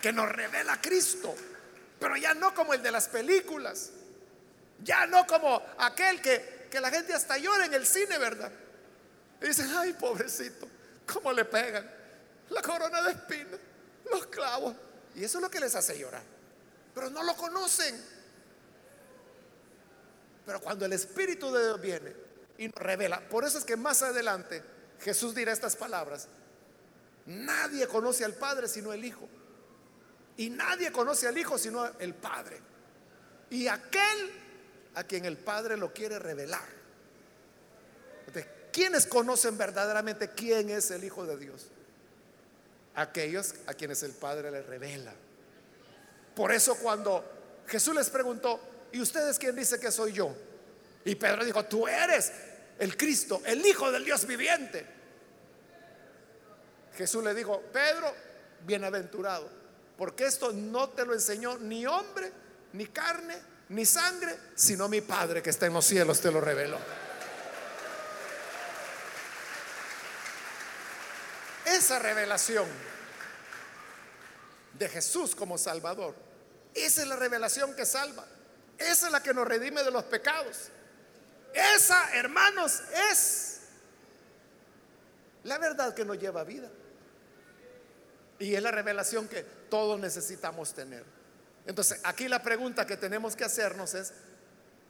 Que 0.03 0.12
nos 0.12 0.28
revela 0.28 0.74
a 0.74 0.80
Cristo. 0.80 1.34
Pero 1.99 2.16
ya 2.16 2.34
no 2.34 2.55
como 2.55 2.74
el 2.74 2.82
de 2.82 2.90
las 2.90 3.09
películas. 3.09 3.90
Ya 4.84 5.07
no 5.07 5.26
como 5.26 5.61
aquel 5.78 6.20
que, 6.22 6.68
que 6.70 6.80
la 6.80 6.90
gente 6.90 7.12
hasta 7.12 7.38
llora 7.38 7.66
en 7.66 7.74
el 7.74 7.86
cine, 7.86 8.18
¿verdad? 8.18 8.53
Y 9.41 9.47
dicen, 9.47 9.70
ay, 9.76 9.93
pobrecito, 9.93 10.68
¿cómo 11.12 11.32
le 11.32 11.45
pegan? 11.45 11.89
La 12.51 12.62
corona 12.62 13.03
de 13.03 13.12
espinas, 13.12 13.61
los 14.11 14.26
clavos. 14.26 14.74
Y 15.14 15.24
eso 15.24 15.39
es 15.39 15.43
lo 15.43 15.51
que 15.51 15.61
les 15.61 15.74
hace 15.74 15.99
llorar. 15.99 16.22
Pero 16.95 17.11
no 17.11 17.22
lo 17.22 17.36
conocen. 17.36 18.03
Pero 20.45 20.61
cuando 20.61 20.86
el 20.86 20.93
Espíritu 20.93 21.53
de 21.53 21.64
Dios 21.64 21.80
viene 21.80 22.16
y 22.57 22.68
nos 22.68 22.76
revela, 22.76 23.20
por 23.28 23.45
eso 23.45 23.59
es 23.59 23.64
que 23.64 23.76
más 23.76 24.03
adelante 24.03 24.62
Jesús 25.01 25.34
dirá 25.34 25.53
estas 25.53 25.76
palabras. 25.76 26.26
Nadie 27.26 27.86
conoce 27.86 28.24
al 28.24 28.34
Padre 28.34 28.66
sino 28.66 28.93
el 28.93 29.05
Hijo. 29.05 29.28
Y 30.36 30.51
nadie 30.51 30.91
conoce 30.91 31.28
al 31.28 31.36
Hijo 31.36 31.59
sino 31.59 31.86
el 31.99 32.14
Padre. 32.14 32.61
Y 33.51 33.68
aquel 33.68 34.32
a 34.95 35.05
quien 35.05 35.24
el 35.26 35.36
Padre 35.36 35.76
lo 35.76 35.93
quiere 35.93 36.18
revelar. 36.18 36.78
¿Quiénes 38.73 39.07
conocen 39.07 39.57
verdaderamente 39.57 40.31
quién 40.31 40.71
es 40.71 40.91
el 40.91 41.05
Hijo 41.05 41.27
de 41.27 41.37
Dios? 41.37 41.66
Aquellos 42.95 43.55
a 43.66 43.75
quienes 43.75 44.03
el 44.03 44.12
Padre 44.12 44.51
les 44.51 44.66
revela. 44.66 45.12
Por 46.35 46.53
eso 46.53 46.77
cuando 46.77 47.25
Jesús 47.66 47.95
les 47.95 48.11
preguntó, 48.11 48.61
¿y 48.93 49.01
ustedes 49.01 49.39
quién 49.39 49.57
dice 49.57 49.79
que 49.79 49.91
soy 49.91 50.12
yo? 50.12 50.35
Y 51.05 51.14
Pedro 51.14 51.45
dijo, 51.45 51.64
tú 51.64 51.89
eres 51.89 52.33
el 52.79 52.97
Cristo, 52.97 53.43
el 53.45 53.64
Hijo 53.64 53.91
del 53.91 54.05
Dios 54.05 54.27
viviente. 54.27 54.87
Jesús 56.97 57.23
le 57.23 57.35
dijo, 57.35 57.61
Pedro, 57.73 58.12
bienaventurado, 58.66 59.49
porque 59.97 60.27
esto 60.27 60.53
no 60.53 60.91
te 60.91 61.05
lo 61.05 61.14
enseñó 61.14 61.57
ni 61.59 61.87
hombre, 61.87 62.33
ni 62.73 62.87
carne, 62.87 63.37
ni 63.69 63.85
sangre, 63.85 64.37
sino 64.55 64.89
mi 64.89 65.01
Padre 65.01 65.43
que 65.43 65.51
está 65.51 65.66
en 65.66 65.75
los 65.75 65.85
cielos 65.85 66.21
te 66.21 66.31
lo 66.31 66.41
reveló. 66.41 66.79
Esa 71.77 71.99
revelación 71.99 72.66
de 74.75 74.89
Jesús 74.89 75.35
como 75.35 75.59
Salvador, 75.59 76.14
esa 76.75 77.03
es 77.03 77.09
la 77.09 77.16
revelación 77.16 77.75
que 77.75 77.85
salva. 77.85 78.27
Esa 78.79 79.07
es 79.07 79.12
la 79.12 79.23
que 79.23 79.35
nos 79.35 79.47
redime 79.47 79.83
de 79.83 79.91
los 79.91 80.05
pecados. 80.05 80.69
Esa, 81.53 82.14
hermanos, 82.14 82.81
es 83.11 83.61
la 85.43 85.59
verdad 85.59 85.95
que 85.95 86.05
nos 86.05 86.19
lleva 86.19 86.43
a 86.43 86.45
vida. 86.45 86.69
Y 88.39 88.55
es 88.55 88.62
la 88.62 88.71
revelación 88.71 89.27
que 89.27 89.43
todos 89.43 89.99
necesitamos 89.99 90.75
tener. 90.75 91.05
Entonces, 91.66 92.01
aquí 92.05 92.29
la 92.29 92.43
pregunta 92.43 92.87
que 92.87 92.97
tenemos 92.97 93.35
que 93.35 93.45
hacernos 93.45 93.95
es, 93.95 94.12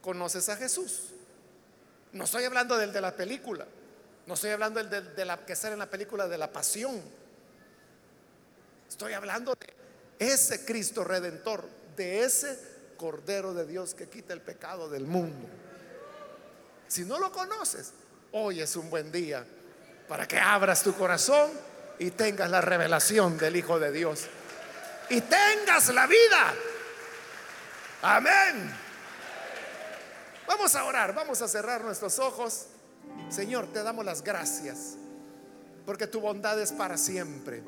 ¿conoces 0.01 0.47
a 0.49 0.55
Jesús? 0.55 1.09
No 2.13 2.25
estoy 2.25 2.43
hablando 2.43 2.77
del 2.77 2.93
de 2.93 3.01
la 3.01 3.15
película. 3.15 3.65
No 4.29 4.35
estoy 4.35 4.51
hablando 4.51 4.83
de, 4.83 5.25
la 5.25 5.43
que 5.43 5.55
sale 5.55 5.73
en 5.73 5.79
la 5.79 5.89
película 5.89 6.27
de 6.27 6.37
la 6.37 6.53
pasión. 6.53 7.01
Estoy 8.87 9.13
hablando 9.13 9.55
de 9.55 9.73
ese 10.19 10.63
Cristo 10.65 11.03
redentor, 11.03 11.67
de 11.95 12.23
ese 12.23 12.59
Cordero 12.95 13.55
de 13.55 13.65
Dios 13.65 13.95
que 13.95 14.07
quita 14.07 14.33
el 14.33 14.41
pecado 14.41 14.87
del 14.87 15.07
mundo. 15.07 15.49
Si 16.87 17.05
no 17.05 17.17
lo 17.17 17.31
conoces, 17.31 17.93
hoy 18.31 18.61
es 18.61 18.75
un 18.75 18.91
buen 18.91 19.11
día 19.11 19.43
para 20.07 20.27
que 20.27 20.37
abras 20.37 20.83
tu 20.83 20.93
corazón 20.93 21.49
y 21.97 22.11
tengas 22.11 22.51
la 22.51 22.61
revelación 22.61 23.35
del 23.35 23.55
Hijo 23.55 23.79
de 23.79 23.91
Dios. 23.91 24.27
Y 25.09 25.21
tengas 25.21 25.89
la 25.89 26.05
vida. 26.05 26.53
Amén. 28.03 28.75
Vamos 30.45 30.75
a 30.75 30.83
orar, 30.83 31.15
vamos 31.15 31.41
a 31.41 31.47
cerrar 31.47 31.83
nuestros 31.83 32.19
ojos. 32.19 32.67
Señor, 33.29 33.67
te 33.71 33.83
damos 33.83 34.05
las 34.05 34.23
gracias 34.23 34.95
porque 35.85 36.07
tu 36.07 36.19
bondad 36.19 36.59
es 36.59 36.71
para 36.71 36.97
siempre. 36.97 37.63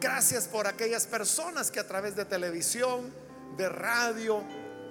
Gracias 0.00 0.48
por 0.48 0.66
aquellas 0.66 1.06
personas 1.06 1.70
que 1.70 1.80
a 1.80 1.86
través 1.86 2.16
de 2.16 2.24
televisión, 2.24 3.12
de 3.56 3.68
radio 3.68 4.42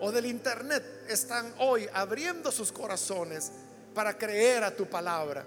o 0.01 0.11
del 0.11 0.26
internet 0.26 0.84
están 1.07 1.53
hoy 1.59 1.88
abriendo 1.93 2.51
sus 2.51 2.71
corazones 2.71 3.51
para 3.93 4.17
creer 4.17 4.63
a 4.63 4.76
tu 4.76 4.88
palabra. 4.88 5.45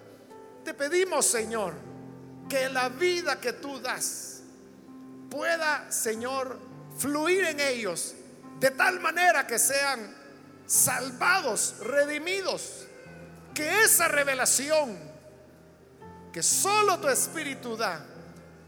Te 0.64 0.74
pedimos, 0.74 1.26
Señor, 1.26 1.74
que 2.48 2.68
la 2.68 2.88
vida 2.88 3.40
que 3.40 3.52
tú 3.52 3.80
das 3.80 4.40
pueda, 5.30 5.90
Señor, 5.90 6.58
fluir 6.96 7.44
en 7.44 7.60
ellos 7.60 8.14
de 8.60 8.70
tal 8.70 9.00
manera 9.00 9.46
que 9.46 9.58
sean 9.58 10.14
salvados, 10.66 11.76
redimidos 11.80 12.85
que 13.56 13.84
esa 13.84 14.06
revelación 14.06 14.98
que 16.30 16.42
solo 16.42 17.00
tu 17.00 17.08
Espíritu 17.08 17.74
da 17.74 18.04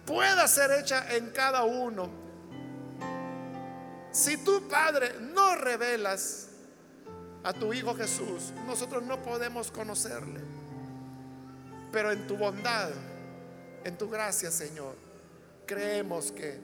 pueda 0.06 0.48
ser 0.48 0.70
hecha 0.80 1.14
en 1.14 1.28
cada 1.28 1.64
uno. 1.64 2.08
Si 4.10 4.38
tu 4.38 4.66
Padre 4.66 5.16
no 5.20 5.56
revelas 5.56 6.48
a 7.44 7.52
tu 7.52 7.74
Hijo 7.74 7.94
Jesús, 7.94 8.54
nosotros 8.66 9.02
no 9.02 9.22
podemos 9.22 9.70
conocerle. 9.70 10.40
Pero 11.92 12.10
en 12.10 12.26
tu 12.26 12.38
bondad, 12.38 12.88
en 13.84 13.98
tu 13.98 14.08
gracia, 14.08 14.50
Señor, 14.50 14.96
creemos 15.66 16.32
que 16.32 16.58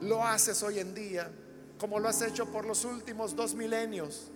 lo 0.00 0.24
haces 0.24 0.62
hoy 0.62 0.78
en 0.78 0.94
día 0.94 1.28
como 1.76 1.98
lo 1.98 2.08
has 2.08 2.22
hecho 2.22 2.46
por 2.46 2.64
los 2.64 2.84
últimos 2.84 3.34
dos 3.34 3.52
milenios. 3.54 4.30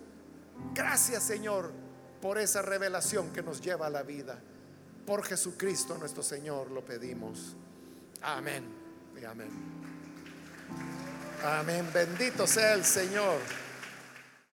Gracias, 0.74 1.22
Señor 1.22 1.89
por 2.20 2.38
esa 2.38 2.62
revelación 2.62 3.32
que 3.32 3.42
nos 3.42 3.60
lleva 3.60 3.86
a 3.86 3.90
la 3.90 4.02
vida. 4.02 4.38
Por 5.06 5.24
Jesucristo 5.24 5.96
nuestro 5.98 6.22
Señor 6.22 6.70
lo 6.70 6.84
pedimos. 6.84 7.56
Amén 8.22 8.64
y 9.20 9.24
amén. 9.24 9.50
Amén. 11.42 11.88
Bendito 11.92 12.46
sea 12.46 12.74
el 12.74 12.84
Señor. 12.84 13.38